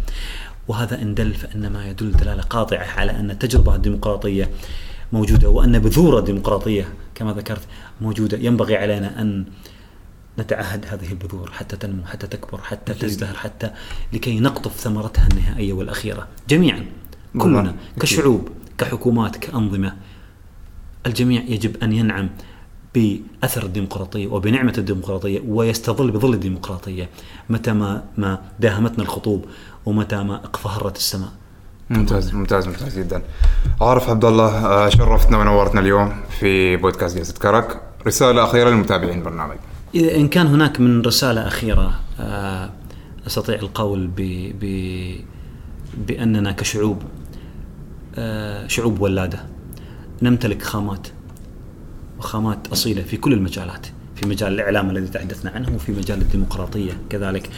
وهذا 0.68 1.03
إن 1.03 1.14
دل 1.14 1.35
فانما 1.35 1.89
يدل 1.89 2.12
دلالة 2.12 2.43
قاطعة 2.43 2.87
على 2.97 3.12
أن 3.12 3.31
التجربة 3.31 3.74
الديمقراطية 3.74 4.51
موجودة 5.12 5.49
وأن 5.49 5.79
بذور 5.79 6.18
الديمقراطية 6.18 6.89
كما 7.14 7.33
ذكرت 7.33 7.62
موجودة. 8.01 8.39
ينبغي 8.39 8.76
علينا 8.76 9.20
أن 9.20 9.45
نتعهد 10.39 10.87
هذه 10.89 11.11
البذور 11.11 11.51
حتى 11.53 11.76
تنمو 11.76 12.05
حتى 12.05 12.26
تكبر 12.26 12.61
حتى 12.61 12.95
تزدهر 12.95 13.35
حتى 13.35 13.70
لكي 14.12 14.41
نقطف 14.41 14.76
ثمرتها 14.81 15.29
النهائية 15.33 15.72
والأخيرة 15.72 16.29
جميعا 16.49 16.87
كلنا. 17.39 17.74
كشعوب. 18.01 18.49
كحكومات 18.79 19.37
كأنظمة 19.37 19.93
الجميع 21.07 21.43
يجب 21.43 21.83
أن 21.83 21.93
ينعم 21.93 22.29
بأثر 22.95 23.62
الديمقراطية 23.62 24.26
وبنعمة 24.26 24.74
الديمقراطية 24.79 25.41
ويستظل 25.49 26.11
بظل 26.11 26.35
الديمقراطية 26.35 27.09
متى 27.51 27.72
ما 27.72 28.05
ما 28.18 28.39
داهمتنا 28.61 29.05
الخطوب 29.05 29.45
ومتى 29.87 30.22
ما 30.22 30.35
اقفهرت 30.35 30.97
السماء. 30.97 31.29
ممتاز 31.91 32.35
ممتاز 32.35 32.68
ممتاز 32.68 32.99
جدا. 32.99 33.22
عارف 33.81 34.11
عبد 34.11 34.24
الله 34.24 34.66
آه، 34.66 34.89
شرفتنا 34.89 35.39
ونورتنا 35.39 35.81
اليوم 35.81 36.12
في 36.41 36.76
بودكاست 36.76 37.18
جلسة 37.18 37.35
كرك. 37.35 37.81
رسالة 38.07 38.45
أخيرة 38.45 38.70
للمتابعين 38.70 39.18
البرنامج 39.18 39.57
إذا 39.95 40.16
إن 40.16 40.29
كان 40.29 40.47
هناك 40.47 40.81
من 40.81 41.03
رسالة 41.03 41.47
أخيرة 41.47 42.01
آه، 42.20 42.70
أستطيع 43.26 43.55
القول 43.55 44.07
ب 44.07 44.20
ب 44.61 44.64
بأننا 46.07 46.53
كشعوب 46.53 47.03
شعوب 48.66 49.01
ولادة. 49.01 49.39
نمتلك 50.23 50.62
خامات 50.62 51.07
وخامات 52.19 52.66
أصيلة 52.66 53.03
في 53.03 53.16
كل 53.16 53.33
المجالات 53.33 53.87
في 54.16 54.27
مجال 54.27 54.53
الإعلام 54.53 54.91
الذي 54.91 55.09
تحدثنا 55.09 55.51
عنه 55.51 55.75
وفي 55.75 55.93
مجال 55.93 56.21
الديمقراطية 56.21 56.93
كذلك. 57.11 57.51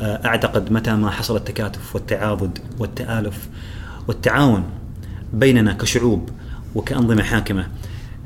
آه، 0.00 0.26
أعتقد 0.26 0.72
متى 0.72 0.92
ما 0.94 1.10
حصل 1.10 1.36
التكاتف 1.36 1.94
والتعاضد 1.94 2.58
والتآلف 2.78 3.48
والتعاون 4.08 4.64
بيننا 5.32 5.72
كشعوب 5.72 6.30
وكأنظمة 6.74 7.22
حاكمة 7.22 7.68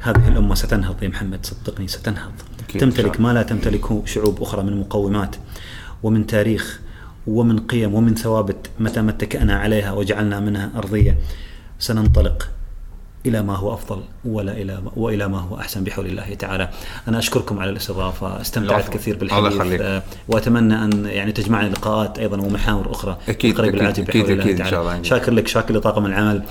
هذه 0.01 0.29
الأمة 0.29 0.55
ستنهض 0.55 1.03
يا 1.03 1.09
محمد 1.09 1.47
صدقني 1.47 1.89
ستنهض. 1.89 2.33
تمتلك 2.79 3.21
ما 3.21 3.33
لا 3.33 3.43
تمتلكه 3.43 4.03
شعوب 4.07 4.43
أخرى 4.43 4.63
من 4.63 4.81
مقومات 4.81 5.37
ومن 6.03 6.27
تاريخ 6.27 6.81
ومن 7.27 7.59
قيم 7.59 7.95
ومن 7.95 8.15
ثوابت 8.15 8.71
متى 8.81 9.03
ما 9.03 9.11
اتكأنا 9.11 9.59
عليها 9.59 9.93
وجعلنا 9.93 10.41
منها 10.41 10.71
أرضية. 10.77 11.19
سننطلق 11.81 12.49
إلى 13.27 13.43
ما 13.43 13.57
هو 13.57 13.75
أفضل 13.75 14.03
ولا 14.25 14.53
إلى 14.53 14.83
وإلى 14.97 15.29
ما 15.29 15.39
هو 15.41 15.57
أحسن 15.61 15.85
بحول 15.85 16.07
الله 16.07 16.35
تعالى. 16.35 16.71
أنا 17.09 17.19
أشكركم 17.19 17.59
على 17.59 17.71
الاستضافة 17.71 18.41
استمتعت 18.41 18.81
العفو. 18.81 18.93
كثير 18.93 19.19
الله 19.23 19.41
بالحديث. 19.41 19.81
آه، 19.81 20.03
وأتمنى 20.29 20.85
أن 20.85 21.07
يعني 21.07 21.33
تجمعنا 21.33 21.69
لقاءات 21.69 22.19
أيضا 22.19 22.37
ومحاور 22.37 22.91
أخرى 22.91 23.17
أكيد، 23.29 23.55
في 23.55 23.61
القريب 23.61 23.69
أكيد، 23.69 23.81
العاجل 23.81 24.03
أكيد، 24.03 24.31
الله 24.31 24.45
أكيد 24.45 24.61
إن. 24.61 24.71
شاء 24.71 24.81
الله. 24.81 25.03
شاكر 25.03 25.33
لك 25.33 25.49
شاكر 25.49 25.75
لطاقم 25.75 26.07
العمل. 26.07 26.43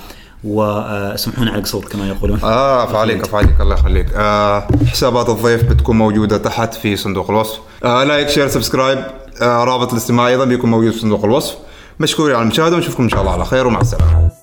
واسمحونا 0.44 1.50
على 1.50 1.58
القصور 1.58 1.84
كما 1.84 2.08
يقولون. 2.08 2.40
آه 2.42 2.84
أفعاليك 2.84 3.22
أفعاليك 3.22 3.60
الله 3.60 3.74
يخليك. 3.74 4.06
آه 4.14 4.68
حسابات 4.86 5.28
الضيف 5.28 5.64
بتكون 5.64 5.98
موجودة 5.98 6.38
تحت 6.38 6.74
في 6.74 6.96
صندوق 6.96 7.30
الوصف. 7.30 7.60
آه 7.84 8.04
like 8.04 8.28
share 8.28 8.48
subscribe. 8.48 8.98
آه 9.42 9.64
رابط 9.64 9.92
الاستماع 9.92 10.28
أيضا 10.28 10.44
بيكون 10.44 10.70
موجود 10.70 10.92
في 10.92 10.98
صندوق 10.98 11.24
الوصف. 11.24 11.56
مشكورين 12.00 12.36
على 12.36 12.42
المشاهدة 12.42 12.76
ونشوفكم 12.76 13.02
إن 13.02 13.08
شاء 13.08 13.20
الله 13.20 13.32
على 13.32 13.44
خير 13.44 13.66
ومع 13.66 13.80
السلامة. 13.80 14.39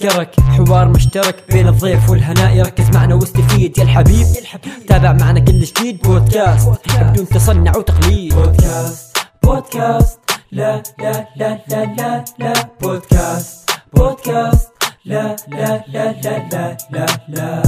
جلسة 0.00 0.24
كرك 0.24 0.40
حوار 0.40 0.88
مشترك 0.88 1.44
بين 1.48 1.68
الضيف 1.68 2.10
والهناء 2.10 2.60
ركز 2.62 2.90
معنا 2.96 3.14
واستفيد 3.14 3.78
يا 3.78 3.82
الحبيب 3.82 4.26
تابع 4.88 5.12
معنا 5.12 5.40
كل 5.40 5.60
جديد 5.60 6.02
بودكاست 6.02 6.68
بدون 7.00 7.28
تصنع 7.28 7.72
وتقليد 7.76 8.34
بودكاست 8.34 9.16
بودكاست 9.42 10.20
لا 10.52 10.82
لا 10.98 11.26
لا 11.36 11.58
لا 11.68 11.84
لا 11.98 12.24
لا 12.38 12.52
بودكاست 12.82 13.70
بودكاست 13.94 14.70
لا 15.04 15.36
لا 15.48 15.84
لا 15.88 16.14
لا 16.22 16.76
لا 16.90 17.06
لا 17.28 17.62